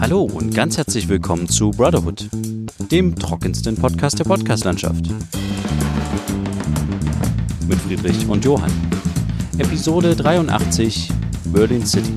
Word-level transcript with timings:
Hallo 0.00 0.22
und 0.22 0.54
ganz 0.54 0.76
herzlich 0.78 1.08
willkommen 1.08 1.48
zu 1.48 1.70
Brotherhood, 1.70 2.28
dem 2.90 3.14
trockensten 3.14 3.76
Podcast 3.76 4.18
der 4.18 4.24
Podcastlandschaft. 4.24 5.06
Mit 7.68 7.78
Friedrich 7.78 8.26
und 8.28 8.44
Johann. 8.44 8.70
Episode 9.58 10.16
83 10.16 11.10
Berlin 11.52 11.86
City. 11.86 12.12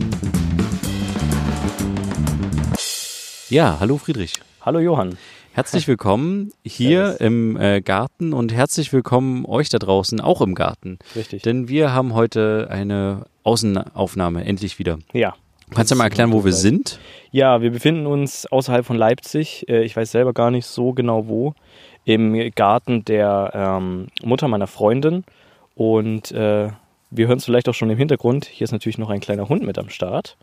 Ja, 3.50 3.78
hallo 3.80 3.98
Friedrich. 3.98 4.34
Hallo 4.62 4.80
Johann. 4.80 5.18
Herzlich 5.54 5.88
willkommen 5.88 6.52
hier 6.66 7.22
im 7.22 7.56
äh, 7.56 7.80
Garten 7.82 8.34
und 8.34 8.52
herzlich 8.52 8.92
willkommen 8.92 9.46
euch 9.46 9.70
da 9.70 9.78
draußen 9.78 10.20
auch 10.20 10.42
im 10.42 10.54
Garten. 10.54 11.00
Richtig. 11.16 11.44
Denn 11.44 11.70
wir 11.70 11.94
haben 11.94 12.14
heute 12.14 12.68
eine 12.70 13.28
Außenaufnahme 13.44 14.44
endlich 14.44 14.80
wieder. 14.80 15.00
Ja. 15.14 15.36
Kannst 15.74 15.92
du 15.92 15.96
mal 15.96 16.06
erklären, 16.06 16.32
wo 16.32 16.46
wir 16.46 16.54
sind? 16.54 17.00
Ja, 17.32 17.62
wir 17.62 17.72
befinden 17.72 18.06
uns 18.06 18.46
außerhalb 18.46 18.86
von 18.86 18.98
Leipzig. 18.98 19.68
Äh, 19.68 19.84
Ich 19.84 19.96
weiß 19.96 20.12
selber 20.12 20.34
gar 20.34 20.52
nicht 20.52 20.66
so 20.66 20.94
genau 20.94 21.28
wo. 21.28 21.54
Im 22.06 22.52
Garten 22.54 23.04
der 23.04 23.52
ähm, 23.54 24.08
Mutter 24.24 24.48
meiner 24.48 24.68
Freundin. 24.68 25.24
Und 25.74 26.32
äh, 26.32 26.70
wir 27.10 27.28
hören 27.28 27.38
es 27.38 27.46
vielleicht 27.46 27.68
auch 27.68 27.74
schon 27.74 27.90
im 27.90 27.98
Hintergrund. 27.98 28.46
Hier 28.46 28.66
ist 28.66 28.72
natürlich 28.72 28.98
noch 28.98 29.10
ein 29.10 29.20
kleiner 29.20 29.50
Hund 29.50 29.64
mit 29.64 29.78
am 29.78 29.90
Start. 29.90 30.38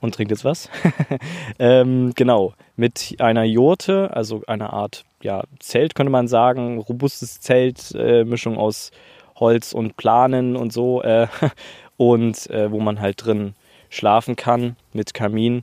Und 0.00 0.14
trinkt 0.14 0.30
jetzt 0.30 0.44
was. 0.44 0.70
ähm, 1.58 2.12
genau. 2.14 2.54
Mit 2.76 3.16
einer 3.18 3.44
Jurte, 3.44 4.10
also 4.14 4.42
einer 4.46 4.72
Art 4.72 5.04
ja, 5.22 5.44
Zelt, 5.58 5.94
könnte 5.94 6.10
man 6.10 6.26
sagen. 6.26 6.78
Robustes 6.78 7.40
Zelt, 7.40 7.94
äh, 7.94 8.24
Mischung 8.24 8.56
aus 8.56 8.92
Holz 9.36 9.72
und 9.72 9.96
Planen 9.96 10.56
und 10.56 10.72
so. 10.72 11.02
Äh, 11.02 11.26
und 11.96 12.48
äh, 12.50 12.72
wo 12.72 12.80
man 12.80 13.00
halt 13.00 13.24
drin 13.24 13.54
schlafen 13.90 14.36
kann 14.36 14.76
mit 14.92 15.14
Kamin 15.14 15.62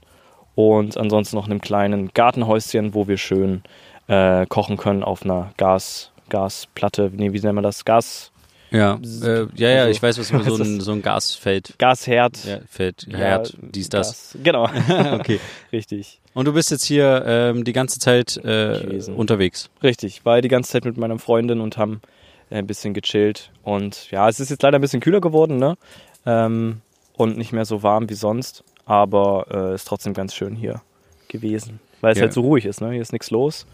und 0.56 0.98
ansonsten 0.98 1.36
noch 1.36 1.46
einem 1.46 1.62
kleinen 1.62 2.12
Gartenhäuschen, 2.14 2.94
wo 2.94 3.08
wir 3.08 3.18
schön 3.18 3.64
äh, 4.08 4.46
kochen 4.48 4.78
können 4.78 5.04
auf 5.04 5.24
einer 5.24 5.52
Gas, 5.58 6.12
Gasplatte. 6.30 7.12
Nee, 7.14 7.34
wie 7.34 7.40
nennt 7.40 7.56
man 7.56 7.64
das? 7.64 7.86
Gas, 7.86 8.32
Ja, 8.72 8.96
äh, 9.24 9.48
ja, 9.56 9.70
ja, 9.70 9.80
Also, 9.82 9.92
ich 9.92 10.02
weiß, 10.04 10.18
was 10.20 10.30
du- 10.30 10.40
so 10.58 10.64
ein, 10.64 10.80
so 10.82 10.92
ein 10.94 11.02
Gasfeld. 11.02 11.76
Gasherd. 11.78 12.44
Ja, 12.46 12.60
Feld, 12.70 13.06
Ja, 13.10 13.18
Herd, 13.18 13.58
dies, 13.62 13.90
das. 13.90 14.32
Gas. 14.34 14.38
Genau, 14.44 14.64
okay. 15.14 15.40
richtig. 15.72 16.20
Und 16.34 16.46
du 16.46 16.54
bist 16.54 16.72
jetzt 16.72 16.86
hier 16.86 17.24
ähm, 17.26 17.64
die 17.64 17.74
ganze 17.74 18.00
Zeit 18.00 18.38
äh, 18.38 19.02
unterwegs. 19.16 19.70
Richtig. 19.84 20.26
War 20.26 20.42
die 20.42 20.48
ganze 20.50 20.72
Zeit 20.72 20.86
mit 20.86 20.98
meiner 20.98 21.18
Freundin 21.20 21.62
und 21.62 21.78
haben 21.78 22.02
äh, 22.50 22.58
ein 22.58 22.68
bisschen 22.68 22.94
gechillt. 22.94 23.52
Und 23.64 24.12
ja, 24.12 24.28
es 24.30 24.40
ist 24.40 24.50
jetzt 24.50 24.62
leider 24.64 24.78
ein 24.78 24.82
bisschen 24.82 25.00
kühler 25.02 25.22
geworden, 25.22 25.58
ne? 25.58 25.78
Ähm, 26.26 26.82
und 27.18 27.38
nicht 27.38 27.52
mehr 27.54 27.66
so 27.66 27.84
warm 27.84 28.10
wie 28.10 28.14
sonst. 28.16 28.64
Aber 28.86 29.48
äh, 29.50 29.74
ist 29.76 29.88
trotzdem 29.88 30.14
ganz 30.14 30.34
schön 30.36 30.56
hier 30.56 30.82
gewesen. 31.28 31.80
Weil 32.02 32.12
es 32.12 32.18
Ja. 32.20 32.24
halt 32.24 32.34
so 32.34 32.42
ruhig 32.42 32.66
ist, 32.66 32.82
ne? 32.82 32.92
Hier 32.92 33.02
ist 33.02 33.14
nichts 33.14 33.32
los. 33.32 33.66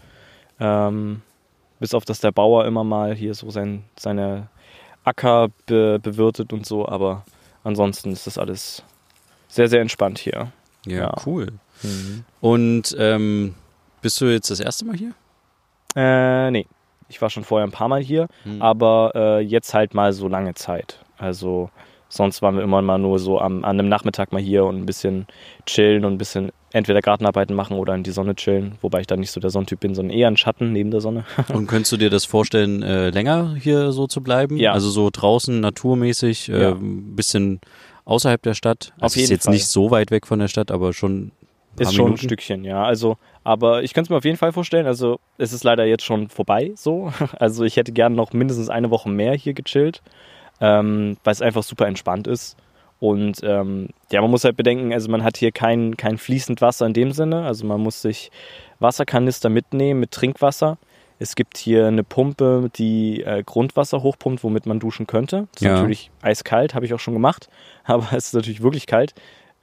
Ähm, 0.58 1.20
bis 1.80 1.92
auf, 1.94 2.04
dass 2.04 2.20
der 2.20 2.32
Bauer 2.32 2.64
immer 2.64 2.84
mal 2.84 3.14
hier 3.14 3.34
so 3.34 3.50
sein, 3.50 3.84
seine 3.98 4.48
Acker 5.04 5.48
be 5.66 5.98
bewirtet 6.00 6.52
und 6.52 6.64
so. 6.64 6.88
Aber 6.88 7.24
ansonsten 7.64 8.12
ist 8.12 8.26
das 8.26 8.38
alles 8.38 8.82
sehr, 9.48 9.68
sehr 9.68 9.80
entspannt 9.82 10.18
hier. 10.18 10.50
Ja, 10.86 10.96
Ja. 11.02 11.14
cool. 11.26 11.48
Und 12.40 12.94
ähm, 12.98 13.54
bist 14.00 14.20
du 14.20 14.26
jetzt 14.26 14.50
das 14.50 14.60
erste 14.60 14.84
Mal 14.84 14.96
hier? 14.96 15.12
Äh, 15.94 16.50
nee. 16.50 16.66
Ich 17.08 17.20
war 17.20 17.28
schon 17.28 17.44
vorher 17.44 17.66
ein 17.66 17.72
paar 17.72 17.88
Mal 17.88 18.00
hier, 18.02 18.28
Hm. 18.44 18.62
aber 18.62 19.12
äh, 19.14 19.40
jetzt 19.40 19.74
halt 19.74 19.92
mal 19.92 20.12
so 20.14 20.28
lange 20.28 20.54
Zeit. 20.54 21.00
Also 21.18 21.70
sonst 22.14 22.42
waren 22.42 22.56
wir 22.56 22.62
immer 22.62 22.82
mal 22.82 22.98
nur 22.98 23.18
so 23.18 23.40
am, 23.40 23.64
an 23.64 23.78
einem 23.80 23.88
Nachmittag 23.88 24.32
mal 24.32 24.40
hier 24.42 24.64
und 24.66 24.76
ein 24.76 24.84
bisschen 24.86 25.26
chillen 25.64 26.04
und 26.04 26.12
ein 26.12 26.18
bisschen 26.18 26.52
entweder 26.72 27.00
Gartenarbeiten 27.00 27.54
machen 27.56 27.76
oder 27.78 27.94
in 27.94 28.02
die 28.02 28.10
Sonne 28.10 28.34
chillen. 28.34 28.72
Wobei 28.82 29.00
ich 29.00 29.06
da 29.06 29.16
nicht 29.16 29.30
so 29.30 29.40
der 29.40 29.48
Sonnentyp 29.50 29.80
bin, 29.80 29.94
sondern 29.94 30.16
eher 30.16 30.28
ein 30.28 30.36
Schatten 30.36 30.72
neben 30.72 30.90
der 30.90 31.00
Sonne. 31.00 31.24
Und 31.54 31.66
könntest 31.68 31.92
du 31.92 31.96
dir 31.96 32.10
das 32.10 32.24
vorstellen, 32.26 32.82
äh, 32.82 33.10
länger 33.10 33.54
hier 33.58 33.92
so 33.92 34.06
zu 34.06 34.22
bleiben? 34.22 34.56
Ja. 34.58 34.72
Also 34.72 34.90
so 34.90 35.08
draußen, 35.10 35.58
naturmäßig, 35.60 36.48
äh, 36.50 36.62
Ja. 36.62 36.70
ein 36.72 37.16
bisschen 37.16 37.60
außerhalb 38.04 38.42
der 38.42 38.54
Stadt? 38.54 38.92
Auf 38.96 39.02
Also 39.04 39.14
ist 39.14 39.20
jeden 39.22 39.30
jetzt 39.32 39.44
Fall. 39.44 39.54
nicht 39.54 39.66
so 39.66 39.90
weit 39.90 40.10
weg 40.10 40.26
von 40.26 40.38
der 40.38 40.48
Stadt, 40.48 40.70
aber 40.70 40.92
schon 40.92 41.26
ein 41.26 41.32
paar 41.76 41.82
Ist 41.86 41.94
schon 41.94 42.04
Minuten. 42.06 42.24
ein 42.24 42.28
Stückchen, 42.28 42.64
ja. 42.64 42.82
Also, 42.84 43.16
aber 43.44 43.82
ich 43.82 43.94
könnte 43.94 44.06
es 44.06 44.10
mir 44.10 44.16
auf 44.16 44.24
jeden 44.24 44.36
Fall 44.38 44.52
vorstellen. 44.52 44.86
Also, 44.86 45.18
es 45.38 45.52
ist 45.54 45.64
leider 45.64 45.84
jetzt 45.86 46.04
schon 46.04 46.28
vorbei 46.28 46.72
so. 46.76 47.12
Also, 47.38 47.64
ich 47.64 47.76
hätte 47.76 47.92
gerne 47.92 48.14
noch 48.16 48.32
mindestens 48.32 48.68
eine 48.68 48.90
Woche 48.90 49.08
mehr 49.08 49.34
hier 49.34 49.54
gechillt, 49.54 50.02
ähm, 50.62 51.18
weil 51.24 51.32
es 51.32 51.42
einfach 51.42 51.62
super 51.62 51.86
entspannt 51.86 52.26
ist. 52.26 52.56
Und 53.00 53.40
ähm, 53.42 53.88
ja, 54.12 54.22
man 54.22 54.30
muss 54.30 54.44
halt 54.44 54.56
bedenken, 54.56 54.92
also 54.92 55.10
man 55.10 55.24
hat 55.24 55.36
hier 55.36 55.50
kein, 55.50 55.96
kein 55.96 56.18
fließend 56.18 56.60
Wasser 56.60 56.86
in 56.86 56.92
dem 56.94 57.10
Sinne. 57.12 57.44
Also 57.44 57.66
man 57.66 57.80
muss 57.80 58.00
sich 58.00 58.30
Wasserkanister 58.78 59.48
mitnehmen 59.48 59.98
mit 59.98 60.12
Trinkwasser. 60.12 60.78
Es 61.18 61.34
gibt 61.34 61.58
hier 61.58 61.86
eine 61.88 62.04
Pumpe, 62.04 62.70
die 62.76 63.22
äh, 63.22 63.42
Grundwasser 63.44 64.02
hochpumpt, 64.04 64.44
womit 64.44 64.66
man 64.66 64.78
duschen 64.78 65.06
könnte. 65.08 65.48
Das 65.52 65.62
ist 65.62 65.66
Ja. 65.66 65.74
natürlich 65.74 66.10
eiskalt, 66.22 66.74
habe 66.74 66.86
ich 66.86 66.94
auch 66.94 67.00
schon 67.00 67.14
gemacht, 67.14 67.48
aber 67.84 68.06
es 68.12 68.26
ist 68.28 68.34
natürlich 68.34 68.62
wirklich 68.62 68.86
kalt. 68.86 69.14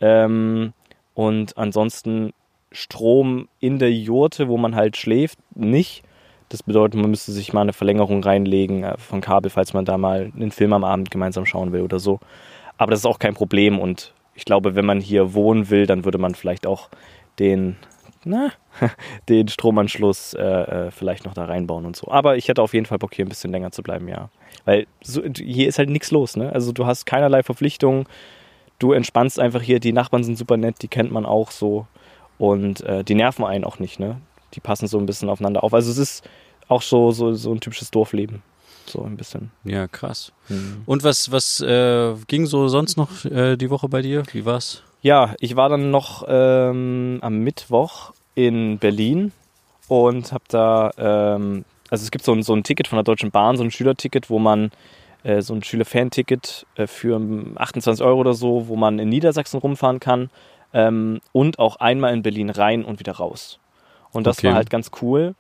Ähm, 0.01 0.73
und 1.13 1.57
ansonsten 1.57 2.33
Strom 2.71 3.47
in 3.59 3.79
der 3.79 3.91
Jurte, 3.91 4.47
wo 4.47 4.57
man 4.57 4.75
halt 4.75 4.95
schläft, 4.97 5.39
nicht. 5.55 6.03
Das 6.49 6.63
bedeutet, 6.63 6.99
man 6.99 7.11
müsste 7.11 7.31
sich 7.31 7.53
mal 7.53 7.61
eine 7.61 7.73
Verlängerung 7.73 8.23
reinlegen 8.23 8.83
äh, 8.83 8.97
von 8.97 9.21
Kabel, 9.21 9.49
falls 9.49 9.73
man 9.73 9.85
da 9.85 9.97
mal 9.97 10.31
einen 10.35 10.51
Film 10.51 10.73
am 10.73 10.83
Abend 10.83 11.11
gemeinsam 11.11 11.45
schauen 11.45 11.71
will 11.71 11.81
oder 11.81 11.99
so. 11.99 12.19
Aber 12.77 12.91
das 12.91 13.01
ist 13.01 13.05
auch 13.05 13.19
kein 13.19 13.35
Problem 13.35 13.79
und 13.79 14.13
ich 14.33 14.45
glaube, 14.45 14.75
wenn 14.75 14.85
man 14.85 15.01
hier 15.01 15.33
wohnen 15.33 15.69
will, 15.69 15.85
dann 15.85 16.05
würde 16.05 16.17
man 16.17 16.33
vielleicht 16.33 16.65
auch 16.65 16.89
den, 17.39 17.75
na, 18.23 18.51
den 19.29 19.47
Stromanschluss 19.47 20.33
äh, 20.33 20.41
äh, 20.41 20.91
vielleicht 20.91 21.25
noch 21.25 21.33
da 21.33 21.45
reinbauen 21.45 21.85
und 21.85 21.95
so. 21.95 22.09
Aber 22.09 22.37
ich 22.37 22.47
hätte 22.47 22.61
auf 22.61 22.73
jeden 22.73 22.85
Fall 22.85 22.97
Bock, 22.97 23.13
hier 23.13 23.25
ein 23.25 23.29
bisschen 23.29 23.51
länger 23.51 23.71
zu 23.71 23.83
bleiben, 23.83 24.07
ja. 24.07 24.29
Weil 24.65 24.87
so, 25.01 25.21
hier 25.37 25.67
ist 25.67 25.77
halt 25.77 25.89
nichts 25.89 26.11
los, 26.11 26.35
ne? 26.35 26.51
Also 26.53 26.71
du 26.71 26.85
hast 26.85 27.05
keinerlei 27.05 27.43
Verpflichtungen, 27.43 28.05
du 28.79 28.93
entspannst 28.93 29.39
einfach 29.39 29.61
hier, 29.61 29.79
die 29.79 29.93
Nachbarn 29.93 30.23
sind 30.23 30.37
super 30.37 30.57
nett, 30.57 30.81
die 30.81 30.87
kennt 30.87 31.11
man 31.11 31.25
auch 31.25 31.51
so 31.51 31.85
und 32.37 32.81
äh, 32.81 33.03
die 33.03 33.15
nerven 33.15 33.45
einen 33.45 33.65
auch 33.65 33.79
nicht, 33.79 33.99
ne? 33.99 34.21
Die 34.53 34.59
passen 34.59 34.87
so 34.87 34.97
ein 34.97 35.05
bisschen 35.05 35.29
aufeinander 35.29 35.63
auf. 35.63 35.73
Also 35.73 35.91
es 35.91 35.97
ist 35.97 36.29
auch 36.67 36.81
so, 36.81 37.11
so, 37.11 37.33
so 37.33 37.51
ein 37.51 37.59
typisches 37.59 37.91
Dorfleben. 37.91 38.41
So 38.85 39.03
ein 39.03 39.17
bisschen. 39.17 39.51
Ja, 39.63 39.87
krass. 39.87 40.31
Und 40.85 41.03
was, 41.03 41.31
was 41.31 41.61
äh, 41.61 42.15
ging 42.27 42.45
so 42.47 42.67
sonst 42.67 42.97
noch 42.97 43.25
äh, 43.25 43.55
die 43.55 43.69
Woche 43.69 43.87
bei 43.87 44.01
dir? 44.01 44.23
Wie 44.31 44.45
war's? 44.45 44.83
Ja, 45.01 45.35
ich 45.39 45.55
war 45.55 45.69
dann 45.69 45.91
noch 45.91 46.25
ähm, 46.27 47.19
am 47.21 47.39
Mittwoch 47.39 48.13
in 48.35 48.79
Berlin 48.79 49.31
und 49.87 50.31
habe 50.31 50.43
da, 50.47 50.91
ähm, 50.97 51.65
also 51.89 52.03
es 52.03 52.11
gibt 52.11 52.25
so 52.25 52.33
ein, 52.33 52.43
so 52.43 52.53
ein 52.53 52.63
Ticket 52.63 52.87
von 52.87 52.97
der 52.97 53.03
Deutschen 53.03 53.31
Bahn, 53.31 53.57
so 53.57 53.63
ein 53.63 53.71
Schülerticket, 53.71 54.29
wo 54.29 54.39
man, 54.39 54.71
äh, 55.23 55.41
so 55.41 55.53
ein 55.53 55.63
Schüler-Fan-Ticket 55.63 56.65
äh, 56.75 56.87
für 56.87 57.19
28 57.55 58.03
Euro 58.03 58.19
oder 58.19 58.33
so, 58.33 58.67
wo 58.67 58.75
man 58.75 58.99
in 58.99 59.09
Niedersachsen 59.09 59.59
rumfahren 59.59 59.99
kann 59.99 60.29
ähm, 60.73 61.19
und 61.31 61.59
auch 61.59 61.77
einmal 61.77 62.13
in 62.13 62.21
Berlin 62.21 62.49
rein 62.49 62.83
und 62.83 62.99
wieder 62.99 63.13
raus. 63.13 63.59
Und 64.11 64.25
das 64.27 64.37
Okay. 64.39 64.47
war 64.47 64.55
halt 64.55 64.69
ganz 64.69 64.91
cool. 65.01 65.35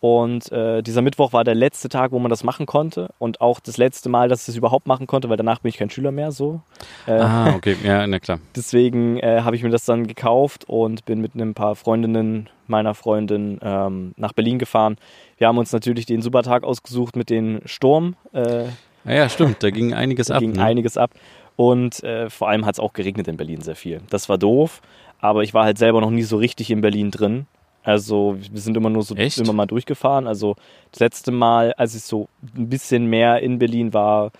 Und 0.00 0.52
äh, 0.52 0.82
dieser 0.82 1.00
Mittwoch 1.00 1.32
war 1.32 1.44
der 1.44 1.54
letzte 1.54 1.88
Tag, 1.88 2.12
wo 2.12 2.18
man 2.18 2.28
das 2.28 2.44
machen 2.44 2.66
konnte 2.66 3.08
und 3.18 3.40
auch 3.40 3.58
das 3.58 3.78
letzte 3.78 4.10
Mal, 4.10 4.28
dass 4.28 4.40
ich 4.40 4.46
das 4.46 4.56
überhaupt 4.56 4.86
machen 4.86 5.06
konnte, 5.06 5.30
weil 5.30 5.38
danach 5.38 5.60
bin 5.60 5.70
ich 5.70 5.78
kein 5.78 5.88
Schüler 5.88 6.10
mehr 6.12 6.30
so. 6.30 6.60
Äh, 7.06 7.12
Ah, 7.12 7.54
okay, 7.54 7.74
ja, 7.82 8.06
na 8.06 8.18
klar. 8.18 8.38
Deswegen 8.54 9.18
äh, 9.18 9.40
habe 9.40 9.56
ich 9.56 9.62
mir 9.62 9.70
das 9.70 9.86
dann 9.86 10.06
gekauft 10.06 10.64
und 10.68 11.06
bin 11.06 11.22
mit 11.22 11.34
ein 11.34 11.54
paar 11.54 11.74
Freundinnen 11.74 12.50
meiner 12.66 12.92
Freundin 12.92 13.58
ähm, 13.62 14.12
nach 14.18 14.34
Berlin 14.34 14.58
gefahren. 14.58 14.96
Wir 15.38 15.48
haben 15.48 15.56
uns 15.56 15.72
natürlich 15.72 16.04
den 16.04 16.20
super 16.20 16.42
Tag 16.42 16.64
ausgesucht 16.64 17.16
mit 17.16 17.30
dem 17.30 17.60
Sturm. 17.64 18.14
Äh, 18.34 18.64
Ah, 19.06 19.12
ja, 19.12 19.28
stimmt, 19.30 19.62
da 19.62 19.70
ging 19.70 19.94
einiges 19.94 20.26
da 20.28 20.34
ab. 20.34 20.40
ging 20.40 20.52
ne? 20.52 20.62
einiges 20.64 20.98
ab. 20.98 21.12
Und 21.56 22.02
äh, 22.04 22.28
vor 22.28 22.50
allem 22.50 22.66
hat 22.66 22.74
es 22.74 22.78
auch 22.80 22.92
geregnet 22.92 23.26
in 23.28 23.38
Berlin 23.38 23.62
sehr 23.62 23.76
viel. 23.76 24.00
Das 24.10 24.28
war 24.28 24.36
doof, 24.36 24.82
aber 25.18 25.44
ich 25.44 25.54
war 25.54 25.64
halt 25.64 25.78
selber 25.78 26.02
noch 26.02 26.10
nie 26.10 26.22
so 26.24 26.36
richtig 26.36 26.70
in 26.70 26.82
Berlin 26.82 27.10
drin. 27.10 27.46
Also 27.84 28.36
wir 28.50 28.60
sind 28.60 28.76
immer 28.76 28.90
nur 28.90 29.02
so 29.02 29.14
Echt? 29.14 29.38
immer 29.38 29.52
mal 29.52 29.66
durchgefahren. 29.66 30.26
Also 30.26 30.56
das 30.90 31.00
letzte 31.00 31.30
Mal, 31.30 31.72
als 31.74 31.94
ich 31.94 32.02
so 32.02 32.28
ein 32.56 32.68
bisschen 32.68 33.06
mehr 33.06 33.40
in 33.40 33.58
Berlin 33.58 33.92
war, 33.92 34.32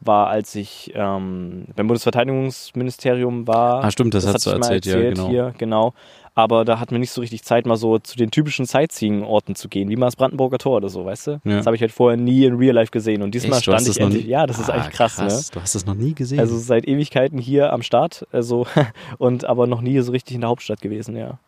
war, 0.00 0.28
als 0.28 0.54
ich 0.54 0.92
ähm, 0.94 1.66
beim 1.76 1.86
Bundesverteidigungsministerium 1.86 3.46
war. 3.46 3.84
Ah, 3.84 3.90
stimmt, 3.90 4.14
das 4.14 4.26
hast 4.26 4.46
hatte 4.46 4.54
du 4.54 4.58
mal 4.58 4.72
erzählt, 4.74 4.86
ja, 4.86 4.94
erzählt 4.94 5.14
genau. 5.16 5.28
Hier, 5.28 5.54
genau. 5.58 5.94
Aber 6.34 6.64
da 6.64 6.80
hatten 6.80 6.92
wir 6.92 6.98
nicht 6.98 7.10
so 7.10 7.20
richtig 7.20 7.42
Zeit, 7.42 7.66
mal 7.66 7.76
so 7.76 7.98
zu 7.98 8.16
den 8.16 8.30
typischen 8.30 8.64
Sightseeing-Orten 8.64 9.54
zu 9.54 9.68
gehen, 9.68 9.90
wie 9.90 9.96
mal 9.96 10.06
das 10.06 10.16
Brandenburger 10.16 10.56
Tor 10.56 10.78
oder 10.78 10.88
so, 10.88 11.04
weißt 11.04 11.26
du? 11.26 11.30
Ja. 11.44 11.58
Das 11.58 11.66
habe 11.66 11.76
ich 11.76 11.82
halt 11.82 11.92
vorher 11.92 12.16
nie 12.16 12.46
in 12.46 12.54
Real 12.56 12.74
Life 12.74 12.90
gesehen. 12.90 13.22
Und 13.22 13.34
diesmal 13.34 13.58
Echt? 13.58 13.68
Hast 13.68 13.84
stand 13.84 13.88
das 13.88 13.96
ich 13.96 14.02
endlich. 14.02 14.24
Ja, 14.26 14.46
das 14.46 14.58
ist 14.58 14.70
Ah, 14.70 14.74
eigentlich 14.74 14.94
krass, 14.94 15.18
ne? 15.18 15.28
Du 15.52 15.60
hast 15.60 15.74
das 15.74 15.84
noch 15.84 15.94
nie 15.94 16.14
gesehen. 16.14 16.40
Also 16.40 16.56
seit 16.56 16.88
Ewigkeiten 16.88 17.38
hier 17.38 17.72
am 17.72 17.82
Start, 17.82 18.26
also 18.32 18.66
und 19.18 19.44
aber 19.44 19.66
noch 19.66 19.82
nie 19.82 20.00
so 20.00 20.12
richtig 20.12 20.34
in 20.36 20.40
der 20.40 20.50
Hauptstadt 20.50 20.80
gewesen, 20.80 21.16
ja. 21.16 21.38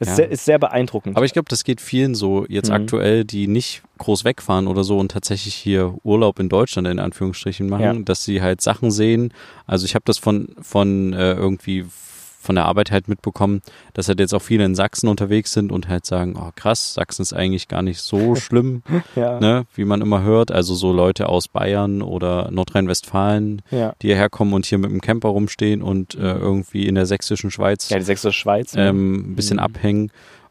Ist, 0.00 0.08
Ja. 0.08 0.14
sehr, 0.14 0.30
ist 0.30 0.44
sehr 0.44 0.58
beeindruckend. 0.60 1.16
Aber 1.16 1.26
ich 1.26 1.32
glaube, 1.32 1.48
das 1.48 1.64
geht 1.64 1.80
vielen 1.80 2.14
so 2.14 2.46
jetzt 2.48 2.68
Mhm. 2.68 2.74
aktuell, 2.76 3.24
die 3.24 3.48
nicht 3.48 3.82
groß 3.98 4.24
wegfahren 4.24 4.68
oder 4.68 4.84
so 4.84 4.96
und 4.98 5.10
tatsächlich 5.10 5.54
hier 5.54 5.94
Urlaub 6.04 6.38
in 6.38 6.48
Deutschland 6.48 6.86
in 6.86 7.00
Anführungsstrichen 7.00 7.68
machen, 7.68 7.82
Ja. 7.82 7.92
dass 7.94 8.22
sie 8.24 8.40
halt 8.40 8.60
Sachen 8.60 8.90
sehen. 8.92 9.32
Also 9.66 9.84
ich 9.86 9.94
habe 9.96 10.04
das 10.04 10.18
von 10.18 10.54
von 10.62 11.12
äh, 11.14 11.32
irgendwie 11.34 11.84
von 12.40 12.54
der 12.54 12.66
Arbeit 12.66 12.90
halt 12.90 13.08
mitbekommen, 13.08 13.60
dass 13.94 14.08
halt 14.08 14.20
jetzt 14.20 14.32
auch 14.32 14.40
viele 14.42 14.64
in 14.64 14.74
Sachsen 14.74 15.08
unterwegs 15.08 15.52
sind 15.52 15.72
und 15.72 15.88
halt 15.88 16.06
sagen, 16.06 16.36
oh 16.38 16.50
krass, 16.54 16.94
Sachsen 16.94 17.22
ist 17.22 17.32
eigentlich 17.32 17.68
gar 17.68 17.82
nicht 17.82 18.00
so 18.00 18.34
schlimm, 18.36 18.82
Ja. 19.16 19.40
ne, 19.40 19.66
wie 19.74 19.84
man 19.84 20.00
immer 20.00 20.22
hört. 20.22 20.52
Also 20.52 20.74
so 20.74 20.92
Leute 20.92 21.28
aus 21.28 21.48
Bayern 21.48 22.00
oder 22.00 22.50
Nordrhein-Westfalen, 22.50 23.62
Ja. 23.70 23.94
die 24.02 24.06
hierher 24.08 24.30
kommen 24.30 24.52
und 24.54 24.66
hier 24.66 24.78
mit 24.78 24.90
dem 24.90 25.00
Camper 25.00 25.28
rumstehen 25.30 25.82
und 25.82 26.14
äh, 26.14 26.34
irgendwie 26.34 26.86
in 26.86 26.94
der 26.94 27.06
sächsischen 27.06 27.50
Schweiz 27.50 27.88
Ja, 27.90 27.98
die 27.98 28.04
sächsische 28.04 28.32
Schweiz. 28.38 28.74
ne? 28.74 28.88
ähm, 28.88 29.32
ein 29.32 29.36
bisschen 29.36 29.56
Mhm. 29.56 29.62
abhängen. 29.64 30.10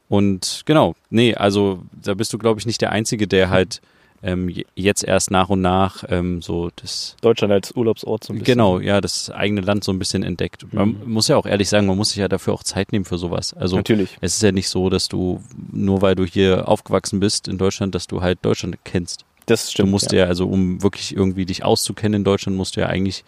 Und 0.10 0.62
genau, 0.66 0.96
nee, 1.10 1.36
also 1.36 1.80
da 1.92 2.14
bist 2.14 2.32
du, 2.32 2.38
glaube 2.38 2.60
ich, 2.60 2.66
nicht 2.66 2.82
der 2.82 2.92
Einzige, 2.92 3.28
der 3.28 3.50
halt 3.50 3.82
ähm, 4.28 4.50
je- 4.50 4.66
jetzt 4.76 5.04
erst 5.04 5.32
nach 5.32 5.50
und 5.50 5.62
nach 5.62 6.04
ähm, 6.10 6.42
so 6.42 6.70
das 6.76 7.16
Deutschland 7.22 7.54
als 7.54 7.72
Urlaubsort 7.76 8.24
so 8.26 8.34
ein 8.34 8.40
bisschen. 8.40 8.54
Genau, 8.54 8.80
ja, 8.80 9.00
das 9.02 9.30
eigene 9.30 9.62
Land 9.62 9.84
so 9.84 9.92
ein 9.94 10.00
bisschen 10.00 10.22
entdeckt. 10.24 10.72
Man 10.74 10.90
Mhm. 11.06 11.12
muss 11.14 11.28
ja 11.30 11.38
auch 11.38 11.46
ehrlich 11.46 11.70
sagen, 11.70 11.88
man 11.88 11.98
muss 11.98 12.10
sich 12.10 12.18
ja 12.18 12.28
dafür 12.28 12.54
auch 12.54 12.64
Zeit 12.64 12.92
nehmen 12.92 13.06
für 13.06 13.18
sowas. 13.18 13.54
Also 13.54 13.78
Natürlich. 13.78 14.18
es 14.22 14.36
ist 14.36 14.44
ja 14.44 14.52
nicht 14.52 14.70
so, 14.70 14.90
dass 14.90 15.08
du, 15.08 15.42
nur 15.72 16.02
weil 16.02 16.16
du 16.16 16.26
hier 16.26 16.68
aufgewachsen 16.68 17.20
bist 17.20 17.48
in 17.48 17.58
Deutschland, 17.58 17.96
dass 17.96 18.06
du 18.08 18.22
halt 18.22 18.40
Deutschland 18.44 18.78
kennst. 18.84 19.24
Das 19.46 19.72
stimmt. 19.72 19.88
du 19.88 19.92
musst 19.92 20.12
ja. 20.12 20.26
also 20.26 20.46
um 20.48 20.84
wirklich 20.84 21.16
irgendwie 21.16 21.46
dich 21.46 21.64
auszukennen 21.64 22.20
in 22.20 22.24
Deutschland, 22.26 22.58
musst 22.58 22.76
du 22.76 22.82
ja 22.82 22.88
eigentlich 22.88 23.24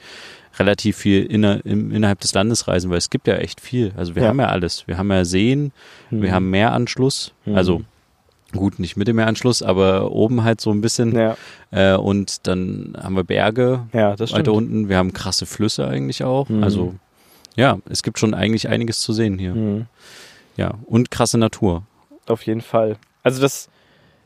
relativ 0.58 0.98
viel 0.98 1.24
inner, 1.26 1.66
im, 1.66 1.92
innerhalb 1.92 2.20
des 2.20 2.34
Landes 2.34 2.68
reisen, 2.68 2.90
weil 2.92 2.98
es 2.98 3.10
gibt 3.10 3.28
ja 3.28 3.36
echt 3.36 3.62
viel. 3.62 3.94
Also 3.96 4.16
wir 4.16 4.24
Ja. 4.24 4.28
haben 4.30 4.40
ja 4.40 4.48
alles. 4.48 4.86
Wir 4.88 4.98
haben 4.98 5.10
ja 5.12 5.24
Seen, 5.24 5.72
Hm. 6.10 6.22
wir 6.22 6.34
haben 6.34 6.50
Meeranschluss, 6.50 7.32
Mhm. 7.46 7.56
also 7.56 7.82
gut, 8.52 8.80
nicht 8.80 8.98
Mittelmeeranschluss, 8.98 9.62
aber 9.62 10.12
oben 10.12 10.44
halt 10.44 10.62
so 10.62 10.72
ein 10.72 10.82
bisschen. 10.82 11.16
Ja, 11.16 11.36
Äh, 11.72 11.96
und 11.96 12.48
dann 12.48 12.96
haben 13.02 13.16
wir 13.16 13.24
Berge, 13.24 13.88
ja 13.94 14.16
das 14.16 14.30
stimmt. 14.30 14.48
weiter 14.48 14.54
unten. 14.54 14.90
Wir 14.90 14.98
haben 14.98 15.14
krasse 15.14 15.46
Flüsse 15.46 15.88
eigentlich 15.88 16.24
auch. 16.24 16.50
Mhm. 16.50 16.64
Also 16.64 16.96
ja, 17.56 17.78
es 17.90 18.04
gibt 18.04 18.20
schon 18.20 18.34
eigentlich 18.34 18.70
einiges 18.70 19.00
zu 19.02 19.14
sehen 19.14 19.38
hier. 19.38 19.54
Mhm. 19.54 19.86
Ja, 20.58 20.74
und 20.86 21.12
krasse 21.12 21.38
Natur. 21.38 21.84
Auf 22.28 22.44
jeden 22.46 22.62
Fall. 22.62 22.98
Also 23.24 23.42
das, 23.42 23.70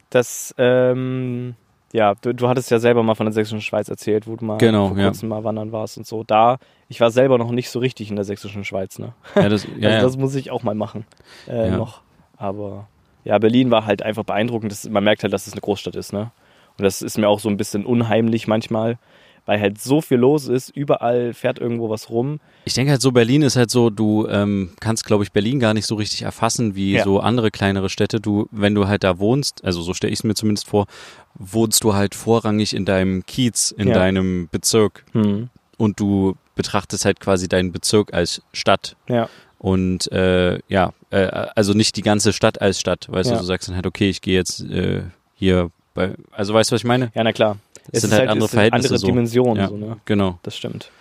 das, 0.10 0.54
ähm, 0.58 1.56
ja, 1.92 2.16
du, 2.22 2.34
du 2.34 2.48
hattest 2.48 2.72
ja 2.72 2.80
selber 2.80 3.04
mal 3.04 3.16
von 3.16 3.26
der 3.26 3.34
Sächsischen 3.34 3.62
Schweiz 3.62 3.88
erzählt, 3.90 4.26
wo 4.28 4.36
du 4.36 4.46
mal 4.46 4.58
Genau, 4.58 4.90
vor 4.90 4.98
ja. 4.98 5.06
kurzem 5.06 5.30
mal 5.30 5.44
wandern 5.44 5.72
warst 5.72 5.98
und 5.98 6.08
so. 6.08 6.24
Da, 6.24 6.58
ich 6.90 7.00
war 7.02 7.12
selber 7.12 7.38
noch 7.38 7.52
nicht 7.52 7.70
so 7.70 7.80
richtig 7.80 8.10
in 8.10 8.16
der 8.16 8.26
Sächsischen 8.26 8.64
Schweiz, 8.66 9.00
ne? 9.00 9.14
Ja, 9.36 9.50
das, 9.50 9.66
ja, 9.66 9.70
also 9.76 9.88
ja. 9.90 10.02
das 10.02 10.18
muss 10.18 10.36
ich 10.36 10.50
auch 10.52 10.64
mal 10.64 10.76
machen. 10.76 11.06
Äh, 11.48 11.70
Ja. 11.70 11.78
Noch. 11.78 12.02
Aber 12.38 12.88
ja, 13.24 13.38
Berlin 13.38 13.72
war 13.72 13.86
halt 13.86 14.02
einfach 14.04 14.24
beeindruckend. 14.24 14.72
Das, 14.72 14.88
man 14.90 15.04
merkt 15.04 15.24
halt, 15.24 15.34
dass 15.34 15.48
es 15.48 15.54
eine 15.54 15.62
Großstadt 15.62 15.96
ist, 15.96 16.14
ne? 16.14 16.32
Und 16.78 16.84
das 16.86 17.02
ist 17.02 17.18
mir 17.18 17.30
auch 17.30 17.40
so 17.40 17.50
ein 17.50 17.58
bisschen 17.58 17.86
unheimlich 17.86 18.48
manchmal, 18.48 18.98
weil 19.46 19.60
halt 19.60 19.80
so 19.80 20.02
viel 20.02 20.18
los 20.18 20.48
ist. 20.48 20.70
Überall 20.70 21.34
fährt 21.34 21.60
irgendwo 21.60 21.90
was 21.90 22.10
rum. 22.10 22.40
Ich 22.66 22.74
denke 22.74 22.92
halt 22.92 23.02
so, 23.02 23.12
Berlin 23.12 23.44
ist 23.44 23.56
halt 23.58 23.70
so, 23.70 23.90
du 23.92 24.28
ähm, 24.28 24.72
kannst, 24.80 25.06
glaube 25.06 25.24
ich, 25.24 25.32
Berlin 25.32 25.60
gar 25.60 25.74
nicht 25.76 25.86
so 25.86 25.96
richtig 25.96 26.24
erfassen 26.24 26.76
wie 26.76 26.94
Ja. 26.94 27.04
so 27.04 27.20
andere 27.20 27.52
kleinere 27.52 27.90
Städte. 27.90 28.20
Du, 28.20 28.48
wenn 28.52 28.74
du 28.74 28.88
halt 28.88 29.04
da 29.04 29.20
wohnst, 29.20 29.64
also 29.64 29.82
so 29.82 29.94
stelle 29.94 30.12
ich 30.14 30.20
es 30.20 30.24
mir 30.24 30.34
zumindest 30.34 30.68
vor, 30.68 30.88
wohnst 31.36 31.84
du 31.84 31.94
halt 31.94 32.16
vorrangig 32.16 32.74
in 32.76 32.86
deinem 32.86 33.26
Kiez, 33.26 33.72
in 33.72 33.90
Ja. 33.90 33.94
deinem 33.94 34.48
Bezirk 34.52 35.06
Hm. 35.14 35.50
und 35.78 36.00
du 36.00 36.36
betrachtest 36.56 37.06
halt 37.06 37.20
quasi 37.20 37.48
deinen 37.48 37.72
Bezirk 37.72 38.14
als 38.14 38.42
Stadt. 38.54 38.96
Ja. 39.10 39.30
Und 39.64 40.12
äh, 40.12 40.60
ja, 40.68 40.92
äh, 41.10 41.26
also 41.56 41.72
nicht 41.74 41.96
die 41.96 42.02
ganze 42.02 42.34
Stadt 42.34 42.60
als 42.62 42.82
Stadt, 42.82 43.08
weißt 43.10 43.30
Ja. 43.30 43.38
du, 43.38 43.42
du 43.44 43.46
sagst 43.46 43.70
dann 43.70 43.76
halt, 43.76 43.86
okay, 43.88 44.10
ich 44.10 44.20
gehe 44.22 44.36
jetzt 44.36 44.60
äh, 44.60 45.04
hier 45.36 45.72
bei, 45.94 46.16
also 46.34 46.54
weißt 46.54 46.70
du, 46.70 46.74
was 46.76 46.82
ich 46.82 46.86
meine? 46.86 47.14
Ja, 47.16 47.24
na 47.24 47.32
klar. 47.32 47.56
Es 47.94 48.02
sind 48.02 48.12
halt 48.12 48.28
andere 48.30 48.46
es 48.46 48.52
sind 48.52 48.58
Verhältnisse 48.58 48.88
andere 48.90 49.00
so. 49.00 49.08
Dimensionen, 49.08 49.58
Ja. 49.64 49.70
so, 49.70 49.78
ne? 49.78 49.98
Genau. 50.04 50.38
Das 50.44 50.58
stimmt. 50.58 50.92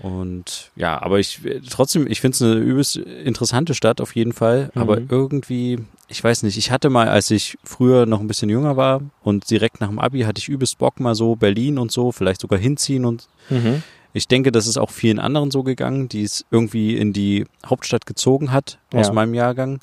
Und 0.00 0.70
ja, 0.76 1.00
aber 1.00 1.18
ich 1.18 1.40
trotzdem, 1.70 2.06
ich 2.06 2.20
finde 2.20 2.34
es 2.34 2.42
eine 2.42 2.54
übelst 2.54 2.96
interessante 2.96 3.74
Stadt 3.74 4.02
auf 4.02 4.14
jeden 4.14 4.32
Fall. 4.34 4.70
Mhm. 4.74 4.80
Aber 4.82 4.98
irgendwie, 5.08 5.78
ich 6.08 6.22
weiß 6.22 6.42
nicht, 6.42 6.58
ich 6.58 6.70
hatte 6.70 6.90
mal, 6.90 7.08
als 7.08 7.30
ich 7.30 7.56
früher 7.64 8.04
noch 8.04 8.20
ein 8.20 8.26
bisschen 8.26 8.50
jünger 8.50 8.76
war 8.76 9.00
und 9.22 9.48
direkt 9.50 9.80
nach 9.80 9.88
dem 9.88 9.98
Abi 9.98 10.20
hatte 10.22 10.40
ich 10.40 10.48
übelst 10.50 10.76
Bock 10.78 11.00
mal 11.00 11.14
so 11.14 11.36
Berlin 11.36 11.78
und 11.78 11.90
so, 11.90 12.12
vielleicht 12.12 12.40
sogar 12.42 12.58
hinziehen 12.58 13.04
und 13.06 13.28
Mhm. 13.48 13.82
Ich 14.12 14.26
denke, 14.28 14.52
das 14.52 14.66
ist 14.66 14.76
auch 14.78 14.90
vielen 14.90 15.18
anderen 15.18 15.50
so 15.50 15.62
gegangen, 15.62 16.08
die 16.08 16.22
es 16.22 16.44
irgendwie 16.50 16.96
in 16.96 17.12
die 17.12 17.46
Hauptstadt 17.64 18.06
gezogen 18.06 18.52
hat 18.52 18.78
aus 18.92 19.08
Ja. 19.08 19.12
meinem 19.12 19.34
Jahrgang. 19.34 19.80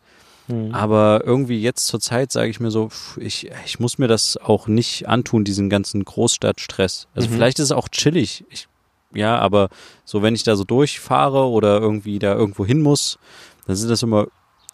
Mhm. 0.47 0.73
Aber 0.73 1.21
irgendwie 1.25 1.61
jetzt 1.61 1.87
zur 1.87 1.99
Zeit 1.99 2.31
sage 2.31 2.49
ich 2.49 2.59
mir 2.59 2.71
so, 2.71 2.89
ich, 3.17 3.49
ich 3.65 3.79
muss 3.79 3.97
mir 3.97 4.07
das 4.07 4.37
auch 4.37 4.67
nicht 4.67 5.07
antun, 5.07 5.43
diesen 5.43 5.69
ganzen 5.69 6.03
Großstadtstress. 6.05 7.07
Also 7.15 7.27
Mhm. 7.29 7.33
vielleicht 7.33 7.59
ist 7.59 7.65
es 7.65 7.71
auch 7.71 7.89
chillig. 7.89 8.45
Ich, 8.49 8.67
ja, 9.13 9.37
aber 9.39 9.69
so 10.05 10.21
wenn 10.21 10.35
ich 10.35 10.43
da 10.43 10.55
so 10.55 10.63
durchfahre 10.63 11.47
oder 11.47 11.79
irgendwie 11.79 12.19
da 12.19 12.33
irgendwo 12.35 12.65
hin 12.65 12.81
muss, 12.81 13.19
dann 13.65 13.75
sind 13.75 13.89
das 13.89 14.03
immer 14.03 14.27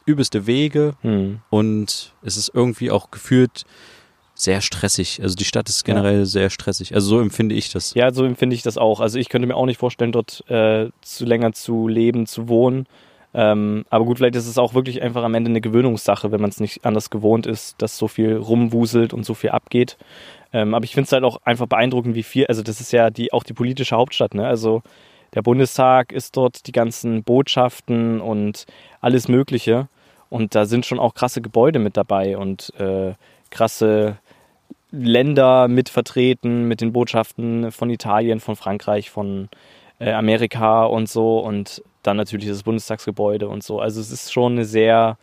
übelste 0.05 0.45
Wege 0.47 0.93
Mhm. 1.01 1.39
und 1.49 2.13
es 2.23 2.37
ist 2.37 2.51
irgendwie 2.53 2.91
auch 2.91 3.09
gefühlt 3.09 3.63
sehr 4.35 4.61
stressig. 4.61 5.21
Also 5.21 5.35
die 5.35 5.45
Stadt 5.45 5.69
ist 5.69 5.83
generell 5.83 6.25
sehr 6.25 6.49
stressig. 6.49 6.95
Also 6.95 7.07
so 7.07 7.21
empfinde 7.21 7.55
ich 7.55 7.71
das. 7.71 7.93
Ja, 7.93 8.11
so 8.11 8.25
empfinde 8.25 8.55
ich 8.55 8.63
das 8.63 8.77
auch. 8.77 8.99
Also 8.99 9.19
ich 9.19 9.29
könnte 9.29 9.47
mir 9.47 9.55
auch 9.55 9.65
nicht 9.65 9.79
vorstellen, 9.79 10.11
dort 10.11 10.43
äh, 10.49 10.89
zu 11.01 11.25
länger 11.25 11.53
zu 11.53 11.87
leben, 11.87 12.25
zu 12.25 12.47
wohnen. 12.47 12.87
Ähm, 13.35 13.85
aber 13.89 14.05
gut, 14.05 14.17
vielleicht 14.17 14.35
ist 14.35 14.47
es 14.47 14.57
auch 14.57 14.73
wirklich 14.73 15.01
einfach 15.01 15.23
am 15.23 15.33
Ende 15.33 15.49
eine 15.49 15.61
Gewöhnungssache, 15.61 16.31
wenn 16.31 16.41
man 16.41 16.51
es 16.51 16.59
nicht 16.59 16.85
anders 16.85 17.09
gewohnt 17.09 17.47
ist, 17.47 17.81
dass 17.81 17.97
so 17.97 18.07
viel 18.07 18.35
rumwuselt 18.35 19.13
und 19.13 19.25
so 19.25 19.33
viel 19.33 19.49
abgeht. 19.49 19.97
Ähm, 20.51 20.75
aber 20.75 20.85
ich 20.85 20.93
finde 20.93 21.07
es 21.07 21.11
halt 21.11 21.23
auch 21.23 21.37
einfach 21.43 21.65
beeindruckend, 21.65 22.15
wie 22.15 22.23
viel, 22.23 22.45
also 22.45 22.61
das 22.61 22.79
ist 22.79 22.91
ja 22.91 23.09
die, 23.09 23.33
auch 23.33 23.43
die 23.43 23.53
politische 23.53 23.95
Hauptstadt, 23.95 24.35
ne? 24.35 24.45
Also 24.45 24.83
der 25.33 25.41
Bundestag 25.41 26.11
ist 26.11 26.37
dort, 26.37 26.67
die 26.67 26.71
ganzen 26.71 27.23
Botschaften 27.23 28.21
und 28.21 28.65
alles 29.01 29.27
Mögliche. 29.27 29.87
Und 30.29 30.53
da 30.53 30.65
sind 30.65 30.85
schon 30.85 30.99
auch 30.99 31.15
krasse 31.15 31.41
Gebäude 31.41 31.79
mit 31.79 31.97
dabei 31.97 32.37
und 32.37 32.71
äh, 32.79 33.13
krasse 33.49 34.17
Länder 34.93 35.67
mit 35.67 35.89
vertreten, 35.89 36.67
mit 36.67 36.79
den 36.79 36.93
Botschaften 36.93 37.71
von 37.71 37.89
Italien, 37.89 38.39
von 38.39 38.55
Frankreich, 38.55 39.09
von 39.09 39.49
äh, 39.99 40.11
Amerika 40.11 40.85
und 40.85 41.09
so. 41.09 41.39
Und 41.39 41.81
dann 42.03 42.15
natürlich 42.17 42.47
das 42.47 42.63
Bundestagsgebäude 42.63 43.47
und 43.47 43.63
so. 43.63 43.79
Also 43.79 43.99
es 43.99 44.11
ist 44.11 44.31
schon 44.31 44.53
eine 44.53 44.65
sehr 44.65 45.17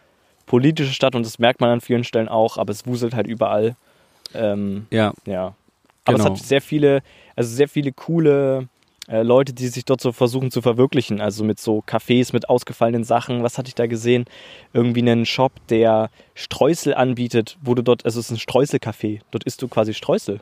politische 0.46 0.92
Stadt 0.92 1.14
und 1.14 1.24
das 1.24 1.38
merkt 1.38 1.60
man 1.60 1.70
an 1.70 1.80
vielen 1.80 2.02
Stellen 2.02 2.28
auch, 2.28 2.58
aber 2.58 2.72
es 2.72 2.84
wuselt 2.86 3.14
halt 3.14 3.28
überall. 3.28 3.76
Ähm, 4.34 4.86
Ja, 4.90 5.12
ja. 5.24 5.54
Aber 6.04 6.16
Genau. 6.18 6.32
es 6.34 6.40
hat 6.40 6.46
sehr 6.46 6.60
viele, 6.60 7.02
also 7.36 7.54
sehr 7.54 7.68
viele 7.68 7.92
coole 7.92 8.68
äh, 9.10 9.22
Leute, 9.22 9.52
die 9.52 9.68
sich 9.68 9.84
dort 9.84 10.00
so 10.00 10.12
versuchen 10.12 10.50
zu 10.50 10.62
verwirklichen. 10.62 11.20
Also 11.20 11.42
mit 11.44 11.58
so 11.58 11.82
Cafés, 11.86 12.32
mit 12.32 12.48
ausgefallenen 12.48 13.04
Sachen. 13.04 13.42
Was 13.42 13.58
hatte 13.58 13.68
ich 13.68 13.74
da 13.74 13.86
gesehen? 13.86 14.24
Irgendwie 14.72 15.00
einen 15.00 15.26
Shop, 15.26 15.52
der 15.68 16.10
Streusel 16.34 16.94
anbietet, 16.94 17.58
wo 17.60 17.74
du 17.74 17.82
dort, 17.82 18.04
also 18.04 18.20
es 18.20 18.30
ist 18.30 18.32
ein 18.32 18.38
Streuselcafé. 18.38 19.20
Dort 19.30 19.44
isst 19.44 19.62
du 19.62 19.68
quasi 19.68 19.94
Streusel. 19.94 20.40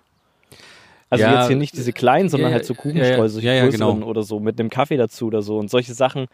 Also 1.11 1.25
Ja, 1.25 1.39
jetzt 1.39 1.49
hier 1.49 1.57
nicht 1.57 1.75
diese 1.75 1.95
kleinen, 1.95 2.29
sondern 2.29 2.51
ja, 2.51 2.57
halt 2.57 2.67
so 2.67 2.75
Kuchenstreusel, 2.75 3.43
ja, 3.43 3.55
ja, 3.55 3.67
genau. 3.69 3.93
oder 4.03 4.23
so, 4.23 4.41
mit 4.41 4.61
einem 4.61 4.69
Kaffee 4.69 4.99
dazu 4.99 5.27
oder 5.29 5.41
so. 5.41 5.57
Und 5.57 5.71
solche 5.71 5.95
Sachen, 5.95 6.27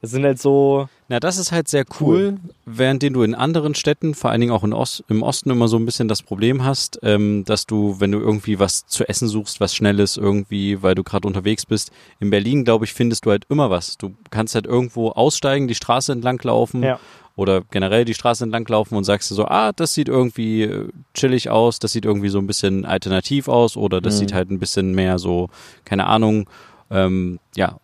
das 0.00 0.10
sind 0.12 0.24
halt 0.24 0.40
so, 0.40 0.88
Na, 1.08 1.18
das 1.18 1.38
ist 1.38 1.50
halt 1.50 1.66
sehr 1.68 1.84
cool, 2.00 2.36
während 2.66 3.02
du 3.02 3.22
in 3.22 3.34
anderen 3.34 3.74
Städten, 3.74 4.14
vor 4.14 4.30
allen 4.30 4.40
Dingen 4.40 4.52
auch 4.52 4.62
Ost, 4.62 5.02
im 5.08 5.22
Osten 5.22 5.50
immer 5.50 5.66
so 5.68 5.76
ein 5.76 5.84
bisschen 5.86 6.06
das 6.06 6.22
Problem 6.22 6.64
hast, 6.64 7.00
ähm, 7.02 7.44
dass 7.44 7.66
du, 7.66 7.98
wenn 7.98 8.12
du 8.12 8.18
irgendwie 8.20 8.58
was 8.60 8.86
zu 8.86 9.08
essen 9.08 9.26
suchst, 9.26 9.60
was 9.60 9.74
Schnelles 9.74 10.16
irgendwie, 10.16 10.82
weil 10.82 10.94
du 10.94 11.02
gerade 11.02 11.26
unterwegs 11.26 11.66
bist, 11.66 11.90
in 12.20 12.30
Berlin, 12.30 12.64
glaube 12.64 12.84
ich, 12.84 12.92
findest 12.92 13.26
du 13.26 13.30
halt 13.30 13.44
immer 13.48 13.70
was. 13.70 13.96
Du 13.98 14.14
kannst 14.30 14.54
halt 14.54 14.66
irgendwo 14.66 15.10
aussteigen, 15.10 15.66
die 15.66 15.74
Straße 15.74 16.12
entlang 16.12 16.40
laufen 16.44 16.82
Ja. 16.84 17.00
oder 17.34 17.62
generell 17.70 18.04
die 18.04 18.14
Straße 18.14 18.44
entlang 18.44 18.66
laufen 18.68 18.94
und 18.96 19.02
sagst 19.04 19.30
dir 19.30 19.34
so, 19.34 19.46
ah, 19.46 19.72
das 19.72 19.94
sieht 19.94 20.08
irgendwie 20.08 20.62
äh, 20.62 20.88
chillig 21.14 21.50
aus, 21.50 21.80
das 21.80 21.92
sieht 21.92 22.04
irgendwie 22.04 22.28
so 22.28 22.38
ein 22.38 22.46
bisschen 22.46 22.84
alternativ 22.84 23.48
aus 23.48 23.76
oder 23.76 24.00
das 24.00 24.14
Mhm. 24.14 24.18
sieht 24.18 24.32
halt 24.34 24.50
ein 24.50 24.58
bisschen 24.60 24.94
mehr 24.94 25.18
so, 25.18 25.48
keine 25.84 26.06
Ahnung, 26.06 26.48
ähm, 26.90 27.38
ja, 27.56 27.78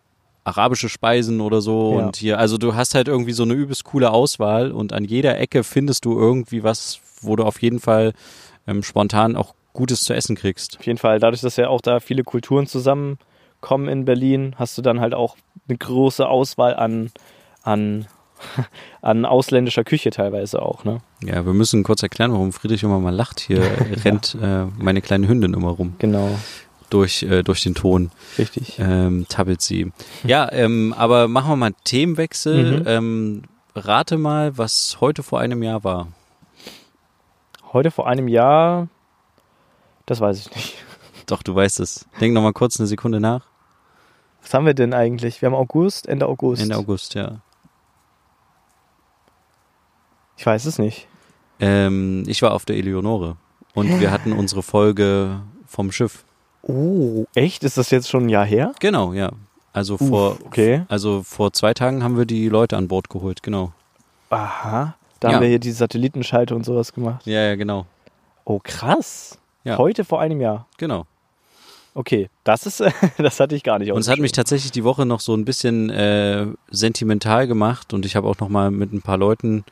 arabische 0.45 0.87
Speisen 0.89 1.41
oder 1.41 1.59
so 1.59 1.97
Ja. 1.99 2.05
und 2.05 2.15
hier, 2.15 2.39
also 2.39 2.57
du 2.57 2.75
hast 2.75 2.95
halt 2.95 3.07
irgendwie 3.09 3.33
so 3.33 3.43
eine 3.43 3.53
übelst 3.53 3.83
coole 3.83 4.11
Auswahl 4.11 4.71
und 4.71 4.93
an 4.93 5.03
jeder 5.03 5.37
Ecke 5.37 5.63
findest 5.63 6.05
du 6.05 6.17
irgendwie 6.17 6.63
was, 6.63 6.99
wo 7.21 7.35
du 7.35 7.43
auf 7.43 7.61
jeden 7.61 7.79
Fall 7.79 8.13
ähm, 8.67 8.81
spontan 8.83 9.35
auch 9.35 9.53
Gutes 9.73 10.03
zu 10.03 10.13
essen 10.13 10.35
kriegst. 10.37 10.77
auf 10.79 10.85
jeden 10.85 10.99
Fall, 10.99 11.19
dadurch, 11.19 11.41
dass 11.41 11.57
ja 11.57 11.67
auch 11.67 11.81
da 11.81 11.99
viele 11.99 12.23
Kulturen 12.23 12.65
zusammenkommen 12.67 13.89
in 13.89 14.05
Berlin, 14.05 14.55
hast 14.57 14.77
du 14.77 14.81
dann 14.81 15.01
halt 15.01 15.13
auch 15.13 15.35
eine 15.67 15.77
große 15.77 16.25
Auswahl 16.27 16.75
an, 16.75 17.11
an, 17.63 18.05
an 19.01 19.25
ausländischer 19.25 19.83
Küche 19.83 20.11
teilweise 20.11 20.61
auch, 20.61 20.83
ne? 20.83 20.99
Ja, 21.23 21.45
wir 21.45 21.53
müssen 21.53 21.83
kurz 21.83 22.03
erklären, 22.03 22.31
warum 22.31 22.53
Friedrich 22.53 22.83
immer 22.83 22.99
mal 22.99 23.13
lacht. 23.13 23.39
Hier 23.39 23.61
rennt 24.05 24.37
äh, 24.41 24.65
meine 24.77 25.01
kleine 25.01 25.27
Hündin 25.27 25.53
immer 25.53 25.71
rum 25.71 25.95
Genau, 25.99 26.29
durch, 26.89 27.23
äh, 27.23 27.43
durch 27.43 27.63
den 27.63 27.75
Ton. 27.75 28.11
richtig. 28.37 28.77
ähm, 28.79 29.25
tappelt 29.29 29.61
sie. 29.61 29.91
Ja, 30.23 30.51
ähm, 30.51 30.93
aber 30.97 31.27
machen 31.27 31.51
wir 31.51 31.55
mal 31.55 31.65
einen 31.67 31.75
Themenwechsel. 31.83 32.79
Mhm. 32.79 32.83
Ähm, 32.87 33.41
rate 33.75 34.17
mal, 34.17 34.57
was 34.57 34.97
heute 35.01 35.23
vor 35.23 35.39
einem 35.39 35.63
Jahr 35.63 35.83
war. 35.83 36.07
Heute 37.73 37.91
vor 37.91 38.07
einem 38.07 38.27
Jahr, 38.27 38.87
das 40.05 40.21
weiß 40.21 40.39
ich 40.39 40.55
nicht. 40.55 40.75
Doch, 41.25 41.43
du 41.43 41.55
weißt 41.55 41.79
es. 41.79 42.05
Denk 42.21 42.33
noch 42.33 42.41
mal 42.41 42.53
kurz 42.53 42.79
eine 42.79 42.87
Sekunde 42.87 43.19
nach. 43.19 43.45
Was 44.41 44.53
haben 44.53 44.65
wir 44.65 44.75
denn 44.75 44.93
eigentlich? 44.93 45.41
Wir 45.41 45.47
haben 45.47 45.55
August, 45.55 46.07
Ende 46.07 46.27
August. 46.27 46.61
Ende 46.61 46.77
August, 46.77 47.15
ja. 47.15 47.39
Ich 50.37 50.45
weiß 50.45 50.65
es 50.65 50.77
nicht. 50.77 51.07
Ähm, 51.59 52.23
ich 52.27 52.41
war 52.41 52.53
auf 52.53 52.65
der 52.65 52.75
Eleonore 52.75 53.37
und 53.73 53.99
wir 53.99 54.11
hatten 54.11 54.33
unsere 54.33 54.61
Folge 54.61 55.41
vom 55.65 55.91
Schiff. 55.91 56.25
Oh, 56.67 57.25
echt? 57.35 57.63
Ist 57.63 57.77
das 57.77 57.91
jetzt 57.91 58.09
schon 58.09 58.25
ein 58.25 58.29
Jahr 58.29 58.45
her? 58.45 58.73
Genau, 58.79 59.13
ja. 59.13 59.31
Also 59.73 59.95
Uff, 59.95 60.07
vor, 60.07 60.37
okay. 60.45 60.83
also 60.87 61.21
vor 61.23 61.53
zwei 61.53 61.73
Tagen 61.73 62.03
haben 62.03 62.17
wir 62.17 62.25
die 62.25 62.47
Leute 62.49 62.77
an 62.77 62.87
Bord 62.87 63.09
geholt, 63.09 63.43
genau. 63.43 63.71
Aha. 64.29 64.95
Da 65.19 65.29
Ja. 65.29 65.35
haben 65.35 65.41
wir 65.41 65.49
hier 65.49 65.59
die 65.59 65.71
Satellitenschalte 65.71 66.55
und 66.55 66.65
sowas 66.65 66.93
gemacht. 66.93 67.25
Ja, 67.27 67.41
ja, 67.41 67.55
genau. 67.55 67.85
Oh, 68.45 68.59
krass. 68.63 69.37
Ja. 69.63 69.77
Heute 69.77 70.05
vor 70.05 70.21
einem 70.21 70.39
Jahr. 70.41 70.67
Genau. 70.77 71.05
Okay, 71.93 72.29
das 72.43 72.65
ist, 72.65 72.83
das 73.17 73.39
hatte 73.39 73.55
ich 73.55 73.63
gar 73.63 73.79
nicht. 73.79 73.91
Und 73.91 73.99
es 73.99 74.09
hat 74.09 74.19
mich 74.19 74.31
tatsächlich 74.33 74.71
die 74.71 74.83
Woche 74.83 75.05
noch 75.05 75.19
so 75.19 75.33
ein 75.35 75.45
bisschen 75.45 75.89
äh, 75.89 76.45
sentimental 76.69 77.47
gemacht 77.47 77.93
und 77.93 78.05
ich 78.05 78.15
habe 78.15 78.27
auch 78.27 78.37
noch 78.39 78.49
mal 78.49 78.71
mit 78.71 78.91
ein 78.93 79.01
paar 79.01 79.17
Leuten 79.17 79.63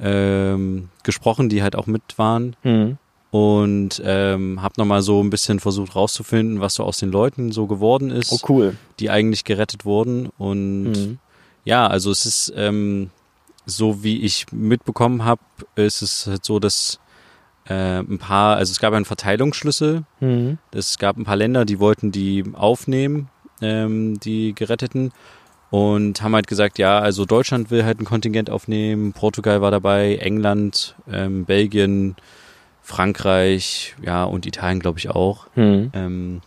ähm, 0.00 0.88
gesprochen, 1.02 1.48
die 1.48 1.62
halt 1.62 1.76
auch 1.76 1.86
mit 1.86 2.02
waren 2.16 2.56
Hm. 2.62 2.98
Und 3.30 4.02
ähm, 4.04 4.60
habe 4.60 4.74
noch 4.78 4.86
mal 4.86 5.02
so 5.02 5.22
ein 5.22 5.30
bisschen 5.30 5.60
versucht 5.60 5.94
rauszufinden, 5.94 6.60
was 6.60 6.74
so 6.74 6.82
aus 6.84 6.98
den 6.98 7.10
Leuten 7.12 7.52
so 7.52 7.66
geworden 7.66 8.10
ist, 8.10 8.32
Oh, 8.32 8.38
cool. 8.48 8.76
die 8.98 9.10
eigentlich 9.10 9.44
gerettet 9.44 9.84
wurden 9.84 10.28
und 10.38 10.94
Hm. 10.94 11.18
ja, 11.64 11.86
also 11.86 12.10
es 12.10 12.26
ist 12.26 12.52
ähm, 12.56 13.10
so 13.66 14.02
wie 14.02 14.20
ich 14.22 14.46
mitbekommen 14.52 15.24
habe, 15.24 15.42
ist 15.76 16.02
es 16.02 16.26
halt 16.26 16.44
so, 16.44 16.58
dass 16.58 16.98
äh, 17.66 18.00
ein 18.00 18.18
paar, 18.18 18.56
also 18.56 18.72
es 18.72 18.80
gab 18.80 18.92
einen 18.94 19.04
Verteilungsschlüssel 19.04 20.02
Hm. 20.18 20.58
es 20.72 20.98
gab 20.98 21.16
ein 21.16 21.24
paar 21.24 21.36
Länder, 21.36 21.64
die 21.64 21.78
wollten 21.78 22.10
die 22.10 22.42
aufnehmen, 22.54 23.28
ähm, 23.62 24.18
die 24.20 24.54
Geretteten. 24.54 25.12
Und 25.72 26.20
haben 26.20 26.34
halt 26.34 26.48
gesagt, 26.48 26.80
ja, 26.80 26.98
also 26.98 27.26
Deutschland 27.26 27.70
will 27.70 27.84
halt 27.84 28.00
ein 28.00 28.04
Kontingent 28.04 28.50
aufnehmen, 28.50 29.12
Portugal 29.12 29.60
war 29.60 29.70
dabei, 29.70 30.16
England, 30.16 30.96
ähm, 31.08 31.44
Belgien, 31.44 32.16
Frankreich, 32.90 33.94
ja, 34.02 34.24
und 34.24 34.46
Italien, 34.46 34.80
glaube 34.80 34.98
ich, 34.98 35.10
auch. 35.10 35.46
Hm. 35.54 35.90
Ähm, 35.94 36.40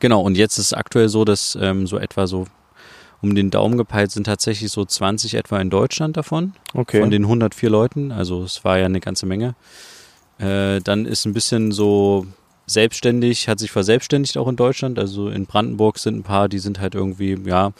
genau, 0.00 0.22
und 0.22 0.36
jetzt 0.36 0.58
ist 0.58 0.66
es 0.66 0.72
aktuell 0.72 1.08
so, 1.10 1.24
dass 1.26 1.56
ähm, 1.60 1.86
so 1.86 1.98
etwa 1.98 2.26
so 2.26 2.46
um 3.20 3.34
den 3.34 3.50
Daumen 3.50 3.76
gepeilt 3.76 4.10
sind 4.10 4.24
tatsächlich 4.24 4.70
so 4.70 4.84
20 4.84 5.34
etwa 5.34 5.58
in 5.60 5.70
Deutschland 5.70 6.16
davon 6.16 6.54
Okay. 6.74 7.00
von 7.00 7.10
den 7.10 7.24
104 7.24 7.68
Leuten, 7.70 8.10
also 8.12 8.42
es 8.42 8.64
war 8.64 8.78
ja 8.78 8.86
eine 8.86 9.00
ganze 9.00 9.26
Menge. 9.26 9.54
Äh, 10.38 10.80
dann 10.80 11.04
ist 11.06 11.26
ein 11.26 11.32
bisschen 11.34 11.72
so 11.72 12.26
selbstständig, 12.66 13.48
hat 13.48 13.58
sich 13.58 13.70
verselbstständigt 13.70 14.38
auch 14.38 14.48
in 14.48 14.56
Deutschland. 14.56 14.98
Also 14.98 15.28
in 15.28 15.46
Brandenburg 15.46 15.98
sind 15.98 16.16
ein 16.18 16.22
paar, 16.22 16.48
die 16.48 16.58
sind 16.58 16.80
halt 16.80 16.94
irgendwie, 16.94 17.38
ja, 17.44 17.72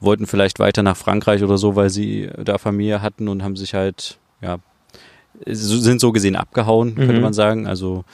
wollten 0.00 0.26
vielleicht 0.26 0.58
weiter 0.58 0.82
nach 0.82 0.96
Frankreich 0.96 1.42
oder 1.42 1.58
so, 1.58 1.76
weil 1.76 1.90
sie 1.90 2.30
da 2.44 2.58
Familie 2.58 3.02
hatten 3.02 3.28
und 3.28 3.42
haben 3.42 3.56
sich 3.56 3.74
halt, 3.74 4.18
ja, 4.40 4.58
sind 5.46 6.00
so 6.00 6.12
gesehen 6.12 6.36
abgehauen, 6.36 6.94
könnte 6.94 7.14
Mhm. 7.14 7.20
man 7.20 7.32
sagen. 7.32 7.66
Also 7.66 8.04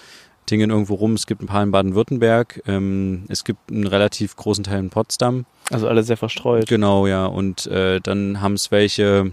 tingen 0.46 0.70
irgendwo 0.70 0.94
rum. 0.94 1.14
Es 1.14 1.26
gibt 1.26 1.42
ein 1.42 1.46
paar 1.46 1.62
in 1.62 1.70
Baden-Württemberg. 1.70 2.62
Ähm, 2.66 3.24
es 3.28 3.44
gibt 3.44 3.70
einen 3.70 3.86
relativ 3.86 4.36
großen 4.36 4.64
Teil 4.64 4.80
in 4.80 4.90
Potsdam. 4.90 5.46
Also 5.70 5.88
alle 5.88 6.02
sehr 6.02 6.16
verstreut. 6.18 6.66
Genau, 6.68 7.06
ja. 7.06 7.24
Und 7.26 7.66
äh, 7.66 8.00
dann 8.00 8.40
haben 8.42 8.54
es 8.54 8.70
welche, 8.70 9.32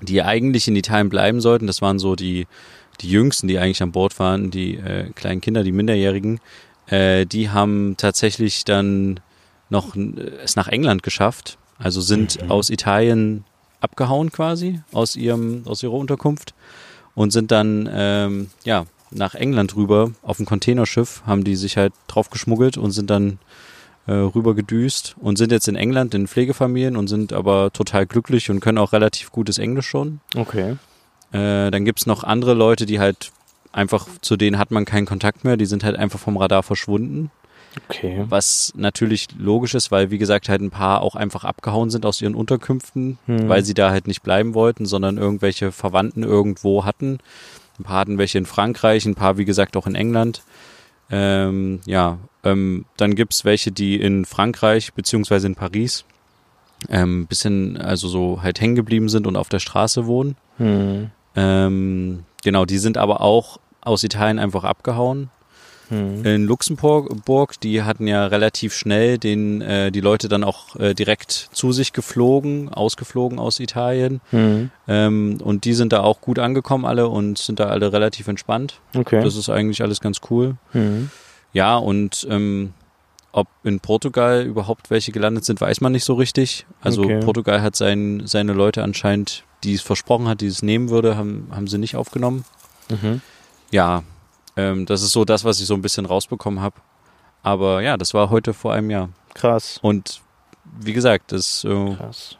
die 0.00 0.22
eigentlich 0.22 0.66
in 0.66 0.74
Italien 0.74 1.08
bleiben 1.10 1.40
sollten. 1.40 1.68
Das 1.68 1.80
waren 1.80 1.98
so 2.00 2.16
die, 2.16 2.46
die 3.00 3.08
Jüngsten, 3.08 3.46
die 3.46 3.58
eigentlich 3.58 3.82
an 3.82 3.92
Bord 3.92 4.18
waren, 4.18 4.50
die 4.50 4.76
äh, 4.76 5.10
kleinen 5.14 5.40
Kinder, 5.40 5.62
die 5.62 5.70
Minderjährigen. 5.72 6.40
Äh, 6.88 7.24
die 7.24 7.50
haben 7.50 7.94
tatsächlich 7.96 8.64
dann 8.64 9.20
noch 9.70 9.94
äh, 9.94 10.10
es 10.42 10.56
nach 10.56 10.66
England 10.68 11.04
geschafft. 11.04 11.56
Also 11.78 12.00
sind 12.00 12.42
Mhm. 12.42 12.50
aus 12.50 12.68
Italien 12.68 13.44
abgehauen 13.80 14.30
quasi, 14.32 14.80
aus 14.92 15.14
ihrem, 15.14 15.62
aus 15.66 15.82
ihrer 15.84 15.94
Unterkunft 15.94 16.52
und 17.14 17.32
sind 17.32 17.50
dann 17.50 17.88
ähm, 17.92 18.50
ja 18.64 18.84
nach 19.10 19.34
England 19.34 19.76
rüber 19.76 20.12
auf 20.22 20.38
ein 20.38 20.46
Containerschiff, 20.46 21.22
haben 21.26 21.44
die 21.44 21.56
sich 21.56 21.76
halt 21.76 21.92
drauf 22.08 22.30
geschmuggelt 22.30 22.76
und 22.76 22.92
sind 22.92 23.10
dann 23.10 23.38
äh, 24.06 24.12
rüber 24.12 24.54
gedüst 24.54 25.14
und 25.20 25.36
sind 25.36 25.52
jetzt 25.52 25.68
in 25.68 25.76
England 25.76 26.14
in 26.14 26.26
Pflegefamilien 26.26 26.96
und 26.96 27.08
sind 27.08 27.32
aber 27.32 27.72
total 27.72 28.06
glücklich 28.06 28.50
und 28.50 28.60
können 28.60 28.78
auch 28.78 28.92
relativ 28.92 29.30
gutes 29.30 29.58
Englisch 29.58 29.86
schon. 29.86 30.20
Okay. 30.34 30.76
Äh, 31.32 31.70
dann 31.70 31.84
gibt's 31.84 32.06
noch 32.06 32.24
andere 32.24 32.54
Leute, 32.54 32.86
die 32.86 32.98
halt 32.98 33.32
einfach, 33.72 34.06
zu 34.20 34.36
denen 34.36 34.58
hat 34.58 34.70
man 34.70 34.84
keinen 34.84 35.06
Kontakt 35.06 35.44
mehr, 35.44 35.56
die 35.56 35.66
sind 35.66 35.84
halt 35.84 35.96
einfach 35.96 36.18
vom 36.18 36.36
Radar 36.36 36.62
verschwunden. 36.62 37.30
Okay. 37.88 38.24
Was 38.28 38.72
natürlich 38.76 39.28
logisch 39.38 39.74
ist, 39.74 39.90
weil 39.90 40.10
wie 40.10 40.18
gesagt 40.18 40.48
halt 40.48 40.60
ein 40.60 40.70
paar 40.70 41.02
auch 41.02 41.14
einfach 41.14 41.44
abgehauen 41.44 41.90
sind 41.90 42.04
aus 42.04 42.20
ihren 42.20 42.34
Unterkünften, 42.34 43.18
Hm. 43.26 43.48
weil 43.48 43.64
sie 43.64 43.74
da 43.74 43.90
halt 43.90 44.06
nicht 44.06 44.22
bleiben 44.22 44.54
wollten, 44.54 44.84
sondern 44.86 45.16
irgendwelche 45.18 45.72
Verwandten 45.72 46.22
irgendwo 46.22 46.84
hatten. 46.84 47.18
Ein 47.78 47.84
paar 47.84 48.00
hatten 48.00 48.18
welche 48.18 48.38
in 48.38 48.46
Frankreich, 48.46 49.06
ein 49.06 49.14
paar 49.14 49.38
wie 49.38 49.44
gesagt 49.44 49.76
auch 49.76 49.86
in 49.86 49.94
England. 49.94 50.42
Ähm, 51.10 51.80
ja, 51.86 52.18
ähm, 52.44 52.84
dann 52.96 53.14
gibt's 53.14 53.44
welche, 53.44 53.72
die 53.72 54.00
in 54.00 54.24
Frankreich 54.24 54.92
beziehungsweise 54.94 55.46
in 55.46 55.54
Paris 55.54 56.04
ähm, 56.88 57.26
bisschen, 57.26 57.76
also 57.78 58.08
so 58.08 58.42
halt 58.42 58.60
hängen 58.60 58.74
geblieben 58.74 59.08
sind 59.08 59.26
und 59.26 59.36
auf 59.36 59.48
der 59.48 59.60
Straße 59.60 60.06
wohnen. 60.06 60.36
Hm. 60.58 61.10
Ähm, 61.36 62.24
genau, 62.42 62.64
die 62.64 62.78
sind 62.78 62.98
aber 62.98 63.20
auch 63.20 63.58
aus 63.80 64.04
Italien 64.04 64.38
einfach 64.38 64.64
abgehauen. 64.64 65.30
Hm. 65.92 66.24
In 66.24 66.46
Luxemburg, 66.46 67.60
die 67.60 67.82
hatten 67.82 68.06
ja 68.06 68.26
relativ 68.26 68.74
schnell 68.74 69.18
den, 69.18 69.60
äh, 69.60 69.92
die 69.92 70.00
Leute 70.00 70.28
dann 70.28 70.42
auch 70.42 70.74
äh, 70.76 70.94
direkt 70.94 71.50
zu 71.52 71.70
sich 71.72 71.92
geflogen, 71.92 72.70
ausgeflogen 72.70 73.38
aus 73.38 73.60
Italien. 73.60 74.22
Hm. 74.30 74.70
Ähm, 74.88 75.38
und 75.42 75.66
die 75.66 75.74
sind 75.74 75.92
da 75.92 76.00
auch 76.00 76.22
gut 76.22 76.38
angekommen 76.38 76.86
alle 76.86 77.08
und 77.08 77.36
sind 77.36 77.60
da 77.60 77.66
alle 77.66 77.92
relativ 77.92 78.26
entspannt. 78.26 78.80
Okay. 78.96 79.22
Das 79.22 79.36
ist 79.36 79.50
eigentlich 79.50 79.82
alles 79.82 80.00
ganz 80.00 80.22
cool. 80.30 80.56
Hm. 80.70 81.10
Ja, 81.52 81.76
und 81.76 82.26
ähm, 82.30 82.72
ob 83.32 83.48
in 83.62 83.78
Portugal 83.80 84.44
überhaupt 84.46 84.88
welche 84.90 85.12
gelandet 85.12 85.44
sind, 85.44 85.60
weiß 85.60 85.82
man 85.82 85.92
nicht 85.92 86.04
so 86.04 86.14
richtig. 86.14 86.64
Also 86.80 87.02
Okay. 87.02 87.20
Portugal 87.20 87.60
hat 87.60 87.76
sein, 87.76 88.22
seine 88.24 88.54
Leute 88.54 88.82
anscheinend, 88.82 89.44
die 89.62 89.74
es 89.74 89.82
versprochen 89.82 90.26
hat, 90.26 90.40
die 90.40 90.46
es 90.46 90.62
nehmen 90.62 90.88
würde, 90.88 91.18
haben, 91.18 91.48
haben 91.50 91.66
sie 91.66 91.76
nicht 91.76 91.96
aufgenommen. 91.96 92.46
Mhm. 92.90 93.20
Ja, 93.70 94.02
ähm, 94.56 94.86
das 94.86 95.02
ist 95.02 95.12
so 95.12 95.24
das, 95.24 95.44
was 95.44 95.60
ich 95.60 95.66
so 95.66 95.74
ein 95.74 95.82
bisschen 95.82 96.06
rausbekommen 96.06 96.60
habe. 96.60 96.76
Aber 97.42 97.82
ja, 97.82 97.96
das 97.96 98.14
war 98.14 98.30
heute 98.30 98.54
vor 98.54 98.72
einem 98.72 98.90
Jahr. 98.90 99.08
Krass. 99.34 99.78
Und 99.82 100.20
wie 100.80 100.92
gesagt, 100.92 101.32
das 101.32 101.64
äh, 101.64 101.94
Krass. 101.96 102.36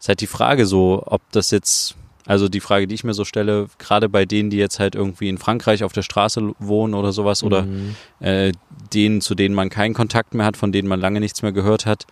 ist 0.00 0.08
halt 0.08 0.20
die 0.20 0.26
Frage 0.26 0.64
so, 0.66 1.02
ob 1.06 1.20
das 1.32 1.50
jetzt, 1.50 1.94
also 2.26 2.48
die 2.48 2.60
Frage, 2.60 2.86
die 2.86 2.94
ich 2.94 3.04
mir 3.04 3.12
so 3.14 3.24
stelle, 3.24 3.66
gerade 3.78 4.08
bei 4.08 4.24
denen, 4.24 4.48
die 4.50 4.56
jetzt 4.56 4.78
halt 4.80 4.94
irgendwie 4.94 5.28
in 5.28 5.36
Frankreich 5.38 5.84
auf 5.84 5.92
der 5.92 6.02
Straße 6.02 6.52
wohnen 6.58 6.94
oder 6.94 7.12
sowas 7.12 7.42
oder 7.42 7.62
Mhm. 7.62 7.96
äh, 8.20 8.52
denen, 8.94 9.20
zu 9.20 9.34
denen 9.34 9.54
man 9.54 9.68
keinen 9.68 9.92
Kontakt 9.94 10.32
mehr 10.34 10.46
hat, 10.46 10.56
von 10.56 10.72
denen 10.72 10.88
man 10.88 11.00
lange 11.00 11.20
nichts 11.20 11.42
mehr 11.42 11.52
gehört 11.52 11.84
hat, 11.84 12.06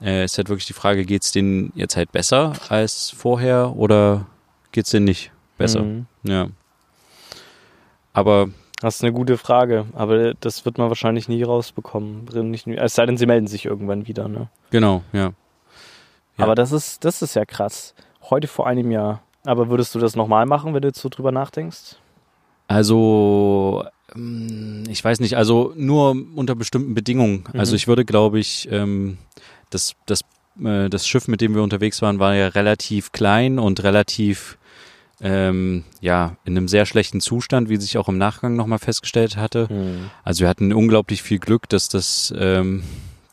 äh, 0.00 0.24
ist 0.24 0.38
halt 0.38 0.48
wirklich 0.48 0.66
die 0.66 0.72
Frage, 0.72 1.04
geht's 1.04 1.32
denen 1.32 1.72
jetzt 1.74 1.96
halt 1.96 2.12
besser 2.12 2.52
als 2.68 3.10
vorher 3.10 3.74
oder 3.76 4.26
geht's 4.72 4.90
denen 4.90 5.04
nicht 5.06 5.32
besser? 5.58 5.82
Mhm. 5.82 6.06
Ja. 6.22 6.46
Aber 8.12 8.48
Das 8.80 8.96
ist 8.96 9.02
eine 9.04 9.12
gute 9.12 9.36
Frage, 9.38 9.86
aber 9.94 10.34
das 10.34 10.64
wird 10.64 10.78
man 10.78 10.88
wahrscheinlich 10.88 11.28
nie 11.28 11.42
rausbekommen. 11.42 12.24
Nicht, 12.50 12.66
es 12.66 12.94
sei 12.94 13.06
denn, 13.06 13.16
sie 13.16 13.26
melden 13.26 13.46
sich 13.46 13.66
irgendwann 13.66 14.06
wieder. 14.06 14.28
Ne? 14.28 14.48
genau, 14.70 15.02
ja. 15.12 15.32
Ja. 16.38 16.44
Aber 16.44 16.54
das 16.54 16.72
ist, 16.72 17.04
das 17.04 17.20
ist 17.22 17.34
ja 17.34 17.44
krass. 17.44 17.94
Heute 18.30 18.48
vor 18.48 18.66
einem 18.66 18.90
Jahr. 18.90 19.22
Aber 19.44 19.68
würdest 19.68 19.94
du 19.94 19.98
das 19.98 20.16
nochmal 20.16 20.46
machen, 20.46 20.72
wenn 20.74 20.80
du 20.82 20.88
jetzt 20.88 21.00
so 21.00 21.08
drüber 21.10 21.32
nachdenkst? 21.32 21.96
Also, 22.68 23.84
ähm, 24.14 24.84
ich 24.88 25.04
weiß 25.04 25.20
nicht, 25.20 25.36
also 25.36 25.72
nur 25.76 26.16
unter 26.34 26.54
bestimmten 26.54 26.94
Bedingungen. 26.94 27.44
Also 27.52 27.72
Mhm. 27.72 27.76
ich 27.76 27.88
würde, 27.88 28.04
glaube 28.04 28.38
ich, 28.38 28.68
ähm, 28.70 29.18
das, 29.70 29.94
das, 30.06 30.20
äh, 30.64 30.88
das 30.88 31.06
Schiff, 31.06 31.28
mit 31.28 31.40
dem 31.40 31.54
wir 31.54 31.62
unterwegs 31.62 32.00
waren, 32.00 32.18
war 32.18 32.34
ja 32.34 32.48
relativ 32.48 33.12
klein 33.12 33.58
und 33.58 33.82
relativ, 33.82 34.56
ähm, 35.22 35.84
ja, 36.00 36.36
in 36.44 36.56
einem 36.56 36.68
sehr 36.68 36.86
schlechten 36.86 37.20
Zustand, 37.20 37.68
wie 37.68 37.76
sich 37.76 37.98
auch 37.98 38.08
im 38.08 38.18
Nachgang 38.18 38.56
nochmal 38.56 38.78
festgestellt 38.78 39.36
hatte. 39.36 39.68
Hm. 39.68 40.10
Also 40.24 40.40
wir 40.40 40.48
hatten 40.48 40.72
unglaublich 40.72 41.22
viel 41.22 41.38
Glück, 41.38 41.68
dass 41.68 41.88
das, 41.88 42.32
ähm, 42.36 42.82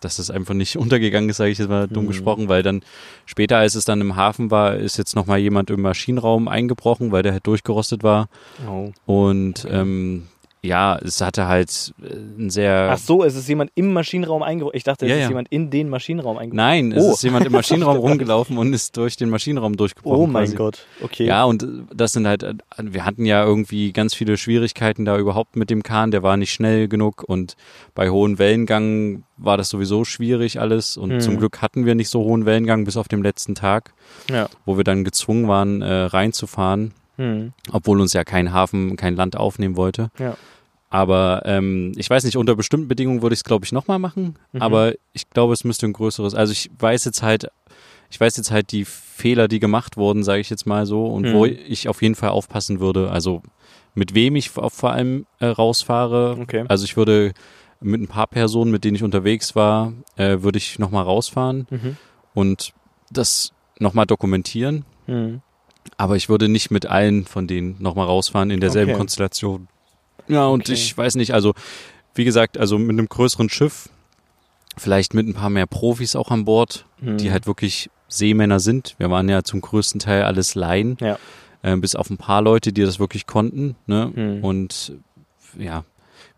dass 0.02 0.18
das 0.18 0.30
einfach 0.30 0.54
nicht 0.54 0.78
untergegangen 0.78 1.30
ist, 1.30 1.38
sage 1.38 1.52
ich 1.52 1.58
jetzt 1.58 1.70
mal 1.70 1.88
dumm 1.88 2.04
Mhm. 2.04 2.08
gesprochen, 2.10 2.50
weil 2.50 2.62
dann 2.64 2.82
später, 3.26 3.58
als 3.58 3.76
es 3.76 3.86
dann 3.86 4.02
im 4.02 4.16
Hafen 4.16 4.52
war, 4.52 4.76
ist 4.76 4.98
jetzt 4.98 5.16
nochmal 5.16 5.40
jemand 5.40 5.70
im 5.70 5.82
Maschinenraum 5.82 6.48
eingebrochen, 6.48 7.12
weil 7.12 7.24
der 7.24 7.32
halt 7.34 7.48
durchgerostet 7.48 8.04
war. 8.04 8.28
Oh. 8.70 8.92
Und 9.06 9.66
ähm, 9.70 10.28
ja, 10.68 10.98
es 10.98 11.22
hatte 11.22 11.48
halt 11.48 11.94
äh, 12.04 12.14
ein 12.14 12.50
sehr. 12.50 12.90
Ach 12.92 12.98
so, 12.98 13.24
es 13.24 13.36
ist 13.36 13.48
jemand 13.48 13.72
im 13.76 13.94
Maschinenraum 13.94 14.44
eingebrochen. 14.44 14.78
Ich 14.78 14.84
dachte, 14.84 15.06
es 15.06 15.10
Ja, 15.10 15.16
ist 15.18 15.22
ja. 15.24 15.30
jemand 15.30 15.48
in 15.50 15.70
den 15.70 15.90
Maschinenraum 15.90 16.38
eingebrochen. 16.38 16.56
Nein, 16.58 16.92
es 16.92 17.04
Oh. 17.04 17.12
ist 17.14 17.24
jemand 17.24 17.46
im 17.46 17.52
Maschinenraum 17.54 17.98
rumgelaufen 18.06 18.58
und 18.58 18.74
ist 18.74 18.96
durch 18.98 19.16
den 19.18 19.30
Maschinenraum 19.30 19.78
durchgebrochen. 19.78 20.20
Oh 20.24 20.28
mein 20.28 20.44
quasi. 20.46 20.56
Gott. 20.56 20.86
Okay. 21.02 21.26
Ja, 21.26 21.46
und 21.46 21.64
äh, 21.64 21.68
das 21.96 22.14
sind 22.14 22.28
halt, 22.28 22.44
äh, 22.44 22.54
wir 22.82 23.06
hatten 23.06 23.26
ja 23.26 23.44
irgendwie 23.44 23.92
ganz 23.94 24.14
viele 24.14 24.38
Schwierigkeiten 24.38 25.06
da 25.06 25.18
überhaupt 25.18 25.56
mit 25.56 25.70
dem 25.70 25.84
Kahn, 25.84 26.12
der 26.12 26.24
war 26.24 26.38
nicht 26.38 26.52
schnell 26.54 26.88
genug 26.88 27.24
und 27.28 27.56
bei 27.96 28.10
hohen 28.10 28.38
Wellengang 28.40 29.24
war 29.38 29.58
das 29.58 29.70
sowieso 29.70 30.04
schwierig 30.04 30.60
alles 30.60 30.98
und 30.98 31.14
Mhm. 31.14 31.20
zum 31.22 31.38
Glück 31.38 31.62
hatten 31.62 31.86
wir 31.86 31.96
nicht 31.96 32.10
so 32.10 32.22
hohen 32.24 32.46
Wellengang 32.46 32.86
bis 32.86 32.98
auf 32.98 33.08
den 33.08 33.24
letzten 33.24 33.56
Tag, 33.56 33.94
Ja. 34.30 34.50
wo 34.66 34.78
wir 34.78 34.84
dann 34.84 35.04
gezwungen 35.04 35.48
waren, 35.48 35.82
äh, 35.82 35.92
reinzufahren. 35.94 36.94
Hm. 37.20 37.52
obwohl 37.72 38.00
uns 38.00 38.14
ja 38.14 38.24
kein 38.24 38.54
Hafen, 38.54 38.96
kein 38.96 39.16
Land 39.16 39.36
aufnehmen 39.38 39.76
wollte. 39.76 40.12
Ja. 40.20 40.38
Aber 40.90 41.42
ähm, 41.46 41.92
ich 41.98 42.10
weiß 42.10 42.24
nicht, 42.24 42.38
unter 42.38 42.56
bestimmten 42.56 42.88
Bedingungen 42.88 43.22
würde 43.22 43.34
ich 43.34 43.40
es, 43.40 43.44
glaube 43.44 43.66
ich, 43.66 43.72
nochmal 43.72 44.00
machen. 44.00 44.38
Mhm. 44.54 44.62
Aber 44.62 44.94
ich 45.14 45.30
glaube, 45.30 45.54
es 45.54 45.64
müsste 45.64 45.86
ein 45.86 45.94
größeres. 45.94 46.34
Also 46.34 46.54
ich 46.54 46.70
weiß 46.80 47.04
jetzt 47.06 47.22
halt, 47.24 47.48
ich 48.10 48.20
weiß 48.20 48.38
jetzt 48.38 48.52
halt 48.52 48.72
die 48.72 48.86
Fehler, 48.86 49.48
die 49.50 49.60
gemacht 49.60 49.98
wurden, 49.98 50.24
sage 50.24 50.40
ich 50.40 50.50
jetzt 50.50 50.66
mal 50.66 50.86
so, 50.86 51.06
und 51.08 51.24
Mhm. 51.24 51.34
wo 51.34 51.46
ich 51.46 51.90
auf 51.90 52.02
jeden 52.02 52.16
Fall 52.16 52.30
aufpassen 52.30 52.80
würde. 52.80 53.12
Also 53.12 53.42
mit 53.96 54.14
wem 54.14 54.36
ich 54.38 54.50
vor 54.50 54.92
allem 54.92 55.26
äh, 55.40 55.48
rausfahre. 55.48 56.38
Okay. 56.40 56.64
Also 56.70 56.86
ich 56.86 56.96
würde 56.96 57.34
mit 57.82 58.00
ein 58.02 58.08
paar 58.08 58.28
Personen, 58.28 58.72
mit 58.72 58.84
denen 58.86 58.96
ich 58.96 59.04
unterwegs 59.04 59.56
war, 59.56 59.92
äh, 60.16 60.38
würde 60.42 60.58
ich 60.58 60.80
nochmal 60.80 61.04
rausfahren 61.04 61.68
Mhm. 61.70 61.98
und 62.34 62.74
das 63.12 63.52
nochmal 63.80 64.06
dokumentieren. 64.06 64.86
Hm. 65.06 65.42
Aber 65.98 66.16
ich 66.16 66.30
würde 66.30 66.48
nicht 66.50 66.72
mit 66.72 66.86
allen 66.86 67.26
von 67.26 67.46
denen 67.48 67.76
nochmal 67.80 68.06
rausfahren 68.08 68.52
in 68.52 68.60
derselben 68.60 68.92
Okay. 68.92 68.98
Konstellation. 69.00 69.68
Ja, 70.28 70.48
und 70.48 70.62
Okay. 70.62 70.74
ich 70.74 70.98
weiß 70.98 71.16
nicht, 71.16 71.34
also 71.34 71.54
wie 72.16 72.26
gesagt, 72.26 72.58
also 72.58 72.78
mit 72.78 72.92
einem 72.92 73.08
größeren 73.10 73.50
Schiff, 73.50 73.90
vielleicht 74.78 75.14
mit 75.14 75.28
ein 75.28 75.34
paar 75.34 75.50
mehr 75.50 75.68
Profis 75.68 76.16
auch 76.16 76.32
an 76.32 76.46
Bord, 76.46 76.86
Hm. 77.00 77.18
die 77.18 77.32
halt 77.32 77.48
wirklich 77.48 77.90
Seemänner 78.08 78.60
sind. 78.60 78.96
Wir 78.98 79.10
waren 79.10 79.28
ja 79.30 79.44
zum 79.44 79.62
größten 79.62 80.00
Teil 80.00 80.24
alles 80.24 80.56
Laien, 80.56 80.98
Ja. 81.02 81.18
äh, 81.62 81.76
bis 81.76 81.96
auf 81.96 82.10
ein 82.10 82.18
paar 82.18 82.42
Leute, 82.42 82.72
die 82.74 82.84
das 82.84 83.00
wirklich 83.00 83.26
konnten. 83.28 83.76
Ne? 83.86 84.12
Hm. 84.14 84.44
Und 84.44 84.94
ja, 85.58 85.84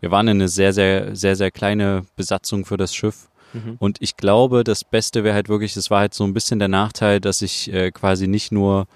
wir 0.00 0.10
waren 0.10 0.28
eine 0.28 0.48
sehr, 0.48 0.72
sehr, 0.72 1.14
sehr, 1.14 1.36
sehr 1.36 1.50
kleine 1.50 2.04
Besatzung 2.16 2.64
für 2.64 2.76
das 2.76 2.94
Schiff. 2.94 3.28
Mhm. 3.52 3.76
Und 3.78 3.98
ich 4.00 4.16
glaube, 4.16 4.64
das 4.64 4.84
Beste 4.84 5.24
wäre 5.24 5.34
halt 5.34 5.48
wirklich, 5.48 5.74
das 5.74 5.90
war 5.90 6.00
halt 6.00 6.14
so 6.14 6.24
ein 6.24 6.32
bisschen 6.34 6.58
der 6.58 6.68
Nachteil, 6.68 7.20
dass 7.20 7.42
ich 7.42 7.72
äh, 7.72 7.90
quasi 7.90 8.26
nicht 8.28 8.52
nur 8.52 8.86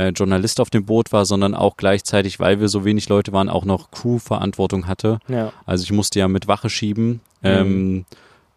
äh, 0.00 0.08
Journalist 0.10 0.60
auf 0.60 0.70
dem 0.70 0.84
Boot 0.84 1.12
war, 1.12 1.24
sondern 1.26 1.54
auch 1.54 1.76
gleichzeitig, 1.76 2.40
weil 2.40 2.60
wir 2.60 2.68
so 2.68 2.84
wenig 2.84 3.08
Leute 3.08 3.32
waren, 3.32 3.48
auch 3.48 3.64
noch 3.64 3.90
Crew-Verantwortung 3.90 4.86
hatte. 4.86 5.18
Ja. 5.28 5.52
Also 5.66 5.84
ich 5.84 5.92
musste 5.92 6.18
ja 6.18 6.28
mit 6.28 6.48
Wache 6.48 6.70
schieben. 6.70 7.20
Ähm, 7.42 8.04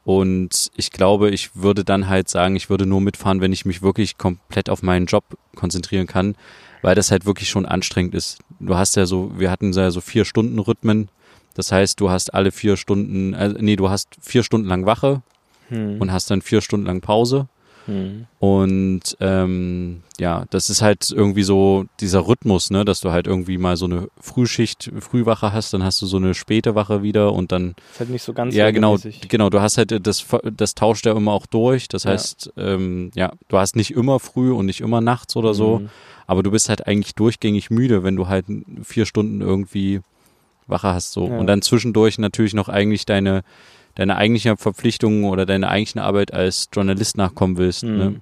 und 0.05 0.71
ich 0.75 0.91
glaube, 0.91 1.29
ich 1.29 1.55
würde 1.55 1.83
dann 1.83 2.09
halt 2.09 2.29
sagen, 2.29 2.55
ich 2.55 2.69
würde 2.69 2.85
nur 2.85 2.99
mitfahren, 3.01 3.39
wenn 3.41 3.53
ich 3.53 3.65
mich 3.65 3.81
wirklich 3.81 4.17
komplett 4.17 4.69
auf 4.69 4.83
meinen 4.83 5.05
Job 5.05 5.23
konzentrieren 5.55 6.07
kann, 6.07 6.35
weil 6.81 6.95
das 6.95 7.11
halt 7.11 7.25
wirklich 7.25 7.49
schon 7.49 7.65
anstrengend 7.65 8.13
ist. 8.13 8.39
Du 8.59 8.75
hast 8.75 8.95
ja 8.95 9.05
so, 9.05 9.31
wir 9.37 9.49
hatten 9.49 9.71
ja 9.71 9.91
so 9.91 10.01
vier 10.01 10.25
Stunden 10.25 10.59
Rhythmen. 10.59 11.07
Das 11.53 11.71
heißt, 11.71 11.99
du 11.99 12.09
hast 12.09 12.33
alle 12.33 12.51
vier 12.51 12.75
Stunden, 12.77 13.33
äh, 13.33 13.53
nee, 13.59 13.75
du 13.75 13.89
hast 13.89 14.09
vier 14.21 14.43
Stunden 14.43 14.67
lang 14.67 14.85
Wache 14.85 15.21
Hm. 15.69 16.01
und 16.01 16.11
hast 16.11 16.29
dann 16.29 16.41
vier 16.41 16.61
Stunden 16.61 16.85
lang 16.85 17.01
Pause. 17.01 17.47
Hm. 17.85 18.25
Und 18.39 19.01
ähm, 19.19 20.03
ja, 20.19 20.45
das 20.49 20.69
ist 20.69 20.81
halt 20.81 21.09
irgendwie 21.11 21.43
so 21.43 21.85
dieser 21.99 22.27
Rhythmus, 22.27 22.69
ne, 22.71 22.85
dass 22.85 23.01
du 23.01 23.11
halt 23.11 23.27
irgendwie 23.27 23.57
mal 23.57 23.77
so 23.77 23.85
eine 23.85 24.07
Frühschicht, 24.19 24.91
Frühwache 24.99 25.51
hast, 25.53 25.73
dann 25.73 25.83
hast 25.83 26.01
du 26.01 26.05
so 26.05 26.17
eine 26.17 26.33
späte 26.33 26.75
Wache 26.75 27.03
wieder 27.03 27.33
und 27.33 27.51
dann 27.51 27.75
Ist 27.91 27.99
halt 27.99 28.09
nicht 28.09 28.23
so 28.23 28.33
ganz 28.33 28.53
ja 28.55 28.71
genau, 28.71 28.97
genau, 29.27 29.49
du 29.49 29.61
hast 29.61 29.77
halt 29.77 30.05
das 30.07 30.25
das 30.55 30.75
tauscht 30.75 31.05
ja 31.05 31.13
immer 31.15 31.31
auch 31.33 31.45
durch. 31.45 31.87
Das 31.87 32.03
Ja. 32.03 32.11
heißt, 32.11 32.53
ähm, 32.57 33.11
ja, 33.15 33.31
du 33.49 33.57
hast 33.57 33.75
nicht 33.75 33.91
immer 33.91 34.19
früh 34.19 34.51
und 34.51 34.65
nicht 34.65 34.81
immer 34.81 35.01
nachts 35.01 35.35
oder 35.35 35.53
so, 35.53 35.79
Hm. 35.79 35.89
aber 36.27 36.43
du 36.43 36.51
bist 36.51 36.69
halt 36.69 36.87
eigentlich 36.87 37.15
durchgängig 37.15 37.69
müde, 37.69 38.03
wenn 38.03 38.15
du 38.15 38.27
halt 38.27 38.45
vier 38.83 39.05
Stunden 39.05 39.41
irgendwie 39.41 40.01
Wache 40.67 40.87
hast 40.93 41.11
so 41.11 41.27
Ja. 41.27 41.37
und 41.37 41.47
dann 41.47 41.61
zwischendurch 41.61 42.17
natürlich 42.17 42.53
noch 42.53 42.69
eigentlich 42.69 43.05
deine 43.05 43.43
deine 43.95 44.15
eigentliche 44.17 44.57
Verpflichtung 44.57 45.25
oder 45.25 45.45
deine 45.45 45.69
eigentliche 45.69 46.03
Arbeit 46.03 46.33
als 46.33 46.69
Journalist 46.73 47.17
nachkommen 47.17 47.57
willst. 47.57 47.83
Mhm. 47.83 47.97
Ne? 47.97 48.21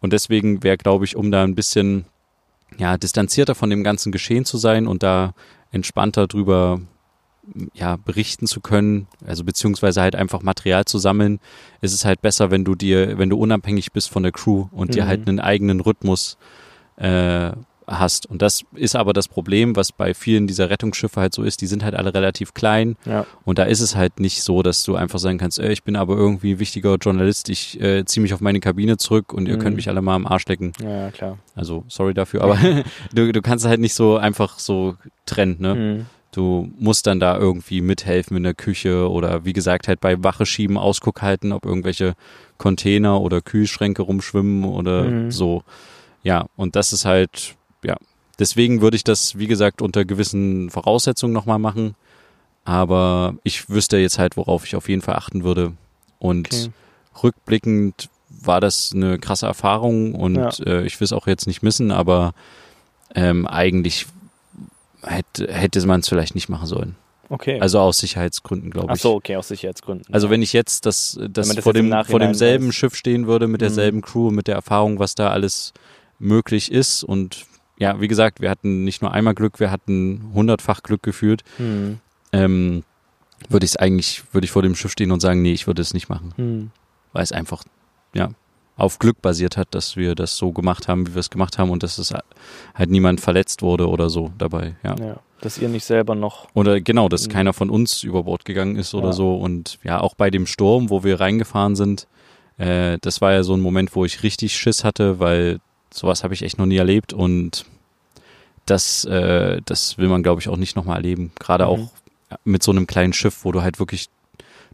Und 0.00 0.12
deswegen 0.12 0.62
wäre, 0.62 0.76
glaube 0.76 1.04
ich, 1.04 1.16
um 1.16 1.30
da 1.30 1.42
ein 1.44 1.54
bisschen 1.54 2.04
ja, 2.78 2.96
distanzierter 2.96 3.54
von 3.54 3.70
dem 3.70 3.84
ganzen 3.84 4.12
Geschehen 4.12 4.44
zu 4.44 4.58
sein 4.58 4.86
und 4.86 5.02
da 5.02 5.34
entspannter 5.70 6.26
drüber 6.26 6.80
ja, 7.74 7.96
berichten 7.96 8.46
zu 8.46 8.60
können, 8.60 9.06
also 9.26 9.44
beziehungsweise 9.44 10.00
halt 10.00 10.16
einfach 10.16 10.42
Material 10.42 10.86
zu 10.86 10.98
sammeln, 10.98 11.40
ist 11.82 11.92
es 11.92 12.04
halt 12.06 12.22
besser, 12.22 12.50
wenn 12.50 12.64
du 12.64 12.74
dir, 12.74 13.18
wenn 13.18 13.28
du 13.28 13.36
unabhängig 13.36 13.92
bist 13.92 14.10
von 14.10 14.22
der 14.22 14.32
Crew 14.32 14.66
und 14.72 14.94
dir 14.94 15.04
Mhm. 15.04 15.08
halt 15.08 15.28
einen 15.28 15.40
eigenen 15.40 15.80
Rhythmus 15.80 16.38
äh, 16.96 17.52
hast. 17.86 18.26
Und 18.26 18.42
das 18.42 18.62
ist 18.74 18.96
aber 18.96 19.12
das 19.12 19.28
Problem, 19.28 19.76
was 19.76 19.92
bei 19.92 20.14
vielen 20.14 20.46
dieser 20.46 20.70
Rettungsschiffe 20.70 21.20
halt 21.20 21.34
so 21.34 21.42
ist, 21.42 21.60
die 21.60 21.66
sind 21.66 21.84
halt 21.84 21.94
alle 21.94 22.14
relativ 22.14 22.54
klein 22.54 22.96
Ja. 23.04 23.26
und 23.44 23.58
da 23.58 23.64
ist 23.64 23.80
es 23.80 23.94
halt 23.96 24.20
nicht 24.20 24.42
so, 24.42 24.62
dass 24.62 24.82
du 24.84 24.96
einfach 24.96 25.18
sagen 25.18 25.38
kannst, 25.38 25.58
ey, 25.58 25.72
ich 25.72 25.82
bin 25.84 25.96
aber 25.96 26.16
irgendwie 26.16 26.58
wichtiger 26.58 26.96
Journalist, 26.96 27.48
ich 27.50 27.80
äh, 27.80 28.04
ziehe 28.04 28.22
mich 28.22 28.32
auf 28.34 28.40
meine 28.40 28.60
Kabine 28.60 28.96
zurück 28.96 29.32
und 29.32 29.46
ihr 29.48 29.56
Mhm. 29.56 29.60
könnt 29.60 29.76
mich 29.76 29.88
alle 29.88 30.02
mal 30.02 30.14
am 30.14 30.26
Arsch 30.26 30.46
lecken. 30.46 30.72
ja, 30.82 31.10
klar. 31.10 31.38
Also 31.54 31.84
sorry 31.88 32.14
dafür, 32.14 32.42
aber 32.42 32.56
du, 33.14 33.32
du 33.32 33.42
kannst 33.42 33.66
halt 33.66 33.80
nicht 33.80 33.94
so 33.94 34.16
einfach 34.16 34.58
so 34.58 34.96
trennen, 35.26 35.56
ne? 35.60 35.74
Hm. 35.74 36.06
Du 36.32 36.68
musst 36.80 37.06
dann 37.06 37.20
da 37.20 37.38
irgendwie 37.38 37.80
mithelfen 37.80 38.36
in 38.36 38.42
der 38.42 38.54
Küche 38.54 39.08
oder 39.08 39.44
wie 39.44 39.52
gesagt 39.52 39.86
halt 39.86 40.00
bei 40.00 40.20
Wache 40.24 40.46
schieben, 40.46 40.76
Ausguck 40.76 41.22
halten, 41.22 41.52
ob 41.52 41.64
irgendwelche 41.64 42.14
Container 42.58 43.20
oder 43.20 43.40
Kühlschränke 43.40 44.02
rumschwimmen 44.02 44.64
oder 44.64 45.04
Mhm. 45.04 45.30
so. 45.30 45.62
Ja, 46.24 46.46
und 46.56 46.74
das 46.74 46.92
ist 46.92 47.04
halt, 47.04 47.54
ja. 47.84 47.96
Deswegen 48.38 48.80
würde 48.80 48.96
ich 48.96 49.04
das, 49.04 49.38
wie 49.38 49.46
gesagt, 49.46 49.80
unter 49.82 50.04
gewissen 50.04 50.68
Voraussetzungen 50.70 51.32
nochmal 51.32 51.58
machen. 51.60 51.94
Aber 52.64 53.34
ich 53.44 53.68
wüsste 53.68 53.98
jetzt 53.98 54.18
halt, 54.18 54.36
worauf 54.36 54.64
ich 54.64 54.74
auf 54.74 54.88
jeden 54.88 55.02
Fall 55.02 55.16
achten 55.16 55.44
würde. 55.44 55.72
Und 56.18 56.48
Okay. 56.48 56.70
rückblickend 57.22 58.08
war 58.30 58.60
das 58.60 58.92
eine 58.94 59.18
krasse 59.18 59.46
Erfahrung 59.46 60.14
und 60.14 60.34
Ja. 60.36 60.48
äh, 60.66 60.86
ich 60.86 60.98
will 61.00 61.04
es 61.04 61.12
auch 61.12 61.26
jetzt 61.26 61.46
nicht 61.46 61.62
missen, 61.62 61.90
aber 61.90 62.32
ähm, 63.14 63.46
eigentlich 63.46 64.06
hätte, 65.02 65.52
hätte 65.52 65.86
man 65.86 66.00
es 66.00 66.08
vielleicht 66.08 66.34
nicht 66.34 66.48
machen 66.48 66.66
sollen. 66.66 66.96
Okay. 67.28 67.60
Also 67.60 67.78
aus 67.80 67.98
Sicherheitsgründen, 67.98 68.70
glaube 68.70 68.88
Ach 68.90 68.96
ich. 68.96 69.02
so, 69.02 69.14
okay, 69.14 69.36
aus 69.36 69.48
Sicherheitsgründen. 69.48 70.12
Also 70.12 70.28
wenn 70.30 70.42
ich 70.42 70.52
jetzt 70.52 70.84
das, 70.86 71.18
das, 71.30 71.46
man 71.46 71.56
das 71.56 71.62
vor, 71.64 71.72
dem, 71.72 72.04
vor 72.04 72.18
demselben 72.18 72.68
weiß. 72.68 72.74
Schiff 72.74 72.94
stehen 72.96 73.26
würde, 73.26 73.46
mit 73.46 73.60
Mhm. 73.60 73.64
derselben 73.66 74.02
Crew, 74.02 74.30
mit 74.30 74.46
der 74.48 74.56
Erfahrung, 74.56 74.98
was 74.98 75.14
da 75.14 75.30
alles 75.30 75.72
möglich 76.18 76.70
ist 76.70 77.02
und 77.04 77.46
ja, 77.78 78.00
wie 78.00 78.08
gesagt, 78.08 78.40
wir 78.40 78.50
hatten 78.50 78.84
nicht 78.84 79.02
nur 79.02 79.12
einmal 79.12 79.34
Glück, 79.34 79.60
wir 79.60 79.70
hatten 79.70 80.30
hundertfach 80.34 80.82
Glück 80.82 81.02
geführt. 81.02 81.42
Hm. 81.56 81.98
Ähm, 82.32 82.84
würde 83.48 83.64
ich 83.64 83.72
es 83.72 83.76
eigentlich, 83.76 84.22
würde 84.32 84.44
ich 84.44 84.50
vor 84.50 84.62
dem 84.62 84.74
Schiff 84.74 84.92
stehen 84.92 85.12
und 85.12 85.20
sagen, 85.20 85.42
nee, 85.42 85.52
ich 85.52 85.66
würde 85.66 85.82
es 85.82 85.92
nicht 85.94 86.08
machen, 86.08 86.32
Hm. 86.36 86.70
weil 87.12 87.22
es 87.22 87.32
einfach, 87.32 87.64
ja, 88.14 88.30
auf 88.76 88.98
Glück 88.98 89.22
basiert 89.22 89.56
hat, 89.56 89.68
dass 89.72 89.96
wir 89.96 90.14
das 90.16 90.36
so 90.36 90.50
gemacht 90.50 90.88
haben, 90.88 91.06
wie 91.06 91.14
wir 91.14 91.20
es 91.20 91.30
gemacht 91.30 91.58
haben 91.58 91.70
und 91.70 91.82
dass 91.84 91.98
es 91.98 92.12
halt 92.74 92.90
niemand 92.90 93.20
verletzt 93.20 93.62
wurde 93.62 93.88
oder 93.88 94.10
so 94.10 94.32
dabei, 94.38 94.74
ja. 94.82 94.96
Ja. 94.98 95.16
Dass 95.40 95.58
ihr 95.58 95.68
nicht 95.68 95.84
selber 95.84 96.14
noch. 96.14 96.48
Oder 96.54 96.80
genau, 96.80 97.08
dass 97.08 97.28
Mhm. 97.28 97.32
keiner 97.32 97.52
von 97.52 97.68
uns 97.70 98.02
über 98.02 98.22
Bord 98.24 98.44
gegangen 98.44 98.76
ist 98.76 98.94
oder 98.94 99.08
Ja. 99.08 99.12
so. 99.12 99.36
Und 99.36 99.78
ja, 99.84 100.00
auch 100.00 100.14
bei 100.14 100.30
dem 100.30 100.46
Sturm, 100.46 100.88
wo 100.90 101.04
wir 101.04 101.20
reingefahren 101.20 101.76
sind, 101.76 102.08
äh, 102.56 102.98
das 103.02 103.20
war 103.20 103.32
ja 103.32 103.42
so 103.42 103.52
ein 103.54 103.60
Moment, 103.60 103.94
wo 103.94 104.04
ich 104.06 104.22
richtig 104.22 104.56
Schiss 104.56 104.84
hatte, 104.84 105.18
weil 105.20 105.60
sowas 105.94 106.24
habe 106.24 106.34
ich 106.34 106.42
echt 106.42 106.58
noch 106.58 106.66
nie 106.66 106.76
erlebt 106.76 107.12
und 107.12 107.64
das, 108.66 109.04
äh, 109.04 109.60
das 109.64 109.98
will 109.98 110.08
man, 110.08 110.22
glaube 110.22 110.40
ich, 110.40 110.48
auch 110.48 110.56
nicht 110.56 110.76
nochmal 110.76 110.96
erleben. 110.96 111.32
Gerade 111.38 111.64
Mhm. 111.64 111.70
auch 111.70 111.88
mit 112.44 112.62
so 112.62 112.70
einem 112.72 112.86
kleinen 112.86 113.12
Schiff, 113.12 113.44
wo 113.44 113.52
du 113.52 113.62
halt 113.62 113.78
wirklich, 113.78 114.08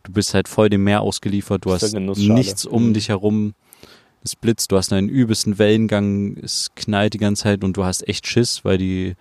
du 0.04 0.12
bist 0.12 0.32
halt 0.34 0.48
voll 0.48 0.70
dem 0.70 0.84
Meer 0.84 1.00
ausgeliefert, 1.02 1.64
du 1.64 1.72
hast 1.72 1.82
nichts 2.36 2.64
um 2.64 2.88
Mhm. 2.88 2.94
dich 2.94 3.08
herum. 3.08 3.54
Es 4.22 4.36
blitzt, 4.36 4.70
du 4.70 4.76
hast 4.76 4.92
einen 4.92 5.08
übelsten 5.08 5.58
Wellengang, 5.58 6.36
es 6.42 6.70
knallt 6.76 7.14
die 7.14 7.18
ganze 7.18 7.44
Zeit 7.44 7.64
und 7.64 7.76
du 7.76 7.84
hast 7.84 8.06
echt 8.06 8.26
Schiss, 8.26 8.64
weil 8.64 8.76
die, 8.78 9.16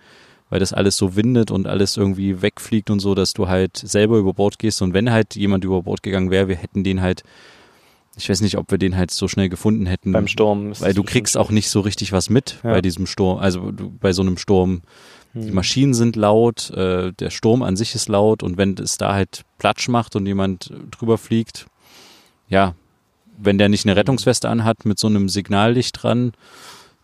weil 0.50 0.60
das 0.60 0.72
alles 0.72 0.96
so 0.98 1.16
windet 1.16 1.50
und 1.50 1.66
alles 1.66 1.96
irgendwie 1.96 2.42
wegfliegt 2.42 2.90
und 2.90 3.00
so, 3.00 3.14
dass 3.14 3.32
du 3.32 3.48
halt 3.48 3.76
selber 3.76 4.18
über 4.18 4.34
Bord 4.34 4.58
gehst. 4.58 4.82
Und 4.82 4.92
wenn 4.94 5.10
halt 5.10 5.36
jemand 5.36 5.64
über 5.64 5.82
Bord 5.82 6.02
gegangen 6.02 6.30
wäre, 6.30 6.48
wir 6.48 6.56
hätten 6.56 6.84
den 6.84 7.00
halt, 7.00 7.24
ich 8.16 8.28
weiß 8.28 8.40
nicht, 8.40 8.58
ob 8.58 8.70
wir 8.70 8.78
den 8.78 8.96
halt 8.96 9.10
so 9.10 9.28
schnell 9.28 9.48
gefunden 9.48 9.86
hätten. 9.86 10.12
Beim 10.12 10.26
Sturm. 10.28 10.72
ist 10.72 10.80
Weil 10.80 10.94
du 10.94 11.02
kriegst 11.02 11.36
auch 11.36 11.50
nicht 11.50 11.70
so 11.70 11.80
richtig 11.80 12.12
was 12.12 12.28
mit 12.30 12.58
Ja. 12.64 12.72
bei 12.72 12.82
diesem 12.82 13.06
Sturm, 13.06 13.38
also 13.38 13.70
du, 13.70 13.90
bei 14.00 14.12
so 14.12 14.22
einem 14.22 14.36
Sturm. 14.36 14.82
Die 15.32 15.46
Hm. 15.48 15.54
Maschinen 15.54 15.94
sind 15.94 16.16
laut, 16.16 16.70
äh, 16.70 17.12
der 17.12 17.30
Sturm 17.30 17.62
an 17.62 17.76
sich 17.76 17.94
ist 17.94 18.08
laut 18.08 18.42
und 18.42 18.56
wenn 18.58 18.74
es 18.74 18.98
da 18.98 19.14
halt 19.14 19.42
Platsch 19.58 19.88
macht 19.88 20.16
und 20.16 20.26
jemand 20.26 20.72
drüber 20.90 21.18
fliegt, 21.18 21.66
ja, 22.48 22.74
wenn 23.38 23.56
der 23.56 23.68
nicht 23.68 23.86
eine 23.86 23.94
Rettungsweste 23.96 24.48
anhat 24.48 24.84
mit 24.84 24.98
so 24.98 25.06
einem 25.06 25.28
Signallicht 25.28 26.02
dran, 26.02 26.32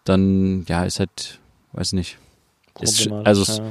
dann 0.04 0.64
ja, 0.68 0.84
ist 0.84 0.98
halt, 0.98 1.38
weiß 1.72 1.92
nicht. 1.92 2.18
Ist, 2.80 3.10
also 3.10 3.42
es, 3.42 3.58
ja. 3.58 3.64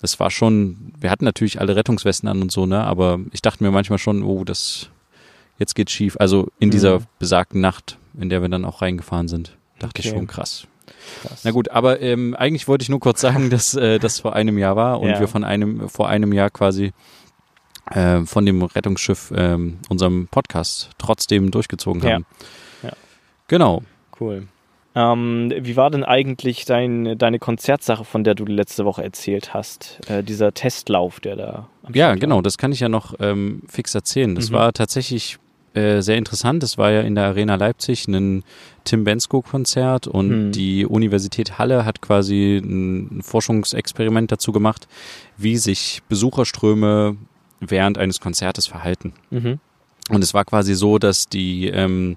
das 0.00 0.18
war 0.20 0.30
schon, 0.30 0.92
wir 0.98 1.10
hatten 1.10 1.24
natürlich 1.24 1.60
alle 1.60 1.74
Rettungswesten 1.76 2.28
an 2.28 2.40
und 2.40 2.52
so, 2.52 2.64
ne, 2.64 2.84
aber 2.84 3.18
ich 3.32 3.42
dachte 3.42 3.62
mir 3.62 3.70
manchmal 3.72 3.98
schon, 3.98 4.22
oh, 4.22 4.44
das, 4.44 4.88
jetzt 5.58 5.74
geht's 5.74 5.92
schief. 5.92 6.16
Also 6.18 6.48
in 6.58 6.70
dieser 6.70 7.00
Mhm. 7.00 7.04
besagten 7.18 7.60
Nacht, 7.60 7.98
in 8.18 8.28
der 8.28 8.42
wir 8.42 8.48
dann 8.48 8.64
auch 8.64 8.82
reingefahren 8.82 9.28
sind, 9.28 9.56
dachte 9.78 10.00
ich 10.00 10.08
Okay. 10.08 10.16
schon 10.16 10.26
krass. 10.26 10.66
Krass. 11.22 11.42
Na 11.44 11.50
gut, 11.50 11.70
aber 11.70 12.00
ähm, 12.00 12.34
eigentlich 12.36 12.68
wollte 12.68 12.82
ich 12.82 12.88
nur 12.88 13.00
kurz 13.00 13.20
sagen, 13.20 13.50
dass 13.50 13.74
äh, 13.74 13.98
das 13.98 14.20
vor 14.20 14.34
einem 14.34 14.58
Jahr 14.58 14.76
war 14.76 15.00
und 15.00 15.08
Ja. 15.10 15.20
wir 15.20 15.28
von 15.28 15.44
einem 15.44 15.88
vor 15.88 16.08
einem 16.08 16.32
Jahr 16.32 16.50
quasi 16.50 16.92
äh, 17.90 18.22
von 18.22 18.44
dem 18.46 18.62
Rettungsschiff 18.62 19.32
ähm, 19.36 19.78
unserem 19.88 20.26
Podcast 20.28 20.90
trotzdem 20.98 21.50
durchgezogen 21.50 22.02
Ja. 22.02 22.14
haben. 22.14 22.26
Ja. 22.82 22.92
Genau. 23.48 23.82
Cool. 24.20 24.48
Ähm, 24.96 25.52
wie 25.60 25.76
war 25.76 25.90
denn 25.90 26.04
eigentlich 26.04 26.64
dein, 26.64 27.18
deine 27.18 27.38
Konzertsache, 27.38 28.04
von 28.04 28.24
der 28.24 28.34
du 28.34 28.46
letzte 28.46 28.86
Woche 28.86 29.04
erzählt 29.04 29.52
hast? 29.52 30.00
Äh, 30.08 30.22
dieser 30.24 30.54
Testlauf, 30.54 31.20
der 31.20 31.36
da. 31.36 31.68
Ja, 31.92 32.06
Start 32.06 32.20
genau, 32.20 32.40
das 32.40 32.56
kann 32.56 32.72
ich 32.72 32.80
ja 32.80 32.88
noch 32.88 33.14
ähm, 33.20 33.62
fix 33.68 33.94
erzählen. 33.94 34.34
Das 34.34 34.48
Mhm. 34.50 34.54
war 34.54 34.72
tatsächlich 34.72 35.36
äh, 35.76 36.00
sehr 36.00 36.16
interessant. 36.16 36.62
Das 36.62 36.78
war 36.78 36.90
ja 36.90 37.02
in 37.02 37.14
der 37.14 37.24
Arena 37.26 37.54
Leipzig 37.56 38.08
ein 38.08 38.42
Tim 38.84 39.04
Bensko-Konzert 39.04 40.06
und 40.06 40.28
Mhm. 40.46 40.52
die 40.52 40.86
Universität 40.86 41.58
Halle 41.58 41.84
hat 41.84 42.00
quasi 42.00 42.56
ein 42.64 43.20
Forschungsexperiment 43.22 44.32
dazu 44.32 44.52
gemacht, 44.52 44.88
wie 45.36 45.56
sich 45.56 46.00
Besucherströme 46.08 47.16
während 47.60 47.98
eines 47.98 48.20
Konzertes 48.20 48.66
verhalten. 48.66 49.12
Mhm. 49.30 49.58
Und 50.10 50.22
es 50.22 50.34
war 50.34 50.44
quasi 50.44 50.74
so, 50.74 50.98
dass 50.98 51.28
die 51.28 51.66
ähm, 51.68 52.16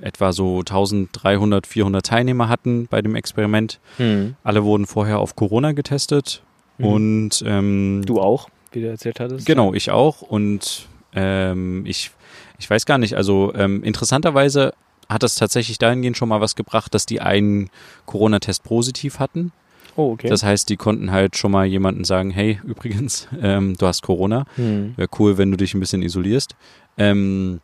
etwa 0.00 0.32
so 0.32 0.58
1300, 0.58 1.66
400 1.66 2.04
Teilnehmer 2.04 2.48
hatten 2.48 2.88
bei 2.90 3.00
dem 3.02 3.14
Experiment. 3.14 3.78
Mhm. 3.98 4.34
Alle 4.42 4.64
wurden 4.64 4.86
vorher 4.86 5.18
auf 5.20 5.36
Corona 5.36 5.72
getestet 5.72 6.42
Mhm. 6.78 6.84
und 6.86 7.44
ähm, 7.46 8.02
Du 8.04 8.20
auch, 8.20 8.48
wie 8.72 8.80
du 8.80 8.88
erzählt 8.88 9.20
hattest? 9.20 9.46
Genau, 9.46 9.72
ich 9.74 9.90
auch. 9.90 10.22
Und 10.22 10.88
ähm, 11.14 11.84
ich, 11.86 12.10
ich 12.62 12.70
weiß 12.70 12.86
gar 12.86 12.98
nicht, 12.98 13.16
also 13.16 13.52
ähm, 13.56 13.82
interessanterweise 13.82 14.72
hat 15.08 15.24
das 15.24 15.34
tatsächlich 15.34 15.78
dahingehend 15.78 16.16
schon 16.16 16.28
mal 16.28 16.40
was 16.40 16.54
gebracht, 16.54 16.94
dass 16.94 17.06
die 17.06 17.20
einen 17.20 17.70
Corona-Test 18.06 18.62
positiv 18.62 19.18
hatten. 19.18 19.50
Oh, 19.96 20.12
okay. 20.12 20.28
Das 20.28 20.44
heißt, 20.44 20.68
die 20.68 20.76
konnten 20.76 21.10
halt 21.10 21.36
schon 21.36 21.50
mal 21.50 21.66
jemanden 21.66 22.04
sagen, 22.04 22.30
hey, 22.30 22.60
übrigens, 22.64 23.26
ähm, 23.42 23.76
du 23.76 23.86
hast 23.86 24.02
Corona. 24.02 24.46
Mhm. 24.56 24.94
Wäre 24.96 25.08
cool, 25.18 25.38
wenn 25.38 25.50
du 25.50 25.56
dich 25.56 25.74
ein 25.74 25.80
bisschen 25.80 26.02
isolierst. 26.02 26.54
Ähm, 26.96 27.60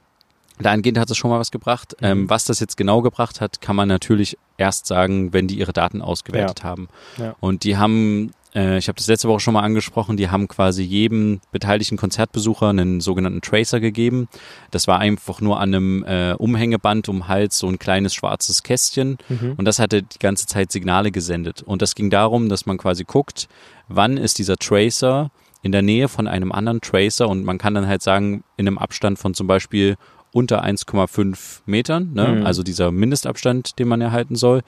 dahingehend 0.58 0.98
hat 0.98 1.08
es 1.11 1.16
schon 1.16 1.30
mal 1.30 1.38
was 1.38 1.52
gebracht. 1.52 1.94
Mhm. 2.00 2.06
Ähm, 2.06 2.30
was 2.30 2.44
das 2.44 2.58
jetzt 2.58 2.76
genau 2.76 3.00
gebracht 3.00 3.40
hat, 3.40 3.61
kann 3.61 3.76
man 3.76 3.87
natürlich 3.87 4.37
erst 4.56 4.87
sagen, 4.87 5.32
wenn 5.32 5.46
die 5.46 5.58
ihre 5.58 5.72
Daten 5.72 6.02
ausgewertet 6.02 6.64
haben. 6.64 6.88
Ja. 7.18 7.37
Und 7.38 7.62
die 7.62 7.76
haben, 7.76 8.32
äh, 8.54 8.78
ich 8.78 8.88
habe 8.88 8.96
das 8.96 9.06
letzte 9.06 9.28
Woche 9.28 9.40
schon 9.40 9.54
mal 9.54 9.62
angesprochen, 9.62 10.16
die 10.16 10.30
haben 10.30 10.48
quasi 10.48 10.82
jedem 10.82 11.40
beteiligten 11.52 11.96
Konzertbesucher 11.96 12.68
einen 12.68 13.00
sogenannten 13.00 13.40
Tracer 13.40 13.80
gegeben. 13.80 14.28
Das 14.70 14.87
war 14.87 14.98
einfach 14.98 15.40
nur 15.40 15.61
an 15.61 15.74
einem 15.74 16.04
äh, 16.04 16.32
Umhängeband 16.32 17.08
um 17.08 17.28
Hals 17.28 17.58
so 17.58 17.68
ein 17.68 17.78
kleines 17.78 18.14
schwarzes 18.14 18.62
Kästchen. 18.62 19.18
Mhm. 19.28 19.54
Und 19.56 19.64
das 19.64 19.78
hatte 19.78 20.02
die 20.02 20.18
ganze 20.18 20.46
Zeit 20.46 20.72
Signale 20.72 21.11
gesendet. 21.11 21.62
Und 21.62 21.82
das 21.82 21.94
ging 21.94 22.11
darum, 22.11 22.48
dass 22.48 22.66
man 22.66 22.78
quasi 22.78 23.04
guckt, 23.04 23.48
wann 23.88 24.16
ist 24.16 24.38
dieser 24.38 24.56
Tracer 24.56 25.30
in 25.62 25.72
der 25.72 25.82
Nähe 25.82 26.08
von 26.08 26.28
einem 26.28 26.52
anderen 26.52 26.80
Tracer 26.80 27.28
und 27.28 27.44
man 27.44 27.58
kann 27.58 27.74
dann 27.74 27.88
halt 27.88 28.02
sagen, 28.02 28.44
in 28.56 28.66
einem 28.66 28.78
Abstand 28.78 29.18
von 29.18 29.34
zum 29.34 29.46
Beispiel 29.46 29.96
unter 30.32 30.62
1,5 30.64 31.61
Metern, 31.66 32.12
ne? 32.12 32.28
Mhm. 32.28 32.46
also 32.46 32.62
dieser 32.62 32.92
Mindestabstand, 32.92 33.78
den 33.78 33.88
man 33.88 34.00
erhalten 34.00 34.37
soll. 34.37 34.62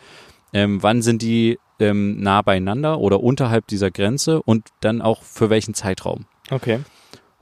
Ähm, 0.53 0.83
wann 0.83 1.03
sind 1.03 1.23
die 1.23 1.59
ähm, 1.81 2.21
nah 2.21 2.43
beieinander 2.43 2.99
oder 3.01 3.21
unterhalb 3.23 3.66
dieser 3.66 3.90
Grenze 3.90 4.43
und 4.43 4.69
dann 4.81 5.01
auch 5.03 5.23
für 5.23 5.51
welchen 5.51 5.75
Zeitraum? 5.75 6.27
Okay. 6.51 6.81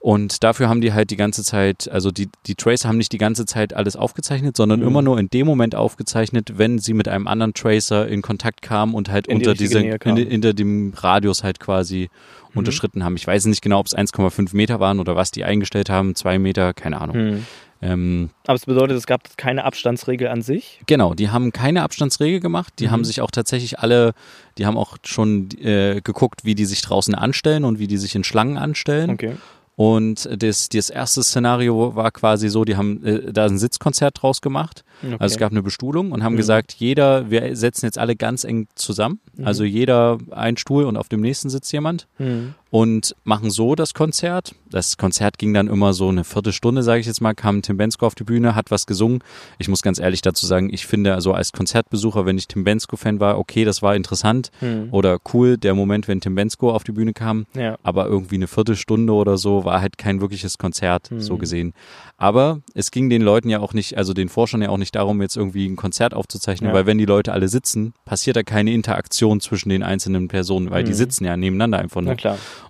Und 0.01 0.44
dafür 0.44 0.68
haben 0.68 0.81
die 0.81 0.92
halt 0.92 1.11
die 1.11 1.16
ganze 1.16 1.42
Zeit, 1.42 1.90
also 1.90 2.12
die, 2.12 2.29
die 2.46 2.55
Tracer 2.55 2.88
haben 2.88 2.98
nicht 2.98 3.11
die 3.12 3.18
ganze 3.18 3.46
Zeit 3.46 3.74
alles 3.74 3.96
aufgezeichnet, 3.96 4.57
sondern 4.57 4.79
Mhm. 4.81 4.87
immer 4.87 5.03
nur 5.03 5.18
in 5.18 5.29
dem 5.29 5.44
Moment 5.44 5.74
aufgezeichnet, 5.74 6.53
wenn 6.57 6.79
sie 6.79 6.94
mit 6.94 7.09
einem 7.09 7.27
anderen 7.27 7.53
Tracer 7.53 8.07
in 8.07 8.22
Kontakt 8.22 8.62
kamen 8.62 8.94
und 8.94 9.11
halt 9.11 9.27
In 9.27 9.40
die 9.40 9.46
unter 9.46 9.55
dieser, 9.59 9.81
Nähe 9.81 9.98
in, 10.05 10.16
hinter 10.16 10.55
dem 10.55 10.92
Radius 10.96 11.42
halt 11.42 11.59
quasi 11.59 12.11
Mhm. 12.53 12.59
unterschritten 12.61 13.03
haben. 13.05 13.16
Ich 13.16 13.27
weiß 13.27 13.46
nicht 13.46 13.61
genau, 13.61 13.81
ob 13.81 13.87
es 13.87 13.94
1,5 13.96 14.55
Meter 14.55 14.79
waren 14.79 15.01
oder 15.01 15.16
was 15.16 15.33
die 15.33 15.42
eingestellt 15.42 15.90
haben, 15.90 16.14
zwei 16.14 16.38
Meter, 16.38 16.74
keine 16.74 17.01
Ahnung. 17.01 17.16
Mhm. 17.16 17.46
Ähm, 17.81 18.31
Aber 18.47 18.57
es 18.57 18.67
bedeutet, 18.67 18.97
es 18.97 19.07
gab 19.07 19.37
keine 19.37 19.64
Abstandsregel 19.64 20.29
an 20.29 20.43
sich. 20.43 20.81
Genau, 20.87 21.14
die 21.14 21.31
haben 21.31 21.53
keine 21.53 21.83
Abstandsregel 21.83 22.41
gemacht. 22.41 22.75
Die 22.79 22.87
Mhm. 22.87 22.91
haben 22.91 23.05
sich 23.05 23.21
auch 23.21 23.31
tatsächlich 23.31 23.79
alle, 23.79 24.14
die 24.59 24.67
haben 24.67 24.77
auch 24.77 24.97
schon 25.05 25.49
äh, 25.61 26.01
geguckt, 26.03 26.45
wie 26.45 26.55
die 26.55 26.64
sich 26.64 26.83
draußen 26.83 27.14
anstellen 27.14 27.64
und 27.64 27.79
wie 27.79 27.87
die 27.87 27.99
sich 27.99 28.14
in 28.14 28.25
Schlangen 28.25 28.59
anstellen. 28.59 29.11
Okay. 29.11 29.37
Und 29.77 30.29
das, 30.43 30.69
das 30.71 30.91
erste 30.91 31.23
Szenario 31.23 31.95
war 31.95 32.11
quasi 32.11 32.49
so, 32.49 32.64
die 32.64 32.77
haben 32.77 33.05
äh, 33.05 33.33
da 33.33 33.47
ein 33.47 33.59
Sitzkonzert 33.59 34.21
draus 34.23 34.41
gemacht. 34.41 34.83
Okay. 35.02 35.16
Also 35.18 35.34
es 35.34 35.38
gab 35.38 35.50
eine 35.52 35.62
Bestuhlung 35.62 36.12
und 36.12 36.22
haben 36.22 36.34
Mhm. 36.34 36.38
gesagt, 36.38 36.74
jeder, 36.74 37.30
wir 37.30 37.54
setzen 37.56 37.87
jetzt 37.87 37.98
alle 37.98 38.16
ganz 38.16 38.44
eng 38.44 38.66
zusammen. 38.74 39.20
Mhm. 39.37 39.46
Also 39.46 39.64
jeder 39.64 40.18
ein 40.30 40.56
Stuhl 40.56 40.84
und 40.84 40.96
auf 40.96 41.08
dem 41.08 41.20
nächsten 41.20 41.48
sitzt 41.50 41.72
jemand 41.72 42.06
Mhm. 42.18 42.54
und 42.70 43.14
machen 43.24 43.50
so 43.50 43.74
das 43.74 43.94
Konzert. 43.94 44.54
Das 44.70 44.96
Konzert 44.98 45.38
ging 45.38 45.54
dann 45.54 45.68
immer 45.68 45.92
so 45.94 46.08
eine 46.08 46.24
Viertelstunde, 46.24 46.82
sage 46.82 47.00
ich 47.00 47.06
jetzt 47.06 47.20
mal, 47.20 47.34
kam 47.34 47.62
Tim 47.62 47.76
Bensko 47.78 48.06
auf 48.06 48.14
die 48.14 48.24
Bühne, 48.24 48.54
hat 48.54 48.70
was 48.70 48.87
gesungen. 48.87 49.20
Ich 49.58 49.68
muss 49.68 49.82
ganz 49.82 49.98
ehrlich 49.98 50.20
dazu 50.22 50.46
sagen, 50.46 50.68
ich 50.72 50.87
finde 50.87 51.14
also 51.14 51.32
als 51.32 51.52
Konzertbesucher, 51.52 52.26
wenn 52.26 52.37
ich 52.37 52.48
Tim 52.48 52.64
Bensko-Fan 52.64 53.20
war, 53.20 53.38
okay, 53.38 53.64
das 53.64 53.80
war 53.82 53.96
interessant 53.96 54.50
Mhm. 54.61 54.88
oder 54.90 55.18
cool, 55.32 55.56
der 55.56 55.74
Moment, 55.74 56.08
wenn 56.08 56.20
Tim 56.20 56.34
Bensko 56.34 56.70
auf 56.72 56.84
die 56.84 56.92
Bühne 56.92 57.12
kam. 57.14 57.46
Ja. 57.54 57.78
Aber 57.82 58.06
irgendwie 58.06 58.34
eine 58.37 58.46
Viertelstunde 58.46 59.12
oder 59.12 59.38
so 59.38 59.64
war 59.64 59.80
halt 59.80 59.96
kein 59.96 60.20
wirkliches 60.20 60.58
Konzert, 60.58 61.11
Mhm. 61.11 61.20
so 61.20 61.37
gesehen. 61.38 61.72
Aber 62.16 62.61
es 62.74 62.90
ging 62.90 63.08
den 63.08 63.22
Leuten 63.22 63.48
ja 63.48 63.61
auch 63.61 63.72
nicht, 63.72 63.96
also 63.96 64.12
den 64.12 64.28
Forschern 64.28 64.61
ja 64.61 64.68
auch 64.70 64.76
nicht 64.76 64.88
darum, 64.90 65.20
jetzt 65.22 65.37
irgendwie 65.37 65.66
ein 65.66 65.77
Konzert 65.77 66.14
aufzuzeichnen, 66.14 66.70
Ja. 66.70 66.74
weil 66.74 66.87
wenn 66.87 66.98
die 66.98 67.05
Leute 67.05 67.33
alle 67.33 67.48
sitzen, 67.48 67.94
passiert 68.05 68.37
da 68.37 68.42
keine 68.42 68.72
Interaktion 68.72 69.40
zwischen 69.40 69.68
den 69.68 69.83
einzelnen 69.83 70.29
Personen, 70.29 70.70
weil 70.70 70.85
die 70.85 70.90
Mhm. 70.92 70.96
sitzen 70.96 71.24
ja 71.24 71.37
nebeneinander 71.37 71.79
einfach 71.79 72.01
nur. 72.01 72.16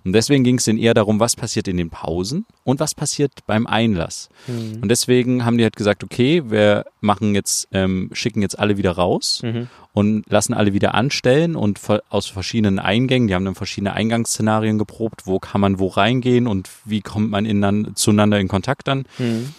Und 0.03 0.13
deswegen 0.13 0.43
ging 0.43 0.57
es 0.57 0.65
denen 0.65 0.79
eher 0.79 0.93
darum, 0.93 1.19
was 1.19 1.35
passiert 1.35 1.67
in 1.67 1.77
den 1.77 1.89
Pausen 1.89 2.45
und 2.63 2.79
was 2.79 2.95
passiert 2.95 3.31
beim 3.47 3.67
Einlass. 3.67 4.29
Mhm. 4.47 4.81
Und 4.81 4.89
deswegen 4.89 5.45
haben 5.45 5.57
die 5.57 5.63
halt 5.63 5.75
gesagt, 5.75 6.03
okay, 6.03 6.43
wir 6.49 6.85
machen 7.01 7.35
jetzt, 7.35 7.67
ähm, 7.71 8.09
schicken 8.13 8.41
jetzt 8.41 8.59
alle 8.59 8.77
wieder 8.77 8.91
raus 8.91 9.41
Mhm. 9.43 9.67
und 9.93 10.23
lassen 10.29 10.53
alle 10.53 10.73
wieder 10.73 10.93
anstellen 10.95 11.55
und 11.55 11.79
aus 12.09 12.27
verschiedenen 12.27 12.79
Eingängen, 12.79 13.27
die 13.27 13.35
haben 13.35 13.45
dann 13.45 13.55
verschiedene 13.55 13.93
Eingangsszenarien 13.93 14.77
geprobt, 14.77 15.25
wo 15.25 15.39
kann 15.39 15.61
man 15.61 15.79
wo 15.79 15.87
reingehen 15.87 16.47
und 16.47 16.69
wie 16.85 17.01
kommt 17.01 17.29
man 17.31 17.45
ineinander, 17.45 17.95
zueinander 17.95 18.39
in 18.39 18.47
Kontakt 18.47 18.87
dann 18.87 19.05
Mhm. 19.17 19.53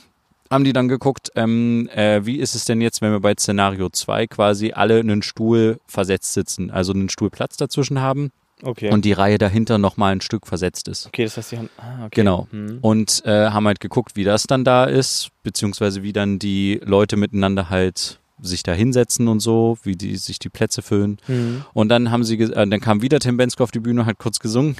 Haben 0.51 0.65
die 0.65 0.73
dann 0.73 0.89
geguckt, 0.89 1.31
ähm, 1.37 1.89
äh, 1.95 2.25
wie 2.27 2.37
ist 2.39 2.55
es 2.55 2.65
denn 2.65 2.81
jetzt, 2.81 3.01
wenn 3.03 3.13
wir 3.13 3.21
bei 3.21 3.35
Szenario 3.39 3.89
2 3.89 4.27
quasi 4.27 4.73
alle 4.73 4.99
einen 5.01 5.23
Stuhl 5.23 5.79
versetzt 5.87 6.33
sitzen, 6.33 6.71
also 6.71 6.93
einen 6.93 7.09
Stuhl 7.09 7.31
Platz 7.31 7.57
dazwischen 7.57 8.01
haben 8.01 8.31
Okay. 8.63 8.91
und 8.91 9.07
die 9.07 9.13
Reihe 9.13 9.39
dahinter 9.39 9.79
nochmal 9.79 10.13
ein 10.13 10.21
Stück 10.21 10.47
versetzt 10.47 10.87
ist. 10.89 11.07
okay, 11.07 11.25
das 11.25 11.37
heißt, 11.39 11.49
sie 11.49 11.57
haben. 11.59 11.71
Ah, 11.79 12.01
okay. 12.01 12.11
Genau. 12.13 12.47
Mhm. 12.51 12.79
Und 12.83 13.23
äh, 13.25 13.49
haben 13.49 13.67
halt 13.67 13.81
geguckt, 13.81 14.17
wie 14.17 14.25
das 14.25 14.43
dann 14.43 14.65
da 14.65 14.85
ist, 14.85 15.31
beziehungsweise 15.43 16.03
wie 16.03 16.13
dann 16.13 16.39
die 16.39 16.79
Leute 16.85 17.17
miteinander 17.17 17.71
halt 17.71 18.19
sich 18.42 18.62
da 18.62 18.72
hinsetzen 18.72 19.29
und 19.29 19.40
so, 19.40 19.79
wie 19.83 19.96
die 19.96 20.16
sich 20.16 20.38
die 20.38 20.48
Plätze 20.48 20.83
füllen. 20.83 21.18
Mhm. 21.29 21.64
Und 21.72 21.88
dann 21.88 22.11
haben 22.11 22.24
sie, 22.24 22.38
äh, 22.38 22.66
dann 22.66 22.81
kam 22.81 23.03
wieder 23.03 23.18
Tim 23.20 23.37
Bensko 23.37 23.62
auf 23.64 23.70
die 23.70 23.81
Bühne, 23.81 24.07
hat 24.07 24.18
kurz 24.18 24.38
gesungen. 24.40 24.76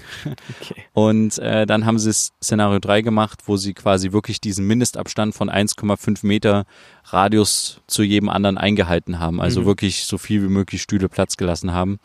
Okay. 0.61 0.85
Und 0.93 1.39
äh, 1.39 1.67
dann 1.67 1.87
haben 1.87 1.99
sie 1.99 2.13
Szenario 2.13 2.79
3 2.79 3.03
gemacht, 3.03 3.41
wo 3.47 3.57
sie 3.57 3.75
quasi 3.75 4.13
wirklich 4.13 4.41
diesen 4.41 4.67
Mindestabstand 4.67 5.35
von 5.35 5.51
1,5 5.51 6.27
Meter 6.27 6.65
Radius 7.05 7.81
zu 7.87 8.03
jedem 8.03 8.29
anderen 8.29 8.59
eingehalten 8.59 9.19
haben. 9.19 9.41
Also 9.41 9.63
Mhm. 9.63 9.67
wirklich 9.67 10.05
so 10.05 10.19
viel 10.19 10.43
wie 10.43 10.49
möglich 10.49 10.83
Stühle 10.83 11.09
Platz 11.09 11.37
gelassen 11.37 11.73
haben. 11.73 11.99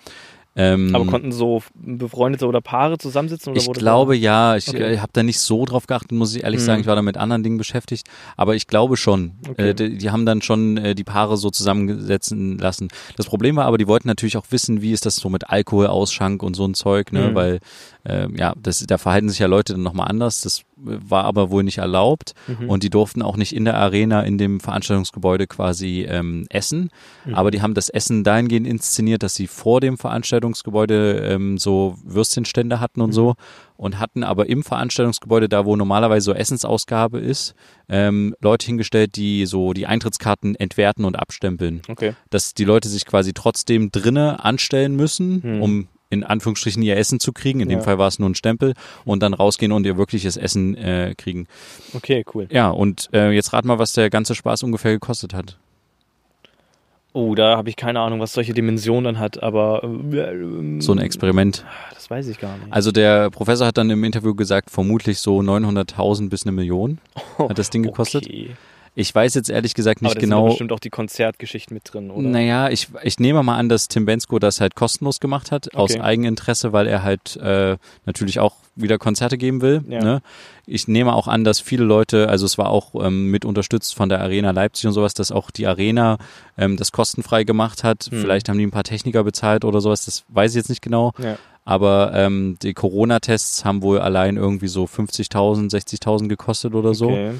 Ähm, 0.57 0.95
Aber 0.95 1.05
konnten 1.05 1.33
so 1.33 1.61
befreundete 1.73 2.47
oder 2.47 2.61
Paare 2.61 2.97
zusammensitzen? 2.97 3.51
Oder 3.51 3.61
ich 3.61 3.71
glaube 3.73 4.15
ja, 4.15 4.55
ich 4.55 4.69
Okay. 4.69 4.93
äh, 4.93 4.97
habe 4.99 5.11
da 5.11 5.21
nicht 5.21 5.39
so 5.39 5.65
drauf 5.65 5.85
geachtet, 5.85 6.13
muss 6.13 6.33
ich 6.33 6.43
ehrlich 6.43 6.61
Mhm. 6.61 6.65
sagen. 6.65 6.81
Ich 6.81 6.87
war 6.87 6.95
da 6.95 7.01
mit 7.01 7.17
anderen 7.17 7.43
Dingen 7.43 7.57
beschäftigt, 7.57 8.07
aber 8.37 8.55
ich 8.55 8.65
glaube 8.67 8.95
schon. 8.95 9.33
Okay. 9.49 9.69
Äh, 9.71 9.73
die, 9.73 9.97
die 9.97 10.09
haben 10.11 10.25
dann 10.25 10.41
schon 10.41 10.77
äh, 10.77 10.95
die 10.95 11.03
Paare 11.03 11.35
so 11.35 11.49
zusammensetzen 11.49 12.57
lassen. 12.57 12.87
Das 13.17 13.25
Problem 13.25 13.57
war 13.57 13.65
aber, 13.65 13.77
die 13.77 13.87
wollten 13.87 14.07
natürlich 14.07 14.37
auch 14.37 14.45
wissen, 14.51 14.81
wie 14.81 14.91
ist 14.93 15.05
das 15.05 15.17
so 15.17 15.29
mit 15.29 15.49
Alkoholausschank 15.49 16.41
und 16.41 16.53
so 16.55 16.65
ein 16.65 16.73
Zeug, 16.73 17.11
ne? 17.11 17.31
Mhm. 17.31 17.35
Weil 17.35 17.59
äh, 18.05 18.27
ja, 18.37 18.53
das, 18.61 18.79
da 18.87 18.97
verhalten 18.97 19.29
sich 19.29 19.39
ja 19.39 19.47
Leute 19.47 19.73
dann 19.73 19.83
nochmal 19.83 20.07
anders. 20.07 20.41
Das 20.41 20.61
war 20.77 21.23
aber 21.23 21.49
wohl 21.49 21.63
nicht 21.63 21.77
erlaubt 21.79 22.33
Mhm. 22.47 22.69
und 22.69 22.83
die 22.83 22.89
durften 22.89 23.21
auch 23.21 23.37
nicht 23.37 23.55
in 23.55 23.65
der 23.65 23.75
Arena 23.77 24.21
in 24.21 24.37
dem 24.37 24.59
Veranstaltungsgebäude 24.59 25.47
quasi 25.47 26.05
ähm, 26.07 26.45
essen. 26.49 26.89
Mhm. 27.25 27.33
Aber 27.35 27.49
die 27.51 27.61
haben 27.61 27.73
das 27.73 27.89
Essen 27.89 28.23
dahingehend 28.23 28.67
inszeniert, 28.67 29.23
dass 29.23 29.35
sie 29.35 29.47
vor 29.47 29.81
dem 29.81 29.97
Veranstaltungsgebäude 29.97 31.19
ähm, 31.29 31.57
so 31.57 31.95
Würstchenstände 32.03 32.79
hatten 32.79 33.01
und 33.01 33.09
Mhm. 33.09 33.13
so 33.13 33.35
und 33.77 33.99
hatten 33.99 34.23
aber 34.23 34.47
im 34.47 34.63
Veranstaltungsgebäude, 34.63 35.49
da 35.49 35.65
wo 35.65 35.75
normalerweise 35.75 36.25
so 36.25 36.33
Essensausgabe 36.33 37.19
ist, 37.19 37.55
ähm, 37.89 38.35
Leute 38.39 38.65
hingestellt, 38.67 39.15
die 39.15 39.45
so 39.45 39.73
die 39.73 39.85
Eintrittskarten 39.87 40.55
entwerten 40.55 41.03
und 41.05 41.15
abstempeln. 41.17 41.81
Okay. 41.89 42.13
Dass 42.29 42.53
die 42.53 42.63
Leute 42.63 42.87
sich 42.89 43.05
quasi 43.05 43.33
trotzdem 43.33 43.91
drinne 43.91 44.43
anstellen 44.43 44.95
müssen, 44.95 45.41
Mhm. 45.43 45.61
um 45.61 45.87
in 46.09 46.23
Anführungsstrichen 46.23 46.81
ihr 46.83 46.97
Essen 46.97 47.19
zu 47.19 47.33
kriegen. 47.33 47.59
In 47.59 47.69
dem 47.69 47.79
Ja. 47.79 47.83
Fall 47.83 47.97
war 47.97 48.07
es 48.07 48.19
nur 48.19 48.29
ein 48.29 48.35
Stempel 48.35 48.73
und 49.05 49.21
dann 49.23 49.33
rausgehen 49.33 49.71
und 49.71 49.85
ihr 49.85 49.97
wirkliches 49.97 50.37
Essen 50.37 50.75
äh, 50.75 51.13
kriegen. 51.17 51.47
Okay, 51.93 52.23
cool. 52.33 52.47
Ja, 52.51 52.69
und 52.69 53.09
äh, 53.13 53.31
jetzt 53.31 53.53
rat 53.53 53.65
mal, 53.65 53.79
was 53.79 53.93
der 53.93 54.09
ganze 54.09 54.35
Spaß 54.35 54.63
ungefähr 54.63 54.91
gekostet 54.91 55.33
hat. 55.33 55.57
Oh, 57.13 57.33
da 57.33 57.55
habe 57.55 57.69
ich 57.69 57.77
keine 57.77 58.01
Ahnung, 58.01 58.19
was 58.19 58.33
solche 58.33 58.53
Dimensionen 58.53 59.05
dann 59.05 59.19
hat, 59.19 59.41
aber 59.41 59.83
äh, 59.85 60.17
ähm, 60.17 60.81
So 60.81 60.91
ein 60.91 60.97
Experiment. 60.99 61.63
das 61.93 62.09
weiß 62.09 62.27
ich 62.27 62.39
gar 62.39 62.57
nicht. 62.57 62.73
Also 62.73 62.91
der 62.91 63.29
Professor 63.29 63.65
hat 63.65 63.77
dann 63.77 63.89
im 63.89 64.03
Interview 64.03 64.35
gesagt, 64.35 64.69
vermutlich 64.69 65.19
so 65.19 65.39
900.000 65.39 66.27
bis 66.29 66.43
eine 66.43 66.51
Million 66.51 66.97
hat 67.39 67.57
das 67.57 67.69
Ding 67.69 67.83
gekostet. 67.83 68.25
Okay. 68.25 68.51
Ich 68.97 69.13
weiß 69.13 69.34
jetzt 69.34 69.49
ehrlich 69.49 69.73
gesagt 69.73 70.01
nicht 70.01 70.12
Aber 70.12 70.15
da 70.15 70.21
genau. 70.21 70.43
sind 70.43 70.49
bestimmt 70.51 70.71
auch 70.71 70.79
die 70.79 70.89
Konzertgeschichten 70.89 71.73
mit 71.73 71.93
drin, 71.93 72.10
oder? 72.10 72.29
Naja, 72.29 72.69
ich, 72.69 72.88
ich 73.03 73.19
nehme 73.19 73.43
mal 73.43 73.58
an, 73.58 73.67
dass 73.67 73.89
Tim 73.89 74.05
Bensko 74.05 74.39
das 74.39 74.62
halt 74.62 74.75
kostenlos 74.75 75.19
gemacht 75.19 75.51
hat, 75.51 75.75
aus 75.75 75.91
Okay. 75.91 76.01
Eigeninteresse, 76.01 76.71
weil 76.73 76.88
er 76.88 77.03
halt 77.03 77.36
äh, 77.36 77.77
natürlich 78.05 78.39
auch 78.39 78.55
wieder 78.75 78.97
Konzerte 78.97 79.38
geben 79.38 79.62
will. 79.62 79.84
Ja. 79.88 80.01
Ne? 80.01 80.21
Ich 80.65 80.88
nehme 80.88 81.13
auch 81.13 81.27
an, 81.27 81.43
dass 81.43 81.60
viele 81.60 81.84
Leute, 81.84 82.29
also 82.29 82.45
es 82.45 82.58
war 82.58 82.69
auch 82.69 82.95
ähm, 82.95 83.31
mit 83.31 83.43
unterstützt 83.43 83.95
von 83.95 84.08
der 84.08 84.21
Arena 84.21 84.51
Leipzig 84.51 84.88
und 84.88 84.93
sowas, 84.93 85.13
dass 85.13 85.31
auch 85.31 85.51
die 85.51 85.67
Arena 85.67 86.17
ähm, 86.58 86.77
das 86.77 86.93
kostenfrei 86.93 87.43
gemacht 87.43 87.84
hat. 87.84 88.05
Hm. 88.10 88.21
Vielleicht 88.21 88.47
haben 88.47 88.58
die 88.58 88.65
ein 88.65 88.71
paar 88.71 88.84
Techniker 88.84 89.25
bezahlt 89.25 89.65
oder 89.65 89.81
sowas, 89.81 90.05
das 90.05 90.23
weiß 90.29 90.51
ich 90.51 90.58
jetzt 90.58 90.69
nicht 90.69 90.81
genau. 90.81 91.12
Ja. 91.17 91.38
Aber 91.65 92.12
ähm, 92.13 92.58
die 92.62 92.73
Corona-Tests 92.73 93.65
haben 93.65 93.81
wohl 93.81 93.99
allein 93.99 94.38
irgendwie 94.38 94.67
so 94.67 94.86
50.000, 94.86 95.71
60.000 95.71 96.27
gekostet 96.27 96.75
oder 96.75 96.93
so 96.93 97.10
Okay. 97.10 97.34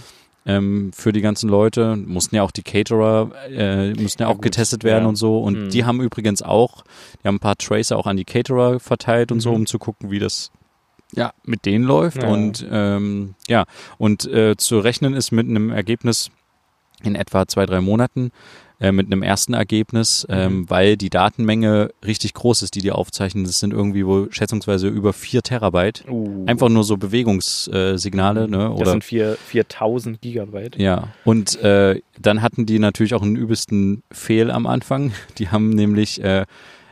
Ähm, 0.46 0.92
für 0.94 1.12
die 1.12 1.22
ganzen 1.22 1.50
Leute. 1.50 1.96
Mussten 1.96 2.36
ja 2.36 2.44
auch 2.44 2.52
die 2.52 2.64
Caterer, 2.64 3.32
äh, 3.50 3.94
mussten 3.94 4.22
ja, 4.22 4.28
Ja, 4.28 4.32
auch 4.32 4.36
gut, 4.38 4.44
getestet 4.44 4.84
werden 4.84 5.04
ja. 5.04 5.10
und 5.10 5.16
so. 5.16 5.40
Und 5.40 5.66
Mhm. 5.66 5.70
die 5.70 5.86
haben 5.86 6.02
übrigens 6.02 6.42
auch, 6.42 6.84
die 7.24 7.28
haben 7.28 7.36
ein 7.36 7.40
paar 7.40 7.56
Tracer 7.58 7.98
auch 7.98 8.08
an 8.08 8.18
die 8.18 8.26
Caterer 8.26 8.80
verteilt 8.80 9.32
und 9.32 9.40
so, 9.40 9.50
Mhm. 9.50 9.56
um 9.56 9.66
zu 9.66 9.80
gucken, 9.80 10.12
wie 10.12 10.20
das 10.20 10.52
ja 11.14 11.34
mit 11.44 11.66
denen 11.66 11.84
läuft. 11.86 12.22
Ja. 12.24 12.30
Und 12.30 12.66
ähm, 12.70 13.36
ja, 13.48 13.66
und 13.98 14.26
äh, 14.26 14.56
zu 14.58 14.80
rechnen 14.80 15.14
ist 15.14 15.32
mit 15.32 15.48
einem 15.48 15.72
Ergebnis 15.72 16.30
in 17.04 17.16
etwa 17.16 17.48
zwei, 17.48 17.66
drei 17.66 17.82
Monaten. 17.82 18.32
Äh, 18.82 18.92
mit 18.92 19.06
einem 19.08 19.24
ersten 19.24 19.54
Ergebnis, 19.54 20.26
Mhm. 20.30 20.36
ähm, 20.36 20.70
weil 20.70 20.98
die 20.98 21.10
Datenmenge 21.10 21.92
richtig 22.06 22.34
groß 22.34 22.62
ist, 22.62 22.76
die 22.76 22.82
die 22.82 22.92
aufzeichnen. 22.92 23.46
Das 23.46 23.60
sind 23.60 23.72
irgendwie 23.72 24.06
wohl 24.06 24.28
schätzungsweise 24.34 24.90
über 24.90 25.14
vier 25.14 25.42
Terabyte. 25.42 26.04
Uh. 26.10 26.44
Einfach 26.46 26.68
nur 26.68 26.84
so 26.84 26.98
Bewegungssignale, 26.98 28.48
ne? 28.50 28.70
Das 28.72 28.82
Oder 28.82 28.92
sind 28.92 29.04
vier- 29.04 29.38
4000 29.48 30.22
Gigabyte. 30.22 30.78
ja, 30.78 31.10
und 31.24 31.56
äh, 31.62 32.02
dann 32.20 32.42
hatten 32.42 32.66
die 32.66 32.80
natürlich 32.80 33.14
auch 33.14 33.22
einen 33.22 33.36
übelsten 33.36 34.04
Fehl 34.12 34.52
am 34.52 34.68
Anfang. 34.68 35.12
Die 35.38 35.50
haben 35.50 35.70
nämlich, 35.70 36.22
äh, 36.24 36.46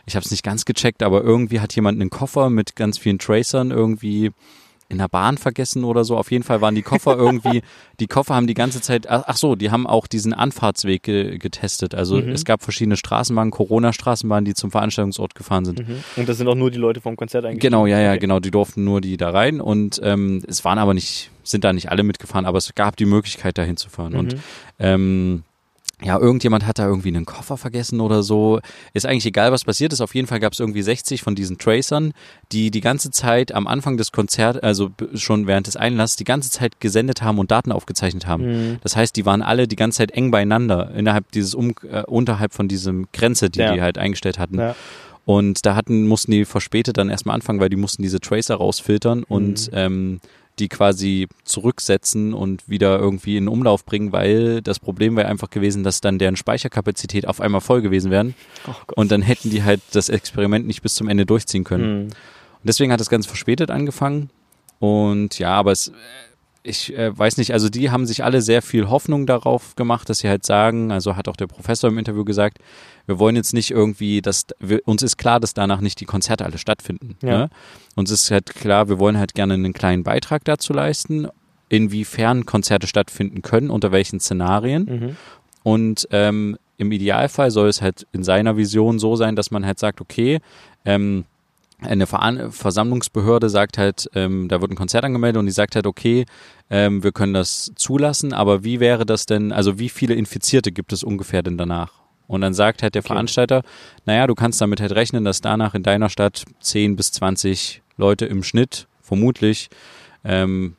ich 0.06 0.16
habe 0.16 0.24
es 0.26 0.32
nicht 0.32 0.44
ganz 0.44 0.66
gecheckt, 0.66 1.04
aber 1.04 1.22
irgendwie 1.24 1.60
hat 1.60 1.76
jemand 1.76 2.00
einen 2.00 2.10
Koffer 2.10 2.50
mit 2.50 2.76
ganz 2.76 2.98
vielen 2.98 3.20
Tracern 3.20 3.72
irgendwie 3.72 4.32
in 4.94 5.00
der 5.00 5.10
Bahn 5.10 5.38
vergessen 5.38 5.84
oder 5.84 6.06
so. 6.06 6.16
Auf 6.18 6.32
jeden 6.32 6.44
Fall 6.46 6.62
waren 6.62 6.76
die 6.76 6.82
Koffer 6.84 7.18
irgendwie, 7.18 7.62
die 8.00 8.08
Koffer 8.08 8.34
haben 8.36 8.48
die 8.48 8.54
ganze 8.54 8.80
Zeit, 8.80 9.10
ach 9.10 9.36
so, 9.36 9.56
die 9.56 9.70
haben 9.72 9.86
auch 9.86 10.08
diesen 10.08 10.34
Anfahrtsweg 10.34 11.04
ge 11.04 11.38
getestet. 11.38 11.94
Also 11.94 12.16
Mhm. 12.16 12.30
es 12.30 12.46
gab 12.46 12.64
verschiedene 12.64 12.96
Straßenbahnen, 12.96 13.52
Corona-Straßenbahnen, 13.52 14.46
die 14.46 14.54
zum 14.54 14.72
Veranstaltungsort 14.72 15.36
gefahren 15.36 15.66
sind. 15.66 15.86
Mhm. 15.88 16.04
Und 16.16 16.30
das 16.30 16.38
sind 16.38 16.48
auch 16.48 16.56
nur 16.56 16.72
die 16.72 16.78
Leute 16.78 17.02
vom 17.02 17.18
Konzert 17.18 17.44
eigentlich. 17.46 17.60
Genau, 17.60 17.86
ja, 17.86 18.00
ja, 18.00 18.12
Okay. 18.12 18.20
genau. 18.20 18.40
Die 18.40 18.52
durften 18.52 18.84
nur 18.86 19.02
die 19.02 19.18
da 19.18 19.32
rein 19.32 19.60
und 19.60 20.00
ähm, 20.04 20.42
es 20.48 20.64
waren 20.64 20.78
aber 20.78 20.94
nicht, 20.94 21.30
sind 21.44 21.64
da 21.66 21.74
nicht 21.74 21.90
alle 21.92 22.04
mitgefahren, 22.04 22.46
aber 22.46 22.58
es 22.60 22.74
gab 22.76 22.96
die 22.96 23.06
Möglichkeit, 23.06 23.58
da 23.58 23.64
hinzufahren. 23.64 24.16
Und 24.16 24.34
Mhm. 24.36 24.40
ähm, 24.80 25.44
ja, 26.04 26.20
irgendjemand 26.20 26.66
hat 26.66 26.80
da 26.80 26.86
irgendwie 26.88 27.10
einen 27.10 27.26
Koffer 27.26 27.58
vergessen 27.58 28.02
oder 28.02 28.24
so. 28.24 28.60
Ist 28.94 29.06
eigentlich 29.06 29.26
egal, 29.26 29.52
was 29.52 29.64
passiert 29.64 29.94
ist. 29.94 30.02
Auf 30.02 30.14
jeden 30.16 30.28
Fall 30.28 30.40
gab 30.40 30.54
es 30.54 30.60
irgendwie 30.60 30.82
60 30.82 31.22
von 31.22 31.36
diesen 31.36 31.58
Tracern, 31.58 32.14
die 32.52 32.72
die 32.72 32.82
ganze 32.82 33.10
Zeit 33.12 33.54
am 33.54 33.68
Anfang 33.68 33.98
des 33.98 34.12
Konzerts, 34.12 34.60
also 34.60 34.90
schon 35.16 35.48
während 35.48 35.68
des 35.68 35.76
Einlasses, 35.76 36.18
die 36.18 36.24
ganze 36.26 36.50
Zeit 36.50 36.80
gesendet 36.80 37.22
haben 37.22 37.40
und 37.40 37.52
Daten 37.52 37.72
aufgezeichnet 37.72 38.28
haben. 38.28 38.44
Mhm. 38.74 38.78
Das 38.84 38.96
heißt, 38.96 39.16
die 39.16 39.26
waren 39.26 39.42
alle 39.42 39.68
die 39.68 39.76
ganze 39.76 40.00
Zeit 40.00 40.12
eng 40.12 40.32
beieinander, 40.32 40.92
innerhalb 40.96 41.32
dieses, 41.32 41.56
um, 41.56 41.74
äh, 41.90 42.04
unterhalb 42.04 42.54
von 42.54 42.68
diesem 42.68 43.08
Grenze, 43.14 43.50
die 43.50 43.60
Ja. 43.60 43.74
die 43.74 43.82
halt 43.82 43.98
eingestellt 43.98 44.40
hatten. 44.40 44.60
Ja. 44.60 44.76
Und 45.26 45.66
da 45.66 45.76
hatten, 45.76 46.06
mussten 46.08 46.32
die 46.32 46.44
verspätet 46.44 46.98
dann 46.98 47.10
erstmal 47.10 47.36
anfangen, 47.36 47.62
weil 47.62 47.70
die 47.70 47.78
mussten 47.78 48.02
diese 48.04 48.20
Tracer 48.20 48.56
rausfiltern 48.56 49.24
und 49.24 49.72
Mhm. 49.72 49.78
ähm, 49.78 50.20
die 50.60 50.68
quasi 50.68 51.28
zurücksetzen 51.44 52.34
und 52.34 52.70
wieder 52.70 53.00
irgendwie 53.00 53.38
in 53.38 53.48
Umlauf 53.48 53.86
bringen, 53.86 54.12
weil 54.12 54.62
das 54.62 54.80
Problem 54.80 55.16
wäre 55.16 55.28
einfach 55.28 55.50
gewesen, 55.50 55.84
dass 55.84 56.00
dann 56.00 56.20
deren 56.20 56.36
Speicherkapazität 56.36 57.28
auf 57.28 57.42
einmal 57.42 57.62
voll 57.62 57.82
gewesen 57.82 58.12
wären 58.12 58.36
Oh 58.68 58.74
und 58.96 59.12
dann 59.12 59.22
hätten 59.22 59.50
die 59.50 59.64
halt 59.64 59.82
das 59.94 60.10
Experiment 60.10 60.68
nicht 60.68 60.82
bis 60.82 60.96
zum 60.96 61.10
Ende 61.10 61.26
durchziehen 61.26 61.64
können. 61.64 62.04
Mhm. 62.04 62.04
Und 62.04 62.68
deswegen 62.68 62.92
hat 62.92 63.00
das 63.00 63.10
ganz 63.10 63.26
verspätet 63.26 63.72
angefangen. 63.72 64.30
Und 64.80 65.40
ja, 65.40 65.52
aber 65.52 65.72
es, 65.72 65.92
ich 66.64 66.98
äh, 66.98 67.18
weiß 67.18 67.38
nicht, 67.38 67.54
also 67.54 67.70
die 67.70 67.92
haben 67.92 68.06
sich 68.06 68.24
alle 68.24 68.42
sehr 68.42 68.62
viel 68.62 68.90
Hoffnung 68.90 69.26
darauf 69.26 69.76
gemacht, 69.76 70.10
dass 70.10 70.20
sie 70.20 70.30
halt 70.30 70.46
sagen, 70.46 70.92
also 70.92 71.16
hat 71.16 71.28
auch 71.28 71.36
der 71.36 71.48
Professor 71.48 71.90
im 71.90 71.98
Interview 71.98 72.24
gesagt, 72.24 72.60
wir 73.06 73.20
wollen 73.20 73.36
jetzt 73.36 73.54
nicht 73.54 73.72
irgendwie, 73.72 74.22
dass 74.22 74.46
wir, 74.60 74.80
uns 74.86 75.04
ist 75.04 75.18
klar, 75.18 75.42
dass 75.42 75.54
danach 75.54 75.82
nicht 75.82 76.00
die 76.00 76.06
Konzerte 76.06 76.46
alle 76.46 76.58
stattfinden. 76.58 77.18
Ja. 77.22 77.38
Ne? 77.38 77.50
Uns 77.96 78.12
ist 78.12 78.32
halt 78.32 78.56
klar, 78.56 78.88
wir 78.88 78.98
wollen 78.98 79.18
halt 79.18 79.34
gerne 79.34 79.56
einen 79.56 79.74
kleinen 79.74 80.04
Beitrag 80.04 80.46
dazu 80.46 80.72
leisten, 80.72 81.28
inwiefern 81.68 82.46
Konzerte 82.46 82.88
stattfinden 82.88 83.42
können, 83.42 83.70
unter 83.70 83.92
welchen 83.92 84.20
Szenarien. 84.20 84.86
Mhm. 84.86 85.18
Und 85.64 86.08
ähm, 86.12 86.58
im 86.78 86.92
Idealfall 86.92 87.52
soll 87.52 87.68
es 87.68 87.82
halt 87.82 88.08
in 88.14 88.24
seiner 88.24 88.58
Vision 88.58 89.00
so 89.00 89.16
sein, 89.16 89.36
dass 89.36 89.52
man 89.52 89.66
halt 89.66 89.80
sagt, 89.80 90.02
okay, 90.02 90.40
ähm, 90.86 91.26
eine 91.82 92.08
Veran 92.08 92.52
Versammlungsbehörde 92.52 93.50
sagt 93.50 93.78
halt, 93.78 94.10
ähm, 94.16 94.48
da 94.48 94.62
wird 94.62 94.72
ein 94.72 94.76
Konzert 94.76 95.04
angemeldet 95.04 95.40
und 95.40 95.46
die 95.46 95.52
sagt 95.52 95.76
halt, 95.76 95.88
okay, 95.88 96.26
ähm, 96.70 97.04
wir 97.04 97.12
können 97.12 97.34
das 97.34 97.72
zulassen, 97.76 98.34
aber 98.34 98.64
wie 98.64 98.80
wäre 98.80 99.06
das 99.06 99.26
denn, 99.26 99.52
also 99.52 99.80
wie 99.80 99.90
viele 99.90 100.14
Infizierte 100.14 100.72
gibt 100.72 100.94
es 100.94 101.04
ungefähr 101.04 101.44
denn 101.44 101.58
danach? 101.58 102.04
Und 102.28 102.42
dann 102.42 102.54
sagt 102.54 102.84
halt 102.84 102.96
der 102.96 103.02
Okay. 103.02 103.10
Veranstalter, 103.10 103.64
naja, 104.06 104.28
du 104.28 104.36
kannst 104.36 104.62
damit 104.62 104.80
halt 104.82 104.94
rechnen, 104.94 105.26
dass 105.26 105.42
danach 105.42 105.76
in 105.76 105.84
deiner 105.84 106.10
Stadt 106.10 106.46
10 106.62 106.96
bis 106.96 107.12
20 107.12 107.82
Leute 107.98 108.26
im 108.26 108.44
Schnitt 108.44 108.88
vermutlich 109.02 109.70
ähm, 110.24 110.76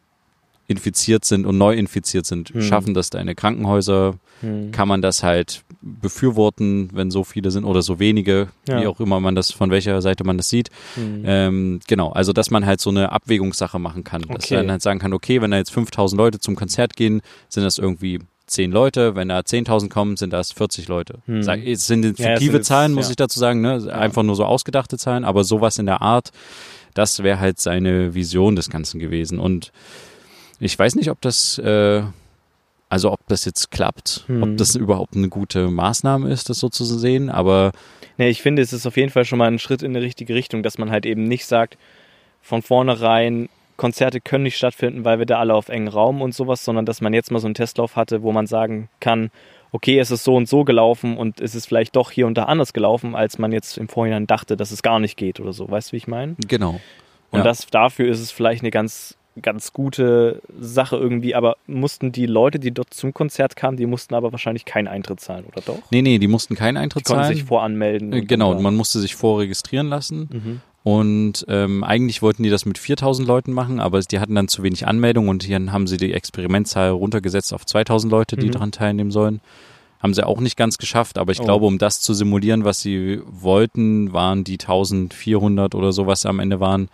infiziert 0.66 1.24
sind 1.24 1.44
und 1.46 1.59
neu 1.59 1.74
infiziert 1.74 2.27
sind. 2.27 2.50
Hm. 2.50 2.62
Schaffen 2.62 2.94
das 2.94 3.11
deine 3.11 3.35
Krankenhäuser? 3.35 4.14
Mhm. 4.42 4.72
kann 4.72 4.88
man 4.88 5.00
das 5.00 5.22
halt 5.22 5.62
befürworten, 5.81 6.90
wenn 6.92 7.11
so 7.11 7.24
viele 7.24 7.50
sind 7.50 7.64
oder 7.64 7.83
so 7.83 7.98
wenige, 7.98 8.48
Ja. 8.68 8.81
wie 8.81 8.87
auch 8.87 9.00
immer 9.00 9.18
man 9.20 9.35
das, 9.35 9.50
von 9.53 9.70
welcher 9.70 10.03
Seite 10.03 10.24
man 10.24 10.37
das 10.37 10.48
sieht. 10.50 10.70
Mhm. 10.96 11.22
Ähm, 11.24 11.81
genau, 11.87 12.11
also 12.11 12.33
dass 12.33 12.50
man 12.50 12.66
halt 12.66 12.81
so 12.81 12.90
eine 12.90 13.11
Abwägungssache 13.12 13.79
machen 13.79 14.05
kann. 14.05 14.22
Dass 14.22 14.44
Okay. 14.44 14.57
man 14.57 14.70
halt 14.70 14.83
sagen 14.83 14.98
kann, 14.98 15.12
okay, 15.12 15.40
wenn 15.40 15.50
da 15.50 15.57
jetzt 15.57 15.70
5000 15.72 16.18
Leute 16.18 16.40
zum 16.40 16.57
Konzert 16.57 16.94
gehen, 16.96 17.22
sind 17.48 17.62
das 17.64 17.79
irgendwie 17.79 18.18
10 18.46 18.70
Leute, 18.72 19.14
wenn 19.14 19.29
da 19.29 19.38
10.000 19.38 19.88
kommen, 19.88 20.16
sind 20.16 20.33
das 20.33 20.53
40 20.53 20.88
Leute. 20.88 21.20
Hm. 21.27 21.42
Sag, 21.42 21.64
es 21.64 21.87
sind 21.87 22.05
Ja, 22.05 22.11
fiktive 22.11 22.38
sind 22.38 22.53
jetzt- 22.55 22.66
Zahlen, 22.66 22.92
muss 22.92 23.07
ja. 23.07 23.11
ich 23.11 23.16
dazu 23.16 23.38
sagen, 23.38 23.61
ne? 23.62 23.90
einfach 23.94 24.22
nur 24.22 24.37
so 24.37 24.44
ausgedachte 24.44 24.98
Zahlen, 24.98 25.24
aber 25.24 25.44
sowas 25.44 25.79
in 25.79 25.87
der 25.87 26.03
Art, 26.03 26.31
das 26.92 27.22
wäre 27.22 27.40
halt 27.40 27.61
seine 27.61 28.14
Vision 28.14 28.57
des 28.57 28.68
Ganzen 28.68 28.98
gewesen. 29.00 29.38
Und 29.38 29.72
ich 30.64 30.79
weiß 30.79 30.94
nicht, 30.96 31.11
ob 31.11 31.20
das, 31.20 31.59
äh, 31.59 32.03
also 32.88 33.12
ob 33.12 33.20
das 33.29 33.44
jetzt 33.44 33.70
klappt, 33.70 34.24
Hm. 34.27 34.42
ob 34.42 34.57
das 34.57 34.74
überhaupt 34.77 35.16
eine 35.16 35.29
gute 35.29 35.68
Maßnahme 35.70 36.31
ist, 36.31 36.48
das 36.50 36.59
so 36.59 36.68
zu 36.68 36.85
sehen, 36.85 37.31
aber 37.31 37.72
Nee, 38.16 38.29
ich 38.29 38.42
finde, 38.42 38.62
es 38.62 38.72
ist 38.72 38.87
auf 38.87 38.96
jeden 38.96 39.11
Fall 39.11 39.24
schon 39.24 39.38
mal 39.38 39.48
ein 39.48 39.59
Schritt 39.59 39.83
in 39.83 39.92
die 39.94 39.98
richtige 40.00 40.35
Richtung, 40.35 40.62
dass 40.62 40.79
man 40.79 40.90
halt 40.90 41.05
eben 41.05 41.24
nicht 41.24 41.46
sagt, 41.46 41.77
von 42.42 42.62
vornherein, 42.62 43.48
Konzerte 43.77 44.20
können 44.20 44.44
nicht 44.44 44.57
stattfinden, 44.57 45.05
weil 45.05 45.18
wir 45.18 45.27
da 45.27 45.40
alle 45.40 45.53
auf 45.55 45.68
engen 45.68 45.88
Raum 45.88 46.22
und 46.22 46.33
sowas, 46.33 46.64
sondern 46.64 46.87
dass 46.87 47.00
man 47.00 47.12
jetzt 47.12 47.33
mal 47.33 47.40
so 47.40 47.48
einen 47.48 47.55
Testlauf 47.57 47.96
hatte, 47.96 48.22
wo 48.22 48.31
man 48.31 48.46
sagen 48.46 48.88
kann, 49.00 49.33
okay, 49.72 49.98
es 49.98 50.12
ist 50.12 50.22
so 50.22 50.37
und 50.37 50.48
so 50.48 50.62
gelaufen 50.62 51.16
und 51.16 51.40
es 51.40 51.57
ist 51.57 51.66
vielleicht 51.66 51.96
doch 51.96 52.12
hier 52.12 52.29
und 52.29 52.38
da 52.38 52.44
anders 52.44 52.72
gelaufen, 52.72 53.16
als 53.16 53.38
man 53.38 53.50
jetzt 53.50 53.77
im 53.77 53.88
Vorhinein 53.88 54.29
dachte, 54.29 54.57
dass 54.57 54.70
es 54.70 54.83
gar 54.85 55.00
nicht 55.00 55.16
geht 55.16 55.40
oder 55.40 55.53
so. 55.53 55.68
Weißt 55.68 55.88
du, 55.88 55.92
wie 55.94 55.96
ich 55.96 56.07
meine? 56.07 56.37
genau. 56.46 56.81
Und 57.33 57.38
Ja. 57.38 57.42
das 57.44 57.66
dafür 57.66 58.09
ist 58.09 58.20
es 58.20 58.31
vielleicht 58.31 58.62
eine 58.62 58.70
ganz, 58.70 59.16
ganz 59.42 59.73
gute 59.73 60.40
Sache 60.61 60.97
irgendwie, 60.97 61.35
aber 61.35 61.57
mussten 61.66 62.12
die 62.12 62.27
Leute, 62.27 62.59
die 62.59 62.70
dort 62.70 62.94
zum 62.94 63.12
Konzert 63.12 63.57
kamen, 63.57 63.77
die 63.77 63.87
mussten 63.87 64.14
aber 64.14 64.31
wahrscheinlich 64.33 64.64
keinen 64.64 64.88
Eintritt 64.88 65.20
zahlen, 65.20 65.44
oder 65.47 65.61
doch? 65.61 65.79
Nee, 65.90 66.03
nee, 66.03 66.18
die 66.18 66.29
mussten 66.29 66.55
keinen 66.55 66.77
Die 66.77 66.81
Eintritt 66.83 67.05
konnten 67.05 67.23
zahlen. 67.25 67.35
sich 67.37 67.44
voranmelden. 67.44 68.12
Äh, 68.12 68.20
und 68.20 68.29
genau, 68.29 68.55
dann- 68.55 68.62
man 68.62 68.77
musste 68.77 69.01
sich 69.01 69.14
vorregistrieren 69.16 69.88
lassen. 69.88 70.29
Mhm. 70.33 70.61
Und 70.85 71.47
ähm, 71.49 71.83
eigentlich 71.83 72.20
wollten 72.20 72.42
die 72.42 72.51
das 72.51 72.66
mit 72.66 72.77
4000 72.79 73.27
Leuten 73.27 73.53
machen, 73.53 73.81
aber 73.81 74.01
die 74.01 74.20
hatten 74.20 74.35
dann 74.35 74.49
zu 74.49 74.62
wenig 74.62 74.87
Anmeldungen 74.87 75.31
und 75.31 75.42
hier 75.42 75.59
haben 75.73 75.87
sie 75.87 75.97
die 75.97 76.12
Experimentzahl 76.12 76.90
runtergesetzt 76.90 77.55
auf 77.55 77.64
2000 77.64 78.11
Leute, 78.11 78.37
die 78.37 78.49
Mhm. 78.49 78.53
daran 78.53 78.73
teilnehmen 78.73 79.11
sollen. 79.11 79.40
Haben 80.01 80.12
sie 80.12 80.27
auch 80.27 80.40
nicht 80.40 80.59
ganz 80.59 80.77
geschafft, 80.77 81.16
aber 81.16 81.33
ich 81.33 81.40
Oh. 81.40 81.44
glaube, 81.44 81.64
um 81.64 81.79
das 81.79 82.03
zu 82.03 82.12
simulieren, 82.12 82.64
was 82.66 82.81
sie 82.83 83.20
wollten, 83.27 84.12
waren 84.12 84.44
die 84.44 84.59
1400 84.59 85.75
oder 85.75 85.92
so, 85.92 86.07
was 86.07 86.20
sie 86.23 86.29
am 86.29 86.38
Ende 86.40 86.61
waren, 86.61 86.88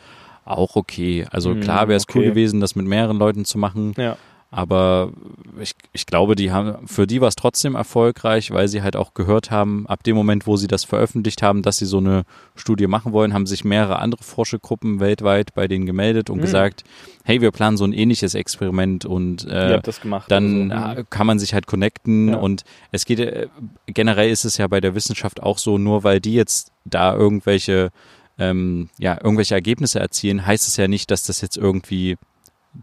auch 0.45 0.77
okay. 0.77 1.27
Also 1.31 1.55
Mhm, 1.55 1.61
klar 1.61 1.89
wäre 1.89 1.97
es 1.97 2.07
cool 2.15 2.23
okay. 2.23 2.31
gewesen, 2.31 2.61
das 2.61 2.75
mit 2.77 2.87
mehreren 2.87 3.19
Leuten 3.19 3.45
zu 3.45 3.59
machen. 3.59 3.95
Ja. 3.97 4.17
Aber 4.53 5.13
ich, 5.61 5.75
ich 5.93 6.07
glaube, 6.07 6.35
die 6.35 6.51
haben, 6.51 6.89
für 6.89 7.07
die 7.07 7.21
war 7.21 7.29
es 7.29 7.37
trotzdem 7.37 7.77
erfolgreich, 7.77 8.51
weil 8.51 8.67
sie 8.67 8.83
halt 8.83 8.97
auch 8.97 9.15
gehört 9.15 9.53
haben, 9.53 9.87
ab 9.87 10.03
dem 10.03 10.17
Moment, 10.17 10.45
wo 10.45 10.57
sie 10.57 10.67
das 10.67 10.83
veröffentlicht 10.83 11.41
haben, 11.41 11.63
dass 11.63 11.77
sie 11.77 11.87
so 11.87 11.99
eine 11.99 12.25
Studie 12.57 12.89
machen 12.89 13.13
wollen, 13.13 13.33
haben 13.33 13.47
sich 13.47 13.65
mehrere 13.65 14.01
andere 14.01 14.25
Forschergruppen 14.25 14.99
weltweit 14.99 15.55
bei 15.55 15.69
denen 15.69 15.87
gemeldet 15.87 16.31
und 16.31 16.39
Hm. 16.39 16.43
gesagt, 16.43 16.83
hey, 17.23 17.41
wir 17.41 17.53
planen 17.53 17.77
so 17.77 17.85
ein 17.85 17.93
ähnliches 17.93 18.35
Experiment 18.35 19.05
und 19.05 19.47
äh, 19.47 19.75
habt 19.75 19.87
das 19.87 20.01
gemacht. 20.01 20.29
dann 20.29 20.73
oder 20.73 20.95
so. 20.97 21.01
äh, 21.03 21.05
kann 21.11 21.29
man 21.29 21.39
sich 21.39 21.55
halt 21.55 21.69
connecten 21.69 22.31
Ja. 22.31 22.37
und 22.39 22.65
es 22.91 23.05
geht, 23.05 23.21
äh, 23.21 23.47
generell 23.87 24.31
ist 24.31 24.45
es 24.45 24.57
ja 24.57 24.67
bei 24.67 24.81
der 24.81 24.97
Wissenschaft 24.97 25.41
auch 25.41 25.59
so, 25.59 25.79
nur 25.79 26.03
weil 26.03 26.19
die 26.19 26.35
jetzt 26.35 26.73
da 26.85 27.15
irgendwelche, 27.15 27.91
ähm, 28.41 28.89
ja, 28.99 29.17
irgendwelche 29.23 29.55
Ergebnisse 29.55 30.01
erzielen, 30.01 30.45
heißt 30.45 30.67
es 30.67 30.77
ja 30.77 30.89
nicht, 30.89 31.11
dass 31.11 31.25
das 31.25 31.41
jetzt 31.43 31.57
irgendwie 31.57 32.17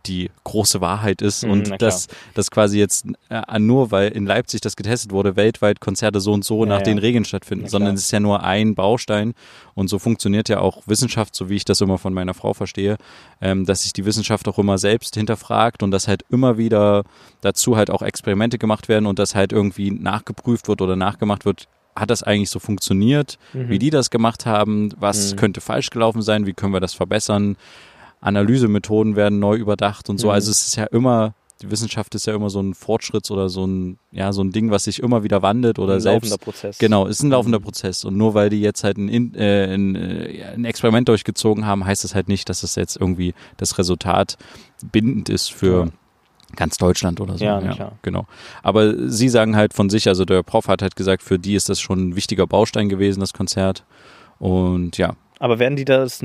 die 0.05 0.29
große 0.43 0.81
Wahrheit 0.81 1.21
ist 1.21 1.43
Mhm, 1.45 1.51
und 1.51 1.81
dass 1.81 2.07
das 2.33 2.51
quasi 2.51 2.77
jetzt 2.77 3.05
äh, 3.29 3.59
nur, 3.59 3.89
weil 3.89 4.11
in 4.11 4.25
Leipzig 4.25 4.59
das 4.59 4.75
getestet 4.75 5.11
wurde, 5.11 5.37
weltweit 5.37 5.79
Konzerte 5.79 6.19
so 6.19 6.33
und 6.33 6.43
so 6.43 6.63
Ja, 6.63 6.69
nach 6.69 6.79
ja. 6.79 6.83
den 6.83 6.97
Regeln 6.97 7.23
stattfinden, 7.23 7.67
sondern 7.67 7.95
es 7.95 8.01
ist 8.01 8.11
ja 8.11 8.19
nur 8.19 8.43
ein 8.43 8.75
Baustein 8.75 9.33
und 9.75 9.87
so 9.87 9.97
funktioniert 9.97 10.49
ja 10.49 10.59
auch 10.59 10.81
Wissenschaft, 10.87 11.35
so 11.35 11.49
wie 11.49 11.55
ich 11.55 11.65
das 11.65 11.79
immer 11.79 11.97
von 11.97 12.13
meiner 12.13 12.33
Frau 12.33 12.53
verstehe, 12.53 12.97
ähm, 13.39 13.65
dass 13.65 13.83
sich 13.83 13.93
die 13.93 14.03
Wissenschaft 14.03 14.47
auch 14.49 14.59
immer 14.59 14.77
selbst 14.77 15.15
hinterfragt 15.15 15.81
und 15.83 15.91
dass 15.91 16.09
halt 16.09 16.25
immer 16.29 16.57
wieder 16.57 17.03
dazu 17.39 17.77
halt 17.77 17.89
auch 17.89 18.01
Experimente 18.01 18.57
gemacht 18.57 18.89
werden 18.89 19.05
und 19.05 19.19
das 19.19 19.35
halt 19.35 19.53
irgendwie 19.53 19.91
nachgeprüft 19.91 20.67
wird 20.67 20.81
oder 20.81 20.97
nachgemacht 20.97 21.45
wird, 21.45 21.69
hat 21.99 22.09
das 22.09 22.23
eigentlich 22.23 22.49
so 22.49 22.59
funktioniert, 22.59 23.37
Mhm. 23.53 23.69
wie 23.69 23.79
die 23.79 23.89
das 23.89 24.09
gemacht 24.09 24.45
haben, 24.45 24.89
was 24.99 25.33
Mhm. 25.33 25.37
könnte 25.37 25.61
falsch 25.61 25.89
gelaufen 25.89 26.21
sein, 26.21 26.45
wie 26.45 26.53
können 26.53 26.73
wir 26.73 26.79
das 26.79 26.93
verbessern, 26.93 27.57
Analysemethoden 28.21 29.15
werden 29.15 29.39
neu 29.39 29.55
überdacht 29.57 30.09
und 30.09 30.17
so. 30.19 30.27
Mhm. 30.27 30.33
Also 30.33 30.51
es 30.51 30.67
ist 30.67 30.75
ja 30.75 30.85
immer, 30.85 31.33
die 31.61 31.69
Wissenschaft 31.71 32.13
ist 32.15 32.25
ja 32.27 32.35
immer 32.35 32.49
so 32.49 32.59
ein 32.59 32.73
Fortschritts 32.73 33.31
oder 33.31 33.49
so 33.49 33.65
ein, 33.65 33.97
ja, 34.11 34.31
so 34.33 34.41
ein 34.43 34.51
Ding, 34.51 34.69
was 34.71 34.83
sich 34.85 34.99
immer 35.01 35.23
wieder 35.23 35.41
wandelt 35.41 35.79
oder 35.79 35.95
ein 35.95 36.01
selbst. 36.01 36.29
laufender 36.31 36.43
Prozess. 36.43 36.77
Genau, 36.77 37.05
ist 37.05 37.21
ein 37.23 37.29
laufender 37.29 37.59
Mhm. 37.59 37.63
Prozess. 37.63 38.05
Und 38.05 38.17
nur 38.17 38.33
weil 38.33 38.49
die 38.49 38.61
jetzt 38.61 38.83
halt 38.83 38.97
ein, 38.97 39.09
In- 39.09 39.35
äh, 39.35 39.73
ein, 39.73 39.95
äh, 39.95 40.43
ein 40.55 40.65
Experiment 40.65 41.07
durchgezogen 41.09 41.65
haben, 41.65 41.85
heißt 41.85 42.03
das 42.03 42.15
halt 42.15 42.27
nicht, 42.27 42.49
dass 42.49 42.63
es 42.63 42.75
jetzt 42.75 42.97
irgendwie 42.97 43.33
das 43.57 43.77
Resultat 43.77 44.37
bindend 44.91 45.29
ist 45.29 45.51
für 45.51 45.85
Ja. 45.85 45.91
Ganz 46.55 46.77
Deutschland 46.77 47.19
oder 47.19 47.37
so. 47.37 47.45
Ja, 47.45 47.59
na 47.61 47.73
klar. 47.73 47.91
Genau. 48.01 48.25
Aber 48.63 49.09
sie 49.09 49.29
sagen 49.29 49.55
halt 49.55 49.73
von 49.73 49.89
sich, 49.89 50.07
also 50.07 50.25
der 50.25 50.43
Prof 50.43 50.67
hat 50.67 50.81
halt 50.81 50.95
gesagt, 50.95 51.23
für 51.23 51.37
die 51.37 51.55
ist 51.55 51.69
das 51.69 51.79
schon 51.79 52.09
ein 52.09 52.15
wichtiger 52.15 52.47
Baustein 52.47 52.89
gewesen, 52.89 53.19
das 53.19 53.33
Konzert. 53.33 53.83
Und 54.39 54.97
ja, 54.97 55.13
Aber 55.39 55.59
werden 55.59 55.75
die 55.75 55.85
das 55.85 56.23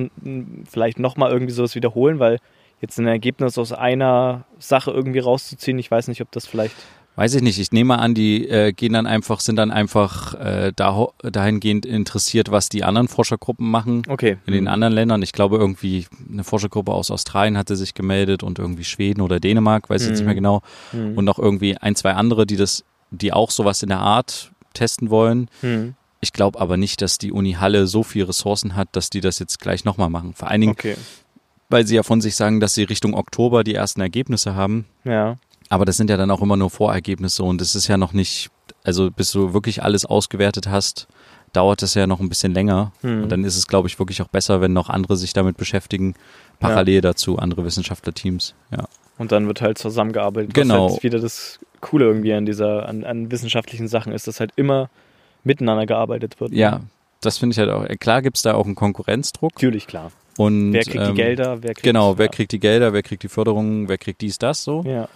vielleicht 0.68 0.98
nochmal 0.98 1.32
irgendwie 1.32 1.52
sowas 1.52 1.74
wiederholen, 1.74 2.18
weil 2.18 2.38
jetzt 2.80 2.98
ein 2.98 3.06
Ergebnis 3.06 3.58
aus 3.58 3.72
einer 3.72 4.44
Sache 4.58 4.90
irgendwie 4.90 5.20
rauszuziehen, 5.20 5.78
ich 5.78 5.90
weiß 5.90 6.08
nicht, 6.08 6.20
ob 6.20 6.30
das 6.32 6.46
vielleicht. 6.46 6.74
Weiß 7.14 7.34
ich 7.34 7.42
nicht. 7.42 7.58
Ich 7.58 7.72
nehme 7.72 7.98
an, 7.98 8.14
die 8.14 8.48
äh, 8.48 8.72
gehen 8.72 8.94
dann 8.94 9.06
einfach, 9.06 9.40
sind 9.40 9.56
dann 9.56 9.70
einfach 9.70 10.32
äh, 10.34 10.72
da, 10.74 11.08
dahingehend 11.22 11.84
interessiert, 11.84 12.50
was 12.50 12.70
die 12.70 12.84
anderen 12.84 13.06
Forschergruppen 13.08 13.70
machen 13.70 14.02
Okay. 14.08 14.38
in 14.46 14.54
den 14.54 14.66
anderen 14.66 14.94
Ländern. 14.94 15.20
Ich 15.22 15.32
glaube 15.32 15.58
irgendwie 15.58 16.06
eine 16.32 16.42
Forschergruppe 16.42 16.90
aus 16.92 17.10
Australien 17.10 17.58
hatte 17.58 17.76
sich 17.76 17.92
gemeldet 17.92 18.42
und 18.42 18.58
irgendwie 18.58 18.84
Schweden 18.84 19.20
oder 19.20 19.40
Dänemark, 19.40 19.90
weiß 19.90 20.02
ich 20.02 20.08
jetzt 20.08 20.18
nicht 20.20 20.24
mehr 20.26 20.32
Mhm. 20.34 20.38
genau. 20.38 20.62
Hm. 20.92 21.18
Und 21.18 21.24
noch 21.26 21.38
irgendwie 21.38 21.76
ein, 21.76 21.94
zwei 21.96 22.14
andere, 22.14 22.46
die 22.46 22.56
das, 22.56 22.82
die 23.10 23.32
auch 23.34 23.50
sowas 23.50 23.82
in 23.82 23.90
der 23.90 24.00
Art 24.00 24.50
testen 24.72 25.10
wollen. 25.10 25.48
Hm. 25.60 25.94
Ich 26.22 26.32
glaube 26.32 26.60
aber 26.60 26.78
nicht, 26.78 27.02
dass 27.02 27.18
die 27.18 27.30
Uni 27.32 27.52
Halle 27.54 27.86
so 27.88 28.02
viel 28.04 28.24
Ressourcen 28.24 28.74
hat, 28.74 28.88
dass 28.92 29.10
die 29.10 29.20
das 29.20 29.38
jetzt 29.38 29.58
gleich 29.60 29.84
nochmal 29.84 30.08
machen. 30.08 30.32
Vor 30.34 30.48
allen 30.48 30.62
Dingen, 30.62 30.72
Okay. 30.72 30.96
weil 31.68 31.86
sie 31.86 31.96
ja 31.96 32.04
von 32.04 32.22
sich 32.22 32.36
sagen, 32.36 32.58
dass 32.60 32.72
sie 32.74 32.84
Richtung 32.84 33.12
Oktober 33.14 33.64
die 33.64 33.74
ersten 33.74 34.00
Ergebnisse 34.00 34.54
haben. 34.54 34.86
Ja. 35.04 35.36
Aber 35.72 35.86
das 35.86 35.96
sind 35.96 36.10
ja 36.10 36.18
dann 36.18 36.30
auch 36.30 36.42
immer 36.42 36.58
nur 36.58 36.68
Vorergebnisse 36.68 37.42
und 37.42 37.62
es 37.62 37.74
ist 37.74 37.88
ja 37.88 37.96
noch 37.96 38.12
nicht, 38.12 38.50
also 38.84 39.10
bis 39.10 39.32
du 39.32 39.54
wirklich 39.54 39.82
alles 39.82 40.04
ausgewertet 40.04 40.68
hast, 40.68 41.08
dauert 41.54 41.82
es 41.82 41.94
ja 41.94 42.06
noch 42.06 42.20
ein 42.20 42.28
bisschen 42.28 42.52
länger. 42.52 42.92
Hm. 43.00 43.22
Und 43.22 43.32
dann 43.32 43.42
ist 43.42 43.56
es, 43.56 43.68
glaube 43.68 43.88
ich, 43.88 43.98
wirklich 43.98 44.20
auch 44.20 44.28
besser, 44.28 44.60
wenn 44.60 44.74
noch 44.74 44.90
andere 44.90 45.16
sich 45.16 45.32
damit 45.32 45.56
beschäftigen, 45.56 46.12
parallel 46.60 47.00
dazu, 47.00 47.38
andere 47.38 47.64
Wissenschaftlerteams. 47.64 48.54
Ja. 48.70 48.84
Und 49.16 49.32
dann 49.32 49.46
wird 49.46 49.62
halt 49.62 49.78
zusammengearbeitet. 49.78 50.52
Genau. 50.52 50.84
Was 50.84 50.92
halt 50.92 51.04
wieder 51.04 51.20
das 51.20 51.58
Coole 51.80 52.04
irgendwie 52.04 52.34
an 52.34 52.44
dieser, 52.44 52.86
an, 52.86 53.04
an 53.04 53.30
wissenschaftlichen 53.30 53.88
Sachen 53.88 54.12
ist, 54.12 54.26
dass 54.26 54.40
halt 54.40 54.52
immer 54.56 54.90
miteinander 55.42 55.86
gearbeitet 55.86 56.38
wird. 56.38 56.52
ja, 56.52 56.82
das 57.22 57.38
finde 57.38 57.54
ich 57.54 57.58
halt 57.58 57.70
auch. 57.70 57.88
Klar 57.98 58.20
gibt 58.20 58.36
es 58.36 58.42
da 58.42 58.52
auch 58.52 58.66
einen 58.66 58.74
Konkurrenzdruck. 58.74 59.54
Natürlich, 59.54 59.86
klar. 59.86 60.12
Und, 60.36 60.74
Wer 60.74 60.82
kriegt 60.82 60.96
die 60.96 61.10
ähm, 61.10 61.14
Gelder? 61.14 61.62
Wer 61.62 61.72
kriegt, 61.72 61.82
Genau, 61.82 62.18
wer 62.18 62.26
ja. 62.26 62.30
kriegt 62.30 62.52
die 62.52 62.60
Gelder, 62.60 62.92
wer 62.92 63.02
kriegt 63.02 63.22
die 63.22 63.28
Förderung, 63.28 63.88
wer 63.88 63.96
kriegt 63.96 64.20
dies, 64.20 64.36
das 64.36 64.64
so. 64.64 64.82
Ja, 64.82 65.08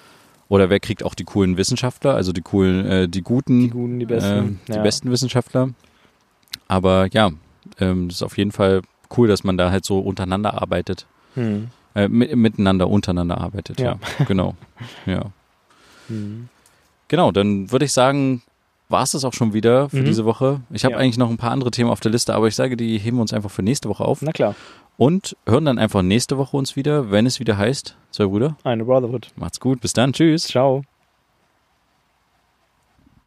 Oder 0.48 0.70
wer 0.70 0.78
kriegt 0.80 1.02
auch 1.02 1.14
die 1.14 1.24
coolen 1.24 1.56
Wissenschaftler, 1.56 2.14
also 2.14 2.32
die 2.32 2.42
coolen, 2.42 2.86
äh, 2.86 3.08
die 3.08 3.22
guten, 3.22 3.60
die 3.62 3.70
Guten, 3.70 3.98
die 3.98 4.06
Besten. 4.06 4.38
ähm, 4.38 4.60
die 4.68 4.72
ja. 4.74 4.82
besten 4.82 5.10
Wissenschaftler. 5.10 5.70
Aber 6.68 7.08
ja, 7.12 7.30
ähm, 7.80 8.08
das 8.08 8.18
ist 8.18 8.22
auf 8.22 8.38
jeden 8.38 8.52
Fall 8.52 8.82
cool, 9.16 9.28
dass 9.28 9.44
man 9.44 9.56
da 9.56 9.70
halt 9.70 9.84
so 9.84 9.98
untereinander 9.98 10.60
arbeitet. 10.60 11.06
Hm. 11.34 11.68
Äh, 11.94 12.08
mit, 12.08 12.34
miteinander, 12.36 12.88
untereinander 12.88 13.38
arbeitet, 13.38 13.80
ja. 13.80 13.98
Ja. 14.18 14.24
Genau. 14.26 14.54
Ja. 15.06 15.30
Hm. 16.08 16.48
Genau, 17.08 17.30
dann 17.32 17.70
würde 17.72 17.84
ich 17.84 17.92
sagen, 17.92 18.42
war 18.88 19.02
es 19.02 19.12
das 19.12 19.24
auch 19.24 19.32
schon 19.32 19.52
wieder 19.52 19.88
für 19.88 19.96
Mhm. 19.98 20.04
diese 20.04 20.24
Woche. 20.24 20.60
Ich 20.70 20.84
habe 20.84 20.92
Ja. 20.94 20.98
eigentlich 20.98 21.18
noch 21.18 21.30
ein 21.30 21.36
paar 21.38 21.50
andere 21.50 21.70
Themen 21.72 21.90
auf 21.90 22.00
der 22.00 22.10
Liste, 22.12 22.34
aber 22.34 22.46
ich 22.48 22.54
sage, 22.54 22.76
die 22.76 22.98
heben 22.98 23.16
wir 23.16 23.22
uns 23.22 23.32
einfach 23.32 23.50
für 23.50 23.62
nächste 23.62 23.88
Woche 23.88 24.04
auf 24.04 24.22
Na 24.22 24.32
klar, 24.32 24.54
und 24.96 25.36
hören 25.46 25.64
dann 25.64 25.78
einfach 25.78 26.02
nächste 26.02 26.38
Woche 26.38 26.56
uns 26.56 26.76
wieder, 26.76 27.10
wenn 27.10 27.26
es 27.26 27.40
wieder 27.40 27.56
heißt, 27.56 27.96
zwei 28.10 28.26
Brüder. 28.26 28.56
eine 28.64 28.84
Brotherhood. 28.84 29.28
Macht's 29.36 29.60
gut, 29.60 29.80
bis 29.80 29.92
dann, 29.92 30.12
tschüss. 30.12 30.44
Ciao. 30.48 30.82